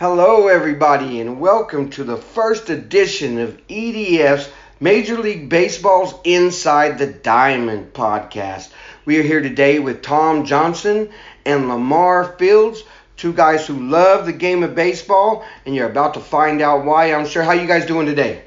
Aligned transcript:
Hello, 0.00 0.48
everybody, 0.48 1.20
and 1.20 1.38
welcome 1.38 1.90
to 1.90 2.04
the 2.04 2.16
first 2.16 2.70
edition 2.70 3.38
of 3.38 3.60
EDF's 3.68 4.50
Major 4.80 5.18
League 5.18 5.50
Baseball's 5.50 6.14
Inside 6.24 6.96
the 6.96 7.06
Diamond 7.06 7.92
podcast. 7.92 8.70
We 9.04 9.18
are 9.18 9.22
here 9.22 9.42
today 9.42 9.78
with 9.78 10.00
Tom 10.00 10.46
Johnson 10.46 11.10
and 11.44 11.68
Lamar 11.68 12.34
Fields, 12.38 12.82
two 13.18 13.34
guys 13.34 13.66
who 13.66 13.90
love 13.90 14.24
the 14.24 14.32
game 14.32 14.62
of 14.62 14.74
baseball, 14.74 15.44
and 15.66 15.74
you're 15.74 15.90
about 15.90 16.14
to 16.14 16.20
find 16.20 16.62
out 16.62 16.86
why. 16.86 17.12
I'm 17.12 17.26
sure. 17.26 17.42
How 17.42 17.52
you 17.52 17.66
guys 17.66 17.84
doing 17.84 18.06
today? 18.06 18.44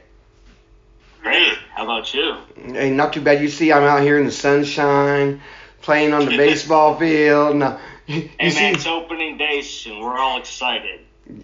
Great. 1.21 1.55
How 1.75 1.83
about 1.83 2.11
you? 2.15 2.35
Hey, 2.55 2.89
not 2.89 3.13
too 3.13 3.21
bad. 3.21 3.43
You 3.43 3.49
see, 3.49 3.71
I'm 3.71 3.83
out 3.83 4.01
here 4.01 4.17
in 4.17 4.25
the 4.25 4.31
sunshine, 4.31 5.39
playing 5.83 6.13
on 6.13 6.25
the 6.25 6.35
baseball 6.35 6.97
field. 6.97 7.57
No, 7.57 7.79
you 8.07 8.31
Hey 8.39 8.49
see, 8.49 8.59
man, 8.59 8.73
it's 8.73 8.87
opening 8.87 9.37
day 9.37 9.61
soon. 9.61 9.99
We're 9.99 10.17
all 10.17 10.39
excited. 10.39 11.01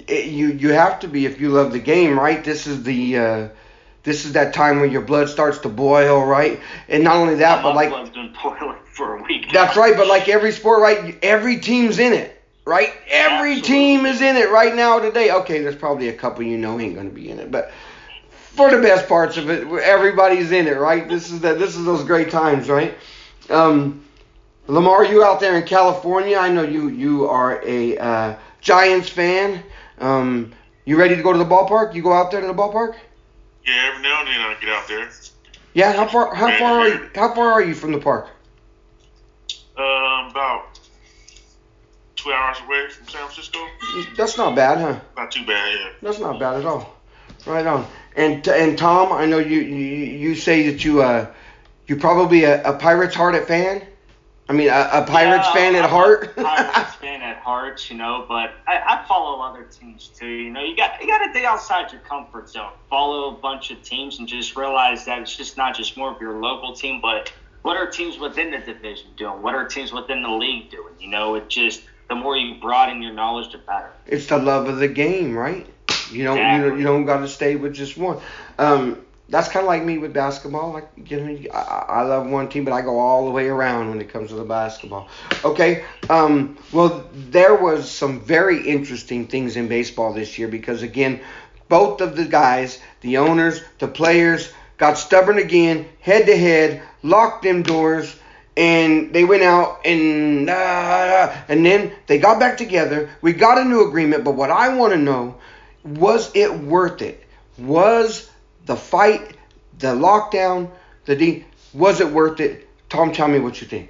It, 0.07 0.25
you 0.25 0.47
you 0.49 0.69
have 0.69 0.99
to 1.01 1.07
be 1.07 1.25
if 1.25 1.39
you 1.39 1.49
love 1.49 1.71
the 1.71 1.79
game, 1.79 2.19
right? 2.19 2.43
This 2.43 2.67
is 2.67 2.83
the 2.83 3.17
uh, 3.17 3.47
this 4.03 4.25
is 4.25 4.33
that 4.33 4.53
time 4.53 4.79
when 4.79 4.91
your 4.91 5.01
blood 5.01 5.29
starts 5.29 5.59
to 5.59 5.69
boil, 5.69 6.25
right? 6.25 6.59
And 6.87 7.03
not 7.03 7.15
only 7.17 7.35
that, 7.35 7.63
but 7.63 7.75
like 7.75 7.89
blood's 7.89 8.09
been 8.09 8.33
boiling 8.41 8.77
for 8.93 9.17
a 9.17 9.23
week. 9.23 9.51
that's 9.51 9.77
right. 9.77 9.95
But 9.95 10.07
like 10.07 10.27
every 10.29 10.51
sport, 10.51 10.81
right? 10.81 11.17
Every 11.23 11.59
team's 11.59 11.99
in 11.99 12.13
it, 12.13 12.41
right? 12.65 12.93
Every 13.07 13.53
Absolutely. 13.53 13.61
team 13.61 14.05
is 14.05 14.21
in 14.21 14.35
it 14.35 14.51
right 14.51 14.75
now 14.75 14.99
today. 14.99 15.31
Okay, 15.31 15.61
there's 15.61 15.75
probably 15.75 16.09
a 16.09 16.13
couple 16.13 16.43
you 16.43 16.57
know 16.57 16.79
ain't 16.79 16.95
gonna 16.95 17.09
be 17.09 17.29
in 17.29 17.39
it, 17.39 17.51
but 17.51 17.71
for 18.29 18.69
the 18.69 18.81
best 18.81 19.07
parts 19.07 19.37
of 19.37 19.49
it, 19.49 19.65
everybody's 19.67 20.51
in 20.51 20.67
it, 20.67 20.77
right? 20.77 21.07
This 21.07 21.31
is 21.31 21.39
the 21.39 21.53
this 21.53 21.75
is 21.77 21.85
those 21.85 22.03
great 22.03 22.29
times, 22.29 22.69
right? 22.69 22.95
Um, 23.49 24.03
Lamar, 24.67 25.03
you 25.05 25.23
out 25.23 25.39
there 25.39 25.55
in 25.57 25.63
California? 25.65 26.37
I 26.37 26.49
know 26.49 26.63
you 26.63 26.89
you 26.89 27.27
are 27.27 27.61
a 27.65 27.97
uh, 27.97 28.35
Giants 28.61 29.09
fan. 29.09 29.63
Um, 29.99 30.53
you 30.85 30.97
ready 30.97 31.15
to 31.15 31.21
go 31.21 31.31
to 31.31 31.37
the 31.37 31.45
ballpark? 31.45 31.93
You 31.93 32.01
go 32.01 32.13
out 32.13 32.31
there 32.31 32.41
to 32.41 32.47
the 32.47 32.53
ballpark? 32.53 32.95
Yeah, 33.65 33.91
every 33.91 34.01
now 34.01 34.19
and 34.19 34.27
then 34.27 34.39
I 34.39 34.55
get 34.59 34.69
out 34.69 34.87
there. 34.87 35.09
Yeah. 35.73 35.93
How 35.93 36.07
far 36.07 36.33
how 36.33 36.57
far 36.57 36.79
are 36.79 36.87
you, 36.87 37.09
how 37.13 37.33
far 37.33 37.51
are 37.51 37.61
you 37.61 37.75
from 37.75 37.91
the 37.91 37.99
park? 37.99 38.27
Um, 39.77 40.31
about 40.31 40.79
two 42.15 42.31
hours 42.31 42.57
away 42.65 42.89
from 42.89 43.07
San 43.07 43.21
Francisco. 43.27 43.59
That's 44.17 44.37
not 44.37 44.55
bad, 44.55 44.79
huh? 44.79 44.99
Not 45.15 45.31
too 45.31 45.45
bad, 45.45 45.75
yeah. 45.79 45.89
That's 46.01 46.19
not 46.19 46.39
bad 46.39 46.57
at 46.57 46.65
all. 46.65 46.97
Right 47.45 47.65
on. 47.65 47.87
And 48.15 48.45
and 48.47 48.77
Tom, 48.77 49.11
I 49.11 49.25
know 49.25 49.37
you 49.37 49.59
you, 49.59 50.05
you 50.05 50.35
say 50.35 50.69
that 50.69 50.83
you 50.83 51.01
uh 51.01 51.31
you 51.87 51.95
probably 51.95 52.43
a, 52.43 52.63
a 52.63 52.73
Pirates 52.73 53.15
hearted 53.15 53.47
fan. 53.47 53.83
I 54.49 54.53
mean 54.53 54.67
a, 54.69 54.89
a 54.91 55.05
Pirates 55.05 55.45
Yeah, 55.47 55.53
fan 55.53 55.75
at 55.75 55.83
I'm 55.85 55.89
heart. 55.91 56.23
a 56.35 56.43
Pirates 56.43 56.95
fan 57.01 57.21
at 57.21 57.37
heart, 57.37 57.87
you 57.89 57.95
know, 57.97 58.25
but 58.27 58.51
I, 58.67 58.79
I 59.03 59.05
follow 59.07 59.39
other 59.41 59.63
teams 59.65 60.07
too. 60.17 60.27
You 60.27 60.49
know, 60.49 60.63
you 60.63 60.75
got 60.75 60.99
you 60.99 61.07
got 61.07 61.23
to 61.25 61.31
dig 61.31 61.45
outside 61.45 61.91
your 61.91 62.01
comfort 62.01 62.49
zone. 62.49 62.71
Follow 62.89 63.29
a 63.35 63.39
bunch 63.39 63.69
of 63.71 63.81
teams 63.83 64.17
and 64.19 64.27
just 64.27 64.55
realize 64.57 65.05
that 65.05 65.19
it's 65.21 65.37
just 65.37 65.55
not 65.55 65.75
just 65.75 65.95
more 65.95 66.11
of 66.11 66.19
your 66.19 66.41
local 66.41 66.73
team, 66.73 66.99
but 66.99 67.31
what 67.61 67.77
are 67.77 67.85
teams 67.91 68.17
within 68.17 68.49
the 68.51 68.57
division 68.57 69.07
doing? 69.17 69.41
What 69.41 69.53
are 69.53 69.67
teams 69.67 69.93
within 69.93 70.23
the 70.23 70.29
league 70.31 70.71
doing? 70.71 70.95
You 70.99 71.09
know, 71.09 71.35
it 71.35 71.47
just 71.47 71.83
the 72.09 72.15
more 72.15 72.35
you 72.35 72.55
broaden 72.59 73.03
your 73.03 73.13
knowledge, 73.13 73.51
the 73.51 73.59
better. 73.59 73.91
it's 74.07 74.25
the 74.25 74.39
love 74.39 74.67
of 74.67 74.77
the 74.79 74.87
game, 74.87 75.35
right? 75.35 75.67
You 76.11 76.23
don't 76.23 76.37
you, 76.37 76.43
don't- 76.43 76.55
Exactly. 76.61 76.79
you 76.79 76.83
don't 76.87 77.05
got 77.05 77.19
to 77.19 77.27
stay 77.27 77.55
with 77.55 77.75
just 77.75 77.97
one. 77.97 78.19
Um, 78.57 79.05
that's 79.29 79.47
kind 79.47 79.63
of 79.63 79.67
like 79.67 79.83
me 79.83 79.97
with 79.97 80.13
basketball. 80.13 80.73
Like 80.73 80.89
you 81.05 81.19
know, 81.19 81.51
I, 81.53 81.85
I 81.87 82.01
love 82.01 82.27
one 82.27 82.49
team, 82.49 82.65
but 82.65 82.73
I 82.73 82.81
go 82.81 82.99
all 82.99 83.25
the 83.25 83.31
way 83.31 83.47
around 83.47 83.89
when 83.89 84.01
it 84.01 84.09
comes 84.09 84.29
to 84.29 84.35
the 84.35 84.43
basketball. 84.43 85.07
Okay. 85.45 85.85
Um, 86.09 86.57
well, 86.71 87.07
there 87.13 87.55
was 87.55 87.89
some 87.89 88.19
very 88.21 88.67
interesting 88.67 89.27
things 89.27 89.55
in 89.55 89.67
baseball 89.67 90.13
this 90.13 90.37
year 90.37 90.47
because 90.47 90.81
again, 90.81 91.21
both 91.67 92.01
of 92.01 92.15
the 92.15 92.25
guys, 92.25 92.79
the 93.01 93.17
owners, 93.17 93.61
the 93.77 93.87
players, 93.87 94.51
got 94.77 94.97
stubborn 94.97 95.37
again, 95.37 95.85
head 95.99 96.25
to 96.25 96.35
head, 96.35 96.81
locked 97.03 97.43
them 97.43 97.61
doors, 97.61 98.15
and 98.57 99.13
they 99.13 99.23
went 99.23 99.43
out 99.43 99.85
and 99.85 100.49
uh, 100.49 101.35
and 101.47 101.65
then 101.65 101.91
they 102.07 102.17
got 102.17 102.39
back 102.39 102.57
together. 102.57 103.09
We 103.21 103.33
got 103.33 103.59
a 103.59 103.63
new 103.63 103.87
agreement, 103.87 104.23
but 104.23 104.35
what 104.35 104.49
I 104.49 104.73
want 104.73 104.93
to 104.93 104.99
know 104.99 105.35
was 105.83 106.31
it 106.33 106.51
worth 106.51 107.01
it? 107.01 107.23
Was 107.57 108.28
the 108.69 108.75
fight, 108.75 109.35
the 109.79 109.87
lockdown, 109.87 110.69
the 111.05 111.15
de- 111.15 111.43
was 111.73 111.99
it 111.99 112.07
worth 112.07 112.39
it? 112.39 112.69
Tom, 112.87 113.11
tell 113.11 113.27
me 113.27 113.39
what 113.39 113.59
you 113.59 113.67
think. 113.67 113.89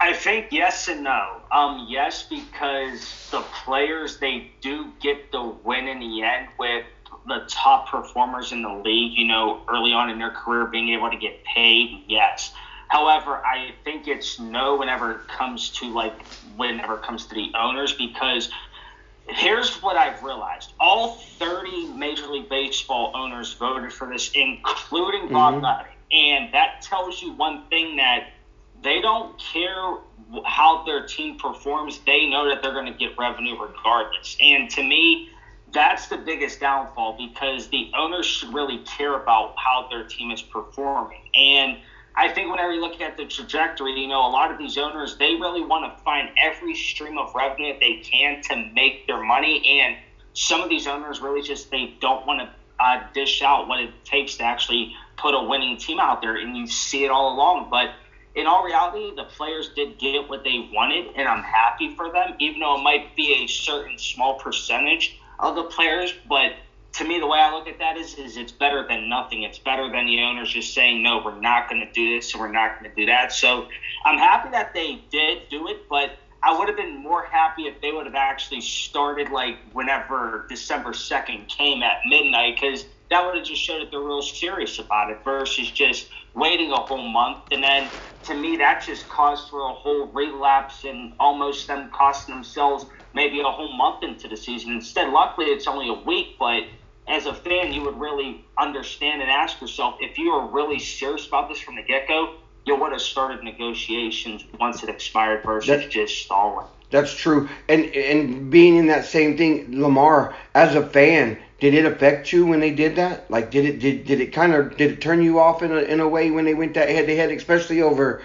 I 0.00 0.12
think 0.14 0.48
yes 0.50 0.88
and 0.88 1.04
no. 1.04 1.36
Um, 1.52 1.86
yes, 1.88 2.24
because 2.28 3.28
the 3.30 3.42
players 3.64 4.18
they 4.18 4.50
do 4.60 4.90
get 5.00 5.30
the 5.30 5.44
win 5.62 5.86
in 5.86 6.00
the 6.00 6.22
end 6.22 6.48
with 6.58 6.84
the 7.28 7.44
top 7.46 7.88
performers 7.88 8.50
in 8.50 8.62
the 8.62 8.82
league. 8.84 9.16
You 9.16 9.26
know, 9.26 9.62
early 9.68 9.92
on 9.92 10.10
in 10.10 10.18
their 10.18 10.32
career, 10.32 10.66
being 10.66 10.88
able 10.88 11.10
to 11.10 11.16
get 11.16 11.44
paid. 11.44 12.02
Yes. 12.08 12.52
However, 12.88 13.36
I 13.46 13.70
think 13.84 14.08
it's 14.08 14.40
no 14.40 14.76
whenever 14.76 15.12
it 15.12 15.28
comes 15.28 15.70
to 15.78 15.86
like 15.92 16.26
whenever 16.56 16.94
it 16.94 17.02
comes 17.02 17.26
to 17.26 17.34
the 17.36 17.52
owners 17.56 17.92
because 17.92 18.50
here's 19.28 19.82
what 19.82 19.96
I've 19.96 20.22
realized: 20.22 20.72
all 20.80 21.16
30 21.38 21.88
Major 21.94 22.26
League 22.26 22.48
Baseball 22.48 23.12
owners 23.14 23.54
voted 23.54 23.92
for 23.92 24.08
this, 24.08 24.30
including 24.34 25.28
Bob 25.28 25.54
Mhm. 25.54 25.62
Nutting, 25.62 25.92
and 26.12 26.52
that 26.54 26.82
tells 26.82 27.22
you 27.22 27.32
one 27.32 27.66
thing 27.66 27.96
that 27.96 28.32
they 28.82 29.00
don't 29.00 29.38
care 29.52 29.98
how 30.44 30.84
their 30.84 31.06
team 31.06 31.36
performs. 31.36 31.98
They 32.00 32.26
know 32.26 32.48
that 32.48 32.62
they're 32.62 32.72
going 32.72 32.86
to 32.86 32.92
get 32.92 33.18
revenue 33.18 33.60
regardless. 33.60 34.36
And 34.40 34.70
to 34.70 34.82
me, 34.82 35.28
that's 35.72 36.08
the 36.08 36.16
biggest 36.16 36.60
downfall 36.60 37.16
because 37.18 37.68
the 37.68 37.90
owners 37.96 38.26
should 38.26 38.52
really 38.52 38.78
care 38.78 39.14
about 39.14 39.54
how 39.56 39.88
their 39.90 40.04
team 40.04 40.30
is 40.30 40.42
performing. 40.42 41.20
And 41.34 41.78
I 42.14 42.28
think 42.28 42.50
whenever 42.50 42.72
you 42.72 42.80
look 42.80 43.00
at 43.00 43.16
the 43.16 43.24
trajectory, 43.24 43.92
you 43.92 44.08
know, 44.08 44.26
a 44.26 44.30
lot 44.30 44.50
of 44.50 44.58
these 44.58 44.76
owners, 44.76 45.16
they 45.16 45.34
really 45.34 45.62
want 45.62 45.96
to 45.96 46.02
find 46.02 46.30
every 46.42 46.74
stream 46.74 47.18
of 47.18 47.34
revenue 47.34 47.72
that 47.72 47.80
they 47.80 47.96
can 47.96 48.42
to 48.42 48.56
make 48.74 49.06
their 49.06 49.22
money. 49.22 49.80
And 49.80 49.96
some 50.34 50.60
of 50.60 50.68
these 50.68 50.86
owners 50.86 51.20
really 51.20 51.42
just, 51.42 51.70
they 51.70 51.94
don't 52.00 52.26
want 52.26 52.40
to 52.40 52.50
uh, 52.84 53.02
dish 53.14 53.42
out 53.42 53.68
what 53.68 53.80
it 53.80 53.90
takes 54.04 54.36
to 54.36 54.44
actually 54.44 54.94
put 55.16 55.34
a 55.34 55.42
winning 55.42 55.76
team 55.76 56.00
out 56.00 56.20
there. 56.20 56.36
And 56.36 56.56
you 56.56 56.66
see 56.66 57.04
it 57.04 57.10
all 57.10 57.34
along. 57.34 57.68
But 57.70 57.90
in 58.34 58.46
all 58.46 58.64
reality, 58.64 59.14
the 59.14 59.24
players 59.24 59.70
did 59.74 59.98
get 59.98 60.28
what 60.28 60.44
they 60.44 60.68
wanted, 60.72 61.14
and 61.16 61.26
I'm 61.26 61.42
happy 61.42 61.94
for 61.96 62.12
them, 62.12 62.34
even 62.38 62.60
though 62.60 62.78
it 62.78 62.82
might 62.82 63.16
be 63.16 63.44
a 63.44 63.46
certain 63.46 63.98
small 63.98 64.34
percentage 64.34 65.18
of 65.38 65.56
the 65.56 65.64
players. 65.64 66.14
But 66.28 66.54
to 66.94 67.04
me, 67.06 67.20
the 67.20 67.26
way 67.28 67.38
I 67.40 67.52
look 67.54 67.68
at 67.68 67.78
that 67.80 67.96
is, 67.98 68.16
is 68.16 68.36
it's 68.36 68.52
better 68.52 68.86
than 68.88 69.08
nothing. 69.08 69.44
It's 69.44 69.60
better 69.60 69.90
than 69.92 70.06
the 70.06 70.22
owners 70.22 70.52
just 70.52 70.74
saying, 70.74 71.02
no, 71.02 71.22
we're 71.24 71.40
not 71.40 71.70
going 71.70 71.86
to 71.86 71.92
do 71.92 72.16
this, 72.16 72.34
and 72.34 72.40
we're 72.42 72.52
not 72.52 72.80
going 72.80 72.90
to 72.90 72.96
do 72.96 73.06
that. 73.06 73.32
So 73.32 73.68
I'm 74.04 74.18
happy 74.18 74.50
that 74.50 74.74
they 74.74 75.04
did 75.12 75.48
do 75.50 75.68
it, 75.68 75.88
but 75.90 76.18
I 76.42 76.58
would 76.58 76.68
have 76.68 76.76
been 76.78 77.02
more 77.02 77.26
happy 77.26 77.64
if 77.64 77.80
they 77.82 77.92
would 77.92 78.06
have 78.06 78.16
actually 78.16 78.62
started 78.62 79.30
like 79.30 79.56
whenever 79.72 80.46
December 80.50 80.90
2nd 80.92 81.48
came 81.48 81.82
at 81.82 81.98
midnight, 82.06 82.56
because 82.60 82.86
that 83.10 83.24
would 83.26 83.36
have 83.36 83.46
just 83.46 83.62
showed 83.62 83.82
that 83.82 83.90
they're 83.92 84.00
real 84.00 84.22
serious 84.22 84.78
about 84.80 85.10
it 85.10 85.18
versus 85.24 85.70
just 85.70 86.08
waiting 86.34 86.72
a 86.72 86.76
whole 86.78 87.08
month. 87.08 87.44
And 87.52 87.62
then 87.62 87.92
to 88.24 88.34
me, 88.34 88.56
that 88.58 88.84
just 88.86 89.08
caused 89.08 89.50
for 89.50 89.60
a 89.70 89.74
whole 89.74 90.08
relapse 90.12 90.84
and 90.84 91.14
almost 91.20 91.68
them 91.68 91.90
costing 91.94 92.34
themselves 92.36 92.86
maybe 93.14 93.40
a 93.40 93.44
whole 93.44 93.76
month 93.76 94.04
into 94.04 94.28
the 94.28 94.36
season. 94.36 94.72
Instead, 94.74 95.10
luckily, 95.12 95.46
it's 95.48 95.68
only 95.68 95.88
a 95.90 95.94
week, 96.06 96.36
but 96.40 96.64
as 97.10 97.26
a 97.26 97.34
fan, 97.34 97.72
you 97.72 97.82
would 97.82 97.98
really 97.98 98.44
understand 98.56 99.20
and 99.20 99.30
ask 99.30 99.60
yourself 99.60 99.96
if 100.00 100.16
you 100.16 100.30
were 100.30 100.46
really 100.46 100.78
serious 100.78 101.26
about 101.26 101.48
this 101.48 101.58
from 101.58 101.76
the 101.76 101.82
get 101.82 102.06
go, 102.06 102.34
you 102.64 102.76
would 102.76 102.92
have 102.92 103.00
started 103.00 103.42
negotiations 103.42 104.44
once 104.58 104.82
it 104.82 104.88
expired 104.88 105.42
versus 105.44 105.68
that's, 105.68 105.86
just 105.86 106.22
stalling. 106.22 106.66
That's 106.90 107.12
true. 107.12 107.48
And 107.68 107.86
and 107.94 108.50
being 108.50 108.76
in 108.76 108.86
that 108.86 109.04
same 109.04 109.36
thing, 109.36 109.80
Lamar, 109.80 110.34
as 110.54 110.74
a 110.74 110.86
fan, 110.86 111.38
did 111.58 111.74
it 111.74 111.84
affect 111.84 112.32
you 112.32 112.46
when 112.46 112.60
they 112.60 112.70
did 112.70 112.96
that? 112.96 113.30
Like, 113.30 113.50
did 113.50 113.64
it 113.64 113.78
did, 113.80 114.04
did 114.04 114.20
it 114.20 114.32
kind 114.32 114.54
of 114.54 114.76
did 114.76 114.92
it 114.92 115.00
turn 115.00 115.22
you 115.22 115.40
off 115.40 115.62
in 115.62 115.72
a, 115.72 115.78
in 115.78 116.00
a 116.00 116.08
way 116.08 116.30
when 116.30 116.44
they 116.44 116.54
went 116.54 116.74
that 116.74 116.88
head 116.88 117.06
to 117.06 117.16
head, 117.16 117.30
especially 117.30 117.80
over 117.82 118.22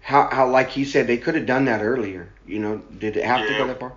how 0.00 0.28
how 0.30 0.48
like 0.48 0.70
he 0.70 0.84
said 0.84 1.06
they 1.06 1.16
could 1.16 1.34
have 1.36 1.46
done 1.46 1.64
that 1.66 1.82
earlier. 1.82 2.28
You 2.46 2.58
know, 2.58 2.82
did 2.98 3.16
it 3.16 3.24
have 3.24 3.46
to 3.46 3.54
go 3.56 3.66
that 3.66 3.80
far? 3.80 3.92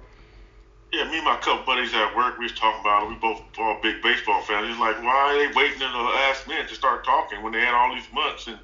Yeah, 0.92 1.04
me 1.06 1.18
and 1.18 1.26
my 1.26 1.36
couple 1.38 1.66
buddies 1.66 1.94
at 1.94 2.16
work, 2.16 2.38
we 2.40 2.46
was 2.46 2.54
talking 2.54 2.82
about 2.82 3.04
it. 3.04 3.10
We 3.10 3.16
both 3.16 3.42
all 3.60 3.80
big 3.82 4.02
baseball 4.02 4.42
fans. 4.42 4.68
He's 4.68 4.80
like, 4.80 4.98
why 5.04 5.14
are 5.14 5.38
they 5.38 5.54
waiting 5.54 5.82
in 5.82 5.92
the 5.92 6.00
last 6.00 6.48
minute 6.48 6.68
to 6.70 6.76
start 6.76 7.06
talking 7.06 7.44
when 7.44 7.54
they 7.54 7.60
had 7.60 7.76
all 7.76 7.94
these 7.94 8.12
months 8.12 8.48
and 8.48 8.58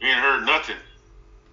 you 0.00 0.08
ain't 0.08 0.18
heard 0.18 0.46
nothing? 0.46 0.76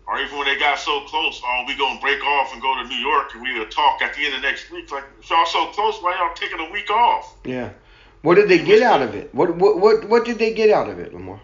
Or 0.07 0.19
even 0.19 0.37
when 0.37 0.47
they 0.47 0.57
got 0.57 0.79
so 0.79 1.01
close, 1.01 1.41
oh, 1.43 1.63
we 1.67 1.75
gonna 1.75 1.99
break 1.99 2.23
off 2.23 2.53
and 2.53 2.61
go 2.61 2.75
to 2.81 2.87
New 2.87 2.95
York 2.95 3.33
and 3.33 3.41
we 3.41 3.57
will 3.57 3.67
talk 3.67 4.01
at 4.01 4.13
the 4.15 4.25
end 4.25 4.35
of 4.35 4.41
next 4.41 4.71
week. 4.71 4.91
Like, 4.91 5.03
if 5.19 5.29
y'all 5.29 5.45
so 5.45 5.67
close, 5.67 6.01
why 6.01 6.15
y'all 6.15 6.33
taking 6.35 6.59
a 6.59 6.71
week 6.71 6.89
off? 6.89 7.35
Yeah. 7.45 7.71
What 8.21 8.35
did 8.35 8.47
they 8.47 8.63
get 8.63 8.81
out 8.81 9.01
of 9.01 9.15
it? 9.15 9.33
What 9.35 9.55
what 9.57 9.77
what 9.79 10.07
what 10.07 10.25
did 10.25 10.39
they 10.39 10.53
get 10.53 10.69
out 10.69 10.89
of 10.89 10.99
it, 10.99 11.13
Lamar? 11.13 11.41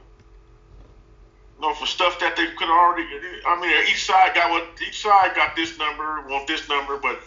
No, 1.61 1.73
for 1.73 1.85
stuff 1.85 2.17
that 2.19 2.37
they 2.37 2.47
could 2.57 2.69
already. 2.69 3.05
I 3.45 3.59
mean, 3.59 3.71
each 3.91 4.05
side 4.05 4.33
got 4.33 4.49
what 4.49 4.65
each 4.87 5.01
side 5.01 5.35
got 5.35 5.57
this 5.57 5.77
number, 5.77 6.23
want 6.29 6.47
this 6.47 6.69
number, 6.69 6.97
but 6.97 7.19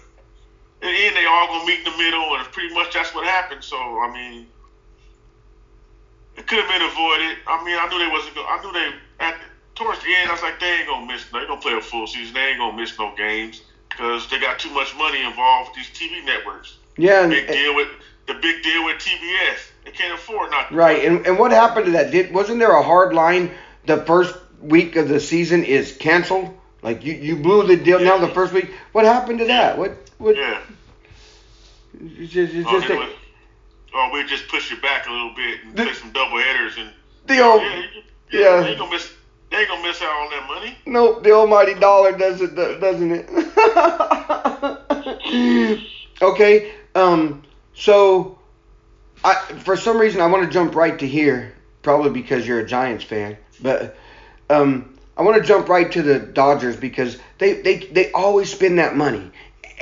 in 0.83 0.89
the 0.89 1.01
end, 1.07 1.17
they 1.17 1.27
all 1.27 1.47
gonna 1.47 1.67
meet 1.67 1.79
in 1.79 1.85
the 1.85 1.99
middle, 1.99 2.35
and 2.37 2.45
pretty 2.53 2.75
much 2.75 2.93
that's 2.93 3.15
what 3.15 3.25
happened. 3.25 3.63
So 3.63 3.77
I 3.77 4.13
mean, 4.13 4.47
it 6.37 6.47
could 6.47 6.59
have 6.59 6.69
been 6.69 6.83
avoided. 6.83 7.39
I 7.47 7.63
mean, 7.65 7.79
I 7.79 7.89
knew 7.89 7.99
they 7.99 8.11
wasn't. 8.11 8.35
Gonna, 8.35 8.49
I 8.49 8.63
knew 8.63 8.73
they 8.73 9.25
at 9.25 9.37
towards 9.75 10.03
the 10.03 10.15
end. 10.15 10.29
I 10.29 10.33
was 10.33 10.43
like, 10.43 10.59
they 10.59 10.81
ain't 10.81 10.89
gonna 10.89 11.07
miss. 11.07 11.25
They 11.27 11.47
gonna 11.47 11.61
play 11.61 11.75
a 11.75 11.81
full 11.81 12.07
season. 12.07 12.35
They 12.35 12.49
ain't 12.49 12.59
gonna 12.59 12.77
miss 12.77 12.99
no 12.99 13.15
games 13.17 13.63
because 13.89 14.29
they 14.29 14.41
got 14.41 14.59
too 14.59 14.71
much 14.71 14.95
money 14.97 15.23
involved 15.25 15.71
with 15.71 15.77
these 15.77 15.91
TV 16.11 16.25
networks. 16.25 16.77
Yeah, 16.97 17.23
and, 17.23 17.31
Big 17.31 17.47
deal 17.47 17.75
with 17.75 17.89
the 18.27 18.35
big 18.35 18.63
deal 18.63 18.85
with 18.85 18.97
TBS. 18.97 19.71
They 19.85 19.91
can't 19.91 20.15
afford 20.15 20.51
not 20.51 20.69
to. 20.69 20.75
right. 20.75 21.05
And, 21.05 21.27
and 21.27 21.39
what 21.39 21.51
happened 21.53 21.87
to 21.87 21.93
that? 21.93 22.11
Did 22.11 22.33
wasn't 22.33 22.59
there 22.59 22.73
a 22.73 22.83
hard 22.83 23.15
line? 23.15 23.51
The 23.87 24.05
first 24.05 24.35
week 24.61 24.97
of 24.97 25.09
the 25.09 25.21
season 25.21 25.65
is 25.65 25.97
canceled. 25.97 26.57
Like 26.83 27.05
you, 27.05 27.15
you 27.15 27.37
blew 27.37 27.67
the 27.67 27.77
deal. 27.77 28.01
Now 28.01 28.19
the 28.19 28.29
first 28.29 28.53
week. 28.53 28.71
What 28.93 29.05
happened 29.05 29.39
to 29.41 29.45
that? 29.47 29.79
What? 29.79 29.97
What? 30.23 30.37
Yeah. 30.37 30.61
It's 32.01 32.33
just, 32.33 32.55
it's 32.55 32.69
Oh, 32.69 32.79
just 32.79 32.87
they 32.89 32.95
a- 32.97 33.09
or 33.95 34.13
we 34.13 34.25
just 34.25 34.47
push 34.49 34.71
it 34.73 34.81
back 34.81 35.07
a 35.09 35.11
little 35.11 35.35
bit 35.35 35.59
and 35.65 35.77
The- 35.77 35.83
play 35.85 35.93
some 35.95 36.13
double 36.13 36.39
headers 36.39 36.79
and 36.79 36.91
the 37.27 37.41
old. 37.41 37.61
yeah, 37.63 37.69
yeah. 38.31 38.41
yeah, 38.41 38.61
They 38.63 38.69
ain't 38.71 38.79
gonna 38.79 38.91
miss. 38.93 39.13
They 39.51 39.59
ain't 39.59 39.69
gonna 39.69 39.83
miss 39.87 40.01
out 40.01 40.09
on 40.15 40.31
that 40.31 40.47
money. 40.49 40.77
Nope, 40.87 41.25
the 41.25 41.33
almighty 41.33 41.75
dollar 41.75 42.13
does 42.17 42.41
it, 42.41 42.55
doesn't 42.55 43.11
it? 43.13 43.29
okay, 46.23 46.73
um, 46.95 47.43
so 47.75 48.39
I 49.25 49.35
for 49.35 49.77
some 49.77 49.99
reason 49.99 50.21
I 50.21 50.27
want 50.27 50.45
to 50.45 50.51
jump 50.51 50.75
right 50.75 50.99
to 51.01 51.07
here, 51.07 51.53
probably 51.83 52.11
because 52.11 52.47
you're 52.47 52.61
a 52.61 52.67
Giants 52.67 53.05
fan, 53.05 53.37
but 53.61 53.97
um, 54.49 54.97
I 55.19 55.23
want 55.23 55.37
to 55.43 55.47
jump 55.47 55.69
right 55.69 55.91
to 55.93 56.01
the 56.03 56.19
Dodgers 56.19 56.77
because 56.77 57.19
they 57.39 57.61
they 57.61 57.77
they 57.79 58.13
always 58.13 58.51
spend 58.51 58.79
that 58.79 58.97
money. 58.97 59.31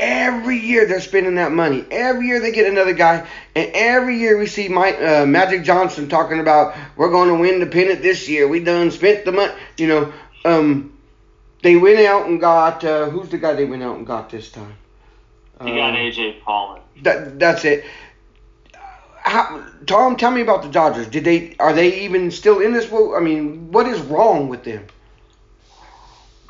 Every 0.00 0.58
year 0.58 0.86
they're 0.86 1.00
spending 1.00 1.34
that 1.36 1.52
money. 1.52 1.84
Every 1.90 2.26
year 2.26 2.40
they 2.40 2.52
get 2.52 2.66
another 2.66 2.94
guy, 2.94 3.26
and 3.54 3.70
every 3.74 4.18
year 4.18 4.38
we 4.38 4.46
see 4.46 4.68
Mike, 4.68 5.00
uh, 5.00 5.26
Magic 5.26 5.62
Johnson 5.62 6.08
talking 6.08 6.40
about 6.40 6.74
we're 6.96 7.10
going 7.10 7.28
to 7.28 7.34
win 7.34 7.60
the 7.60 7.66
pennant 7.66 8.00
this 8.02 8.28
year. 8.28 8.48
We 8.48 8.64
done 8.64 8.90
spent 8.90 9.24
the 9.24 9.32
money. 9.32 9.52
You 9.76 9.86
know, 9.88 10.12
um, 10.44 10.96
they 11.62 11.76
went 11.76 12.00
out 12.00 12.26
and 12.26 12.40
got 12.40 12.82
uh, 12.84 13.10
who's 13.10 13.28
the 13.28 13.38
guy 13.38 13.52
they 13.52 13.66
went 13.66 13.82
out 13.82 13.96
and 13.98 14.06
got 14.06 14.30
this 14.30 14.50
time? 14.50 14.74
You 15.60 15.74
got 15.74 15.92
Uh, 15.92 15.98
AJ 15.98 16.40
Pollock. 16.42 16.80
that 17.02 17.38
that's 17.38 17.64
it. 17.66 17.84
How, 19.22 19.62
Tom, 19.86 20.16
tell 20.16 20.30
me 20.30 20.40
about 20.40 20.62
the 20.62 20.70
Dodgers. 20.70 21.06
Did 21.08 21.24
they 21.24 21.54
are 21.58 21.74
they 21.74 22.00
even 22.04 22.30
still 22.30 22.60
in 22.60 22.72
this? 22.72 22.90
I 22.90 23.20
mean, 23.20 23.70
what 23.70 23.86
is 23.86 24.00
wrong 24.00 24.48
with 24.48 24.64
them? 24.64 24.86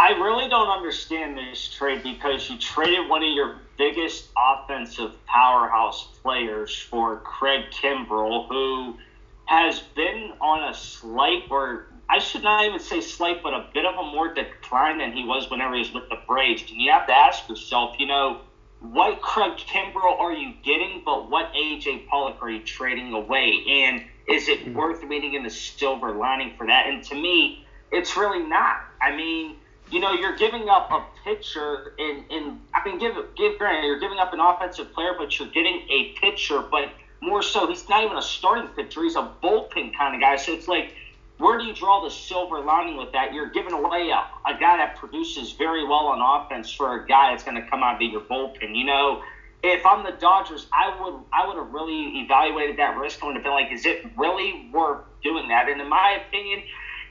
I 0.01 0.13
really 0.13 0.49
don't 0.49 0.71
understand 0.71 1.37
this 1.37 1.69
trade 1.69 2.03
because 2.03 2.49
you 2.49 2.57
traded 2.57 3.07
one 3.11 3.23
of 3.23 3.29
your 3.29 3.57
biggest 3.77 4.31
offensive 4.35 5.13
powerhouse 5.27 6.09
players 6.23 6.75
for 6.75 7.19
Craig 7.19 7.67
Kimbrel, 7.71 8.49
who 8.49 8.97
has 9.45 9.81
been 9.95 10.33
on 10.41 10.71
a 10.71 10.73
slight, 10.73 11.43
or 11.51 11.85
I 12.09 12.19
should 12.19 12.43
not 12.43 12.65
even 12.65 12.81
say 12.81 13.03
slight, 13.03 13.43
but 13.43 13.53
a 13.53 13.67
bit 13.75 13.85
of 13.85 13.99
a 13.99 14.11
more 14.11 14.33
decline 14.33 14.97
than 14.97 15.13
he 15.13 15.23
was 15.23 15.51
whenever 15.51 15.75
he 15.75 15.81
was 15.81 15.93
with 15.93 16.09
the 16.09 16.17
Braves. 16.27 16.63
And 16.71 16.81
you 16.81 16.91
have 16.93 17.07
to 17.09 17.15
ask 17.15 17.47
yourself, 17.47 17.97
you 17.99 18.07
know, 18.07 18.41
what 18.81 19.21
Craig 19.21 19.59
Kimbrel 19.59 20.19
are 20.19 20.33
you 20.33 20.55
getting, 20.65 21.03
but 21.05 21.29
what 21.29 21.53
AJ 21.53 22.07
Pollock 22.07 22.39
are 22.41 22.49
you 22.49 22.63
trading 22.63 23.13
away? 23.13 23.63
And 23.69 24.03
is 24.27 24.49
it 24.49 24.73
worth 24.73 25.03
reading 25.03 25.35
in 25.35 25.43
the 25.43 25.51
silver 25.51 26.13
lining 26.13 26.55
for 26.57 26.67
that? 26.67 26.87
And 26.87 27.03
to 27.05 27.15
me, 27.15 27.67
it's 27.93 28.17
really 28.17 28.43
not. 28.43 28.77
I 29.03 29.15
mean, 29.15 29.57
you 29.91 30.01
know, 30.01 30.13
you're 30.13 30.37
giving 30.37 30.69
up 30.69 30.91
a 30.91 31.05
pitcher 31.25 31.95
in, 31.99 32.25
in 32.31 32.61
I 32.75 32.85
mean, 32.85 32.99
give 32.99 33.15
give 33.37 33.59
granted, 33.59 33.87
you're 33.87 34.01
giving 34.01 34.19
up 34.19 34.33
an 34.33 34.41
offensive 34.41 34.93
player, 34.93 35.15
but 35.19 35.39
you're 35.39 35.49
getting 35.49 35.87
a 35.91 36.15
pitcher, 36.21 36.63
but 36.63 36.91
more 37.21 37.43
so, 37.43 37.67
he's 37.67 37.89
not 37.89 38.05
even 38.05 38.17
a 38.17 38.23
starting 38.23 38.69
pitcher. 38.69 39.03
He's 39.03 39.17
a 39.17 39.31
bullpen 39.43 39.97
kind 39.97 40.15
of 40.15 40.21
guy. 40.21 40.37
So 40.37 40.53
it's 40.53 40.69
like, 40.69 40.95
where 41.39 41.59
do 41.59 41.65
you 41.65 41.75
draw 41.75 42.03
the 42.03 42.11
silver 42.11 42.61
lining 42.61 42.97
with 42.97 43.13
that? 43.13 43.35
You're 43.35 43.51
giving 43.51 43.73
away 43.73 44.11
a, 44.11 44.51
a 44.51 44.59
guy 44.59 44.77
that 44.79 44.97
produces 44.97 45.53
very 45.53 45.85
well 45.85 46.07
on 46.07 46.21
offense 46.21 46.73
for 46.73 47.03
a 47.03 47.07
guy 47.07 47.33
that's 47.33 47.45
going 47.45 47.63
to 47.63 47.69
come 47.69 47.83
out 47.83 47.91
and 47.91 47.99
be 47.99 48.07
your 48.07 48.23
bullpen. 48.23 48.77
You 48.77 48.85
know, 48.85 49.23
if 49.63 49.85
I'm 49.85 50.05
the 50.05 50.13
Dodgers, 50.13 50.67
I 50.73 50.97
would 51.01 51.21
I 51.33 51.47
would 51.47 51.57
have 51.57 51.73
really 51.73 52.21
evaluated 52.21 52.79
that 52.79 52.97
risk 52.97 53.21
and 53.21 53.29
would 53.29 53.37
have 53.37 53.45
been 53.45 53.53
like, 53.53 53.73
is 53.73 53.85
it 53.85 54.05
really 54.17 54.71
worth 54.73 55.05
doing 55.23 55.49
that? 55.49 55.69
And 55.69 55.81
in 55.81 55.89
my 55.89 56.23
opinion, 56.27 56.63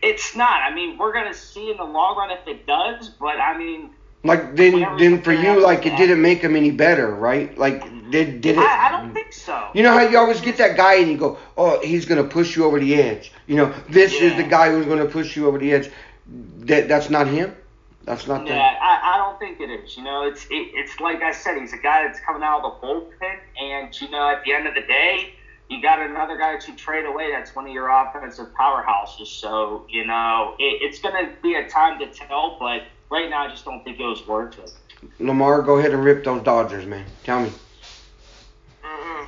it's 0.01 0.35
not. 0.35 0.61
I 0.61 0.73
mean, 0.73 0.97
we're 0.97 1.13
going 1.13 1.31
to 1.31 1.37
see 1.37 1.69
in 1.71 1.77
the 1.77 1.83
long 1.83 2.17
run 2.17 2.31
if 2.31 2.47
it 2.47 2.65
does, 2.65 3.09
but 3.09 3.39
I 3.39 3.57
mean, 3.57 3.91
Like 4.23 4.55
then, 4.55 4.97
then 4.97 5.21
for 5.21 5.31
you 5.31 5.61
like 5.61 5.85
it 5.85 5.95
didn't 5.95 6.21
make 6.21 6.41
him 6.41 6.55
any 6.55 6.71
better, 6.71 7.13
right? 7.15 7.57
Like 7.57 7.83
mm-hmm. 7.83 8.11
did 8.11 8.41
did 8.41 8.57
it? 8.57 8.59
I, 8.59 8.87
I 8.87 8.91
don't 8.91 9.13
think 9.13 9.31
so. 9.31 9.69
You 9.73 9.83
know 9.83 9.93
how 9.93 10.01
you 10.01 10.17
always 10.17 10.41
get 10.41 10.57
that 10.57 10.75
guy 10.75 10.95
and 10.95 11.09
you 11.09 11.17
go, 11.17 11.37
oh, 11.57 11.79
he's 11.81 12.05
gonna 12.05 12.23
push 12.25 12.55
you 12.55 12.65
over 12.65 12.79
the 12.79 12.95
edge. 12.95 13.31
You 13.47 13.55
know, 13.55 13.73
this 13.89 14.19
is 14.21 14.35
the 14.35 14.43
guy 14.43 14.71
who's 14.71 14.85
gonna 14.85 15.05
push 15.05 15.35
you 15.37 15.47
over 15.47 15.57
the 15.57 15.71
edge. 15.73 15.89
That 16.27 16.87
that's 16.89 17.09
not 17.09 17.27
him. 17.27 17.55
That's 18.05 18.27
not 18.27 18.45
Yeah, 18.45 18.53
the. 18.55 18.83
I, 18.83 19.15
I 19.15 19.17
don't 19.17 19.39
think 19.39 19.59
it 19.61 19.69
is. 19.69 19.95
You 19.97 20.03
know, 20.03 20.23
it's 20.27 20.45
it, 20.45 20.71
it's 20.73 20.99
like 20.99 21.21
I 21.21 21.31
said, 21.31 21.57
he's 21.59 21.73
a 21.73 21.77
guy 21.77 22.03
that's 22.05 22.19
coming 22.19 22.43
out 22.43 22.63
of 22.63 22.81
the 22.81 22.87
bullpen, 22.87 23.39
and 23.61 24.01
you 24.01 24.09
know, 24.09 24.29
at 24.29 24.43
the 24.43 24.53
end 24.53 24.67
of 24.67 24.73
the 24.75 24.81
day, 24.81 25.33
you 25.69 25.81
got 25.81 25.99
another 26.01 26.35
guy 26.37 26.57
to 26.57 26.75
trade 26.75 27.05
away. 27.05 27.31
That's 27.31 27.55
one 27.55 27.67
of 27.67 27.71
your 27.73 27.89
offensive 27.89 28.47
powerhouses. 28.59 29.27
So 29.27 29.85
you 29.89 30.05
know, 30.05 30.55
it, 30.59 30.81
it's 30.81 30.99
going 30.99 31.13
to 31.25 31.31
be 31.41 31.55
a 31.55 31.69
time 31.69 31.99
to 31.99 32.07
tell. 32.07 32.57
But 32.59 32.83
right 33.09 33.29
now, 33.29 33.45
I 33.45 33.49
just 33.49 33.65
don't 33.65 33.83
think 33.83 33.99
it 33.99 34.03
was 34.05 34.25
worth 34.27 34.57
it. 34.59 34.71
Lamar, 35.19 35.61
go 35.61 35.77
ahead 35.77 35.93
and 35.93 36.03
rip 36.03 36.23
those 36.25 36.43
Dodgers, 36.43 36.85
man. 36.85 37.05
Tell 37.23 37.41
me. 37.41 37.51
Uh, 38.83 38.87
I 38.87 39.27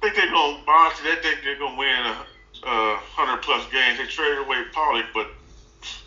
think 0.00 0.14
they're 0.16 0.26
gonna 0.30 0.62
honestly. 0.66 1.10
They 1.10 1.22
think 1.22 1.40
they're 1.44 1.58
gonna 1.58 1.78
win 1.78 1.88
a, 2.06 2.16
a 2.66 2.96
hundred 2.96 3.42
plus 3.42 3.64
games. 3.70 3.98
They 3.98 4.06
traded 4.06 4.38
away 4.38 4.64
Pollock, 4.72 5.06
but 5.14 5.28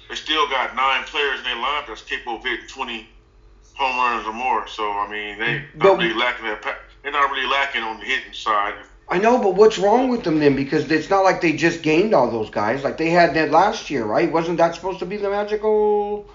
they 0.10 0.15
still 0.15 0.48
got 0.50 0.75
nine 0.75 1.03
players 1.06 1.38
in 1.39 1.44
their 1.45 1.56
lineup 1.56 1.88
that's 1.88 2.01
capable 2.01 2.38
of 2.38 2.44
hitting 2.44 2.68
twenty 2.68 3.07
home 3.75 3.95
runs 3.98 4.25
or 4.27 4.33
more. 4.33 4.68
So 4.68 4.92
I 4.92 5.07
mean, 5.10 5.38
they 5.39 5.63
But- 5.75 5.83
not 5.89 5.98
really 6.00 6.13
lacking 6.15 6.45
that. 6.45 6.62
pa- 6.63 6.77
They're 7.03 7.11
not 7.11 7.29
really 7.31 7.47
lacking 7.47 7.83
on 7.83 7.99
the 7.99 8.05
hitting 8.05 8.33
side. 8.33 8.75
I 9.09 9.19
know, 9.19 9.41
but 9.41 9.55
what's 9.55 9.77
wrong 9.77 10.09
with 10.09 10.23
them 10.23 10.39
then? 10.39 10.55
Because 10.55 10.89
it's 10.91 11.09
not 11.09 11.21
like 11.21 11.39
they 11.39 11.53
just 11.53 11.81
gained 11.81 12.13
all 12.13 12.29
those 12.29 12.49
guys. 12.49 12.83
Like 12.83 12.97
they 12.97 13.09
had 13.09 13.33
that 13.35 13.51
last 13.51 13.89
year, 13.89 14.03
right? 14.05 14.29
Wasn't 14.29 14.57
that 14.57 14.75
supposed 14.75 14.99
to 14.99 15.05
be 15.05 15.15
the 15.15 15.29
magical, 15.29 16.27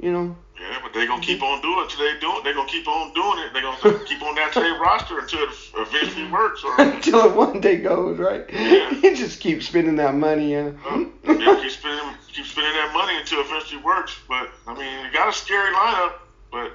you 0.00 0.10
know? 0.10 0.34
Yeah, 0.58 0.78
but 0.82 0.94
they're 0.94 1.06
gonna 1.06 1.20
keep 1.20 1.42
on 1.42 1.60
doing 1.60 1.78
it 1.80 1.92
until 1.92 2.06
they 2.06 2.18
do 2.20 2.38
it. 2.38 2.44
They're 2.44 2.54
gonna 2.54 2.68
keep 2.68 2.88
on 2.88 3.12
doing 3.12 3.38
it. 3.40 3.52
They're 3.52 3.62
gonna 3.62 4.04
keep 4.06 4.22
on 4.22 4.34
that 4.36 4.54
their 4.54 4.78
roster 4.78 5.18
until 5.18 5.40
it 5.42 5.50
eventually 5.76 6.30
works. 6.30 6.64
Or 6.64 6.80
Until 6.80 7.26
it 7.26 7.36
one 7.36 7.60
day 7.60 7.76
goes, 7.76 8.18
right? 8.18 8.44
Yeah. 8.50 8.90
You 9.02 9.14
just 9.14 9.40
keep 9.40 9.62
spending 9.62 9.96
that 9.96 10.14
money, 10.14 10.52
yeah. 10.52 10.70
uh, 10.88 11.04
they'll 11.24 11.60
keep 11.60 11.70
spending 11.70 12.14
keep 12.32 12.46
spending 12.46 12.72
that 12.72 12.92
money 12.94 13.18
until 13.18 13.40
it 13.40 13.46
eventually 13.46 13.82
works. 13.82 14.16
But 14.26 14.48
I 14.66 14.74
mean, 14.74 15.04
you 15.04 15.12
got 15.12 15.28
a 15.28 15.32
scary 15.32 15.74
lineup, 15.74 16.12
but 16.50 16.72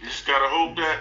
you 0.00 0.06
just 0.06 0.26
gotta 0.26 0.48
hope 0.48 0.76
that 0.76 1.00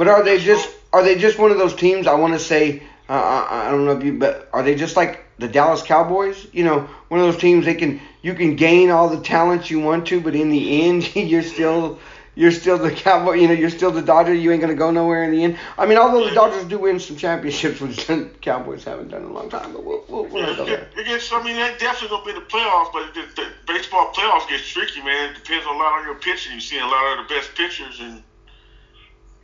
But 0.00 0.08
are 0.08 0.22
they 0.22 0.38
just 0.38 0.66
are 0.94 1.02
they 1.02 1.14
just 1.14 1.38
one 1.38 1.50
of 1.50 1.58
those 1.58 1.74
teams? 1.74 2.06
I 2.06 2.14
want 2.14 2.32
to 2.32 2.38
say 2.38 2.82
uh, 3.06 3.12
I, 3.12 3.66
I 3.66 3.70
don't 3.70 3.84
know 3.84 3.92
if 3.92 4.02
you, 4.02 4.18
but 4.18 4.48
are 4.50 4.62
they 4.62 4.74
just 4.74 4.96
like 4.96 5.26
the 5.38 5.46
Dallas 5.46 5.82
Cowboys? 5.82 6.46
You 6.54 6.64
know, 6.64 6.88
one 7.08 7.20
of 7.20 7.26
those 7.26 7.38
teams 7.38 7.66
they 7.66 7.74
can 7.74 8.00
you 8.22 8.32
can 8.32 8.56
gain 8.56 8.88
all 8.88 9.10
the 9.10 9.20
talents 9.20 9.70
you 9.70 9.78
want 9.78 10.06
to, 10.06 10.22
but 10.22 10.34
in 10.34 10.48
the 10.48 10.84
end 10.88 11.14
you're 11.14 11.42
still 11.42 11.98
you're 12.34 12.50
still 12.50 12.78
the 12.78 12.90
Cowboy. 12.90 13.32
You 13.34 13.48
know, 13.48 13.52
you're 13.52 13.68
still 13.68 13.90
the 13.90 14.00
Dodger. 14.00 14.32
You 14.32 14.52
ain't 14.52 14.62
gonna 14.62 14.74
go 14.74 14.90
nowhere 14.90 15.22
in 15.24 15.32
the 15.32 15.44
end. 15.44 15.58
I 15.76 15.84
mean, 15.84 15.98
although 15.98 16.26
the 16.26 16.34
Dodgers 16.34 16.64
do 16.64 16.78
win 16.78 16.98
some 16.98 17.18
championships, 17.18 17.82
which 17.82 18.06
the 18.06 18.30
Cowboys 18.40 18.84
haven't 18.84 19.08
done 19.08 19.24
in 19.24 19.28
a 19.28 19.34
long 19.34 19.50
time, 19.50 19.74
but 19.74 19.84
we'll 19.84 20.02
we'll, 20.08 20.24
we'll 20.24 20.48
Yeah, 20.48 20.56
go 20.56 20.62
it, 20.62 20.66
there. 20.66 20.88
it 20.96 21.04
gets. 21.08 21.30
I 21.30 21.42
mean, 21.42 21.56
they 21.56 21.76
definitely 21.76 22.08
gonna 22.08 22.24
be 22.24 22.32
the 22.40 22.46
playoffs, 22.46 22.90
but 22.90 23.12
the, 23.12 23.20
the 23.36 23.48
baseball 23.66 24.14
playoffs 24.14 24.48
gets 24.48 24.66
tricky, 24.66 25.02
man. 25.02 25.32
It 25.32 25.44
depends 25.44 25.66
a 25.66 25.68
lot 25.68 25.92
on 25.98 26.06
your 26.06 26.14
pitching. 26.14 26.54
You 26.54 26.60
see 26.60 26.78
a 26.78 26.86
lot 26.86 27.18
of 27.18 27.28
the 27.28 27.34
best 27.34 27.54
pitchers 27.54 28.00
and 28.00 28.22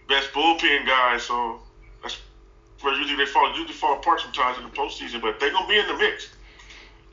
best 0.09 0.33
bullpen 0.33 0.87
guys, 0.87 1.23
so 1.23 1.61
that's 2.03 2.19
where 2.81 2.95
usually 2.95 3.17
they 3.17 3.31
fall 3.31 3.49
usually 3.51 3.73
fall 3.73 3.99
apart 3.99 4.21
sometimes 4.21 4.59
in 4.59 4.65
the 4.65 4.71
postseason. 4.71 5.21
But 5.21 5.41
they're 5.41 5.53
gonna 5.53 5.69
be 5.69 5.79
in 5.79 5.87
the 5.87 5.97
mix. 5.97 6.31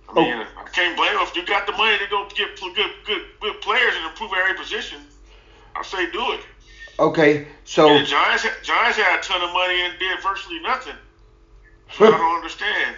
I 0.10 0.12
oh. 0.16 0.22
mean, 0.22 0.34
I 0.58 0.70
can't 0.70 0.96
blame 0.96 1.14
them 1.14 1.24
if 1.24 1.36
you 1.36 1.46
got 1.46 1.66
the 1.66 1.74
money 1.74 1.98
to 1.98 2.08
go 2.10 2.28
get 2.36 2.60
good, 2.60 2.92
good, 3.06 3.22
good 3.40 3.62
players 3.62 3.96
and 3.96 4.06
improve 4.06 4.32
every 4.38 4.56
position. 4.56 5.00
I 5.76 5.84
say 5.84 6.12
do 6.12 6.34
it. 6.34 6.42
Okay, 7.00 7.48
so 7.64 7.90
And 7.90 8.06
the 8.06 8.10
Giants, 8.10 8.46
Giants 8.62 8.98
had 8.98 9.20
a 9.20 9.24
ton 9.24 9.42
of 9.42 9.52
money 9.54 9.82
and 9.82 9.98
did 9.98 10.22
virtually 10.22 10.60
nothing. 10.60 10.96
So 11.98 12.06
I 12.06 12.12
don't 12.12 12.36
understand. 12.36 12.96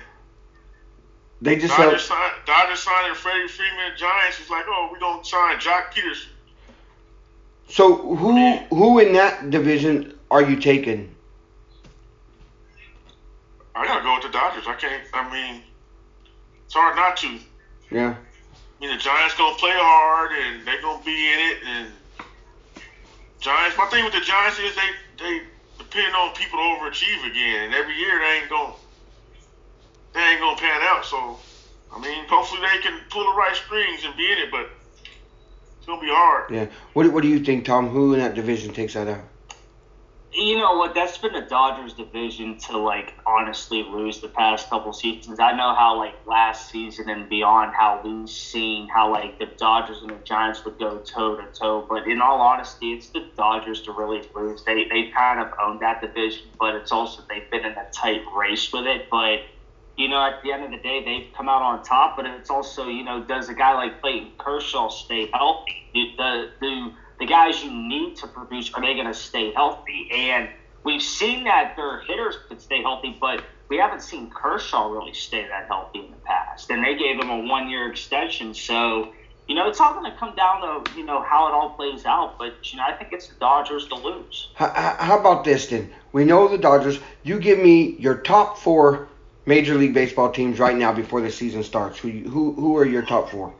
they 1.41 1.55
just 1.55 1.77
Dodgers, 1.77 2.09
have, 2.09 2.19
sign, 2.19 2.31
Dodgers 2.45 2.79
signing 2.79 3.15
Freddie 3.15 3.47
Freeman. 3.47 3.93
Giants 3.97 4.41
is 4.41 4.49
like, 4.49 4.65
oh, 4.67 4.89
we're 4.91 4.99
gonna 4.99 5.23
sign 5.23 5.57
Joc 5.59 5.93
Pederson. 5.93 6.27
So 7.67 8.15
who 8.15 8.57
who 8.69 8.99
in 8.99 9.13
that 9.13 9.49
division 9.49 10.13
are 10.31 10.41
you 10.41 10.57
taking? 10.57 11.13
I 13.75 13.85
gotta 13.85 14.03
go 14.03 14.13
with 14.13 14.23
the 14.23 14.29
Dodgers. 14.29 14.65
I 14.67 14.75
can't. 14.75 15.03
I 15.13 15.29
mean, 15.31 15.61
it's 16.65 16.73
hard 16.73 16.95
not 16.95 17.17
to. 17.17 17.39
Yeah. 17.91 18.15
I 18.15 18.81
mean, 18.81 18.95
the 18.95 19.01
Giants 19.01 19.35
gonna 19.35 19.55
play 19.57 19.73
hard 19.73 20.31
and 20.31 20.65
they're 20.65 20.81
gonna 20.81 21.03
be 21.03 21.11
in 21.11 21.39
it, 21.39 21.57
and 21.65 21.91
Giants. 23.39 23.77
My 23.77 23.85
thing 23.87 24.03
with 24.03 24.13
the 24.13 24.21
Giants 24.21 24.59
is 24.59 24.75
they 24.75 24.89
they 25.23 25.41
depend 25.77 26.15
on 26.15 26.33
people 26.35 26.59
to 26.59 26.63
overachieve 26.63 27.29
again, 27.29 27.65
and 27.65 27.73
every 27.73 27.97
year 27.97 28.19
they 28.19 28.39
ain't 28.41 28.49
gonna 28.49 28.73
they 30.13 30.21
ain't 30.21 30.39
gonna 30.39 30.57
pan 30.57 30.81
out. 30.83 31.05
So 31.05 31.37
I 31.93 31.99
mean, 31.99 32.25
hopefully 32.27 32.61
they 32.61 32.79
can 32.81 32.99
pull 33.09 33.23
the 33.23 33.37
right 33.37 33.55
strings 33.55 34.03
and 34.05 34.15
be 34.15 34.31
in 34.31 34.37
it, 34.37 34.51
but 34.51 34.69
it's 35.85 35.89
gonna 35.91 36.01
be 36.01 36.07
hard. 36.07 36.49
Yeah. 36.49 36.65
What 36.93 37.11
What 37.13 37.21
do 37.21 37.29
you 37.29 37.39
think, 37.39 37.65
Tom? 37.65 37.89
Who 37.89 38.13
in 38.13 38.19
that 38.19 38.33
division 38.33 38.73
takes 38.73 38.95
that 38.95 39.07
out? 39.07 39.23
You 40.33 40.57
know 40.57 40.75
what? 40.77 40.95
That's 40.95 41.17
been 41.17 41.31
the 41.31 41.41
Dodgers' 41.41 41.93
division 41.93 42.57
to 42.67 42.77
like 42.77 43.13
honestly 43.25 43.83
lose 43.83 44.19
the 44.19 44.27
past 44.27 44.67
couple 44.69 44.91
seasons. 44.93 45.39
I 45.39 45.55
know 45.55 45.75
how 45.75 45.95
like 45.97 46.15
last 46.25 46.71
season 46.71 47.07
and 47.07 47.29
beyond 47.29 47.73
how 47.73 48.01
we've 48.03 48.27
seen 48.27 48.89
how 48.89 49.11
like 49.11 49.37
the 49.37 49.45
Dodgers 49.45 50.01
and 50.01 50.09
the 50.09 50.17
Giants 50.23 50.65
would 50.65 50.79
go 50.79 50.97
toe 50.97 51.37
to 51.37 51.45
toe. 51.53 51.85
But 51.87 52.07
in 52.07 52.19
all 52.19 52.41
honesty, 52.41 52.93
it's 52.93 53.09
the 53.09 53.29
Dodgers 53.37 53.83
to 53.83 53.91
really 53.91 54.27
lose. 54.35 54.63
They 54.63 54.85
they 54.85 55.11
kind 55.15 55.39
of 55.39 55.53
owned 55.61 55.81
that 55.81 56.01
division, 56.01 56.47
but 56.59 56.73
it's 56.73 56.91
also 56.91 57.21
they've 57.29 57.49
been 57.51 57.63
in 57.63 57.73
a 57.73 57.87
tight 57.91 58.23
race 58.35 58.73
with 58.73 58.87
it. 58.87 59.07
But 59.11 59.41
you 59.97 60.09
know, 60.09 60.21
at 60.21 60.43
the 60.43 60.51
end 60.51 60.63
of 60.63 60.71
the 60.71 60.77
day, 60.77 61.03
they've 61.03 61.33
come 61.35 61.49
out 61.49 61.61
on 61.61 61.83
top. 61.83 62.17
But 62.17 62.25
it's 62.25 62.49
also 62.49 62.87
you 62.87 63.03
know, 63.03 63.23
does 63.23 63.49
a 63.49 63.53
guy 63.53 63.73
like 63.73 64.01
Clayton 64.01 64.31
Kershaw 64.37 64.89
stay 64.89 65.29
healthy? 65.33 65.89
Do, 65.93 66.49
do 66.61 66.91
the 67.19 67.25
guys 67.25 67.63
you 67.63 67.71
need 67.71 68.15
to 68.17 68.27
produce, 68.27 68.73
are 68.73 68.81
they 68.81 68.93
going 68.93 69.07
to 69.07 69.13
stay 69.13 69.51
healthy? 69.53 70.09
And 70.11 70.49
we've 70.83 71.01
seen 71.01 71.45
that 71.45 71.75
their 71.75 72.01
hitters 72.01 72.35
could 72.47 72.61
stay 72.61 72.81
healthy, 72.81 73.17
but 73.19 73.43
we 73.69 73.77
haven't 73.77 74.01
seen 74.01 74.29
Kershaw 74.29 74.91
really 74.91 75.13
stay 75.13 75.47
that 75.47 75.67
healthy 75.67 75.99
in 75.99 76.11
the 76.11 76.17
past. 76.17 76.69
And 76.69 76.83
they 76.83 76.95
gave 76.95 77.19
him 77.19 77.29
a 77.29 77.39
one 77.39 77.69
year 77.69 77.89
extension. 77.89 78.53
So, 78.53 79.13
you 79.47 79.55
know, 79.55 79.67
it's 79.67 79.79
all 79.79 79.93
going 79.93 80.11
to 80.11 80.17
come 80.17 80.35
down 80.35 80.61
to, 80.61 80.91
you 80.97 81.05
know, 81.05 81.21
how 81.21 81.47
it 81.47 81.53
all 81.53 81.71
plays 81.71 82.05
out. 82.05 82.37
But, 82.37 82.53
you 82.71 82.77
know, 82.77 82.83
I 82.83 82.93
think 82.93 83.13
it's 83.13 83.27
the 83.27 83.35
Dodgers 83.35 83.87
to 83.87 83.95
lose. 83.95 84.49
How, 84.55 84.69
how 84.99 85.19
about 85.19 85.43
this 85.43 85.67
then? 85.67 85.91
We 86.11 86.25
know 86.25 86.47
the 86.47 86.57
Dodgers. 86.57 86.99
You 87.23 87.39
give 87.39 87.59
me 87.59 87.95
your 87.97 88.17
top 88.17 88.57
four 88.57 89.07
Major 89.45 89.75
League 89.75 89.93
Baseball 89.93 90.31
teams 90.31 90.59
right 90.59 90.75
now 90.75 90.91
before 90.91 91.21
the 91.21 91.31
season 91.31 91.63
starts. 91.63 91.99
Who, 91.99 92.09
who, 92.09 92.53
who 92.53 92.77
are 92.77 92.85
your 92.85 93.03
top 93.03 93.29
four? 93.29 93.53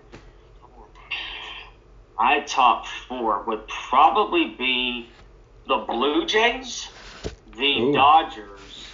my 2.18 2.40
top 2.42 2.88
four 3.08 3.44
would 3.44 3.68
probably 3.68 4.48
be 4.58 5.08
the 5.68 5.78
Blue 5.78 6.26
Jays, 6.26 6.90
the 7.58 7.80
Ooh. 7.80 7.94
Dodgers, 7.94 8.88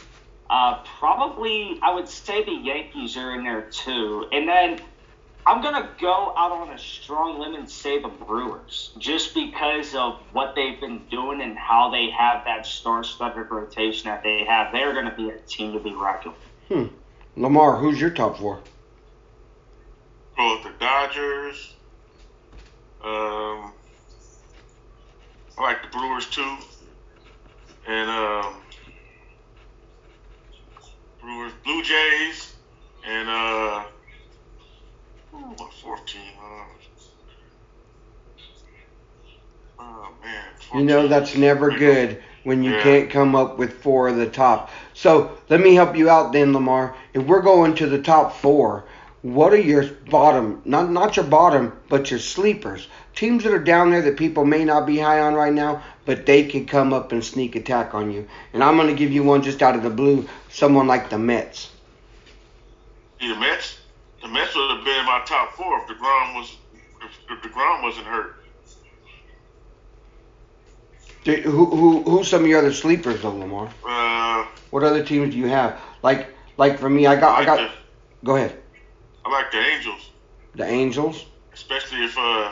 uh, 0.49 0.79
probably 0.99 1.79
I 1.81 1.93
would 1.93 2.07
say 2.07 2.43
the 2.43 2.51
Yankees 2.51 3.15
are 3.17 3.35
in 3.35 3.43
there 3.43 3.69
too, 3.71 4.25
and 4.31 4.47
then 4.47 4.79
I'm 5.45 5.61
gonna 5.61 5.89
go 5.99 6.33
out 6.37 6.51
on 6.51 6.69
a 6.69 6.77
strong 6.77 7.39
limb 7.39 7.55
and 7.55 7.69
say 7.69 7.99
the 7.99 8.09
Brewers, 8.09 8.91
just 8.97 9.33
because 9.33 9.95
of 9.95 10.19
what 10.33 10.53
they've 10.55 10.79
been 10.79 11.01
doing 11.09 11.41
and 11.41 11.57
how 11.57 11.89
they 11.89 12.09
have 12.11 12.45
that 12.45 12.65
star-studded 12.65 13.49
rotation 13.49 14.05
that 14.05 14.23
they 14.23 14.43
have. 14.45 14.71
They're 14.71 14.93
gonna 14.93 15.15
be 15.15 15.29
a 15.29 15.37
team 15.39 15.73
to 15.73 15.79
be 15.79 15.93
reckoned. 15.93 16.35
Hmm. 16.71 16.85
Lamar, 17.35 17.75
who's 17.75 17.99
your 17.99 18.11
top 18.11 18.37
four? 18.37 18.61
Both 20.37 20.63
the 20.63 20.69
Dodgers, 20.79 21.75
um, 23.03 23.73
I 25.57 25.59
like 25.59 25.81
the 25.81 25.89
Brewers 25.89 26.27
too, 26.27 26.55
and 27.89 28.09
um, 28.09 28.53
Brewers, 31.19 31.51
Blue 31.65 31.83
Jays, 31.83 32.53
and 33.05 33.27
uh, 33.27 33.83
ooh, 35.33 35.55
my 35.59 35.69
fourth 35.81 36.05
team. 36.05 36.21
Uh, 36.41 36.63
oh 39.79 40.13
man. 40.23 40.45
You 40.73 40.85
know 40.85 41.09
that's 41.09 41.35
never 41.35 41.69
good 41.69 42.23
when 42.43 42.63
you 42.63 42.71
can't 42.71 43.09
come 43.09 43.35
up 43.35 43.57
with 43.57 43.81
four 43.81 44.07
of 44.07 44.15
the 44.15 44.27
top. 44.29 44.69
So 44.93 45.37
let 45.49 45.59
me 45.59 45.75
help 45.75 45.95
you 45.95 46.09
out 46.09 46.33
then, 46.33 46.53
Lamar. 46.53 46.95
If 47.13 47.23
we're 47.23 47.41
going 47.41 47.75
to 47.75 47.87
the 47.87 48.01
top 48.01 48.35
four, 48.37 48.85
what 49.21 49.53
are 49.53 49.59
your 49.59 49.87
bottom 50.09 50.61
not 50.65 50.89
not 50.89 51.15
your 51.15 51.25
bottom 51.25 51.73
but 51.89 52.09
your 52.09 52.19
sleepers? 52.19 52.87
Teams 53.13 53.43
that 53.43 53.53
are 53.53 53.63
down 53.63 53.91
there 53.91 54.01
that 54.01 54.17
people 54.17 54.45
may 54.45 54.65
not 54.65 54.87
be 54.87 54.97
high 54.97 55.19
on 55.19 55.35
right 55.35 55.53
now 55.53 55.83
but 56.05 56.25
they 56.25 56.47
could 56.47 56.67
come 56.67 56.91
up 56.91 57.11
and 57.11 57.23
sneak 57.23 57.55
attack 57.55 57.93
on 57.93 58.11
you. 58.11 58.27
And 58.53 58.63
i'm 58.63 58.77
going 58.77 58.87
to 58.87 58.95
give 58.95 59.11
you 59.11 59.21
one 59.23 59.43
just 59.43 59.61
out 59.61 59.75
of 59.75 59.83
the 59.83 59.91
blue 59.91 60.27
someone 60.49 60.87
like 60.87 61.11
the 61.11 61.19
mets. 61.19 61.69
The 63.19 63.35
mets? 63.35 63.79
The 64.23 64.27
mets 64.27 64.55
would 64.55 64.77
have 64.77 64.83
been 64.83 64.99
in 64.99 65.05
my 65.05 65.21
top 65.27 65.53
four 65.53 65.81
if 65.81 65.87
DeGrom 65.87 66.35
was 66.35 66.57
if, 67.03 67.11
if 67.29 67.43
DeGrom 67.43 67.83
wasn't 67.83 68.07
hurt 68.07 68.40
who, 71.25 71.65
who 71.65 72.03
who's 72.03 72.27
some 72.27 72.43
of 72.43 72.47
your 72.47 72.59
other 72.59 72.73
sleepers 72.73 73.21
though 73.21 73.35
lamar 73.35 73.69
uh, 73.87 74.45
what 74.71 74.83
other 74.83 75.03
teams 75.03 75.33
do 75.33 75.37
you 75.37 75.47
have 75.47 75.79
like 76.01 76.27
like 76.57 76.79
for 76.79 76.89
me 76.89 77.05
i 77.05 77.15
got 77.15 77.39
i, 77.39 77.45
got 77.45 77.57
the, 77.57 77.69
go 78.23 78.35
ahead 78.35 78.61
I 79.23 79.29
like 79.29 79.51
the 79.51 79.59
Angels. 79.59 80.09
The 80.55 80.65
Angels? 80.65 81.25
Especially 81.53 82.03
if 82.03 82.17
uh, 82.17 82.51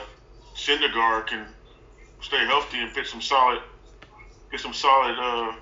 Syndergaard 0.56 1.28
can 1.28 1.48
stay 2.22 2.46
healthy 2.46 2.80
and 2.80 2.94
pitch 2.94 3.10
some 3.10 3.22
solid, 3.22 3.62
get 4.52 4.60
some 4.60 4.74
solid, 4.74 5.18
uh, 5.20 5.54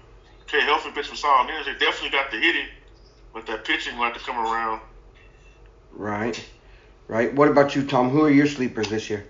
stay 0.47 0.61
healthy 0.61 0.87
and 0.87 0.95
pitch 0.95 1.07
some 1.07 1.15
solid 1.15 1.49
innings. 1.49 1.65
They 1.65 1.73
definitely 1.73 2.09
got 2.09 2.31
the 2.31 2.37
hitting, 2.37 2.67
but 3.33 3.45
that 3.45 3.63
pitching 3.63 3.97
will 3.97 4.05
have 4.05 4.13
to 4.13 4.19
come 4.19 4.37
around. 4.37 4.81
Right. 5.91 6.43
Right. 7.07 7.33
What 7.33 7.47
about 7.47 7.75
you, 7.75 7.85
Tom? 7.85 8.09
Who 8.09 8.23
are 8.23 8.29
your 8.29 8.47
sleepers 8.47 8.89
this 8.89 9.09
year? 9.09 9.25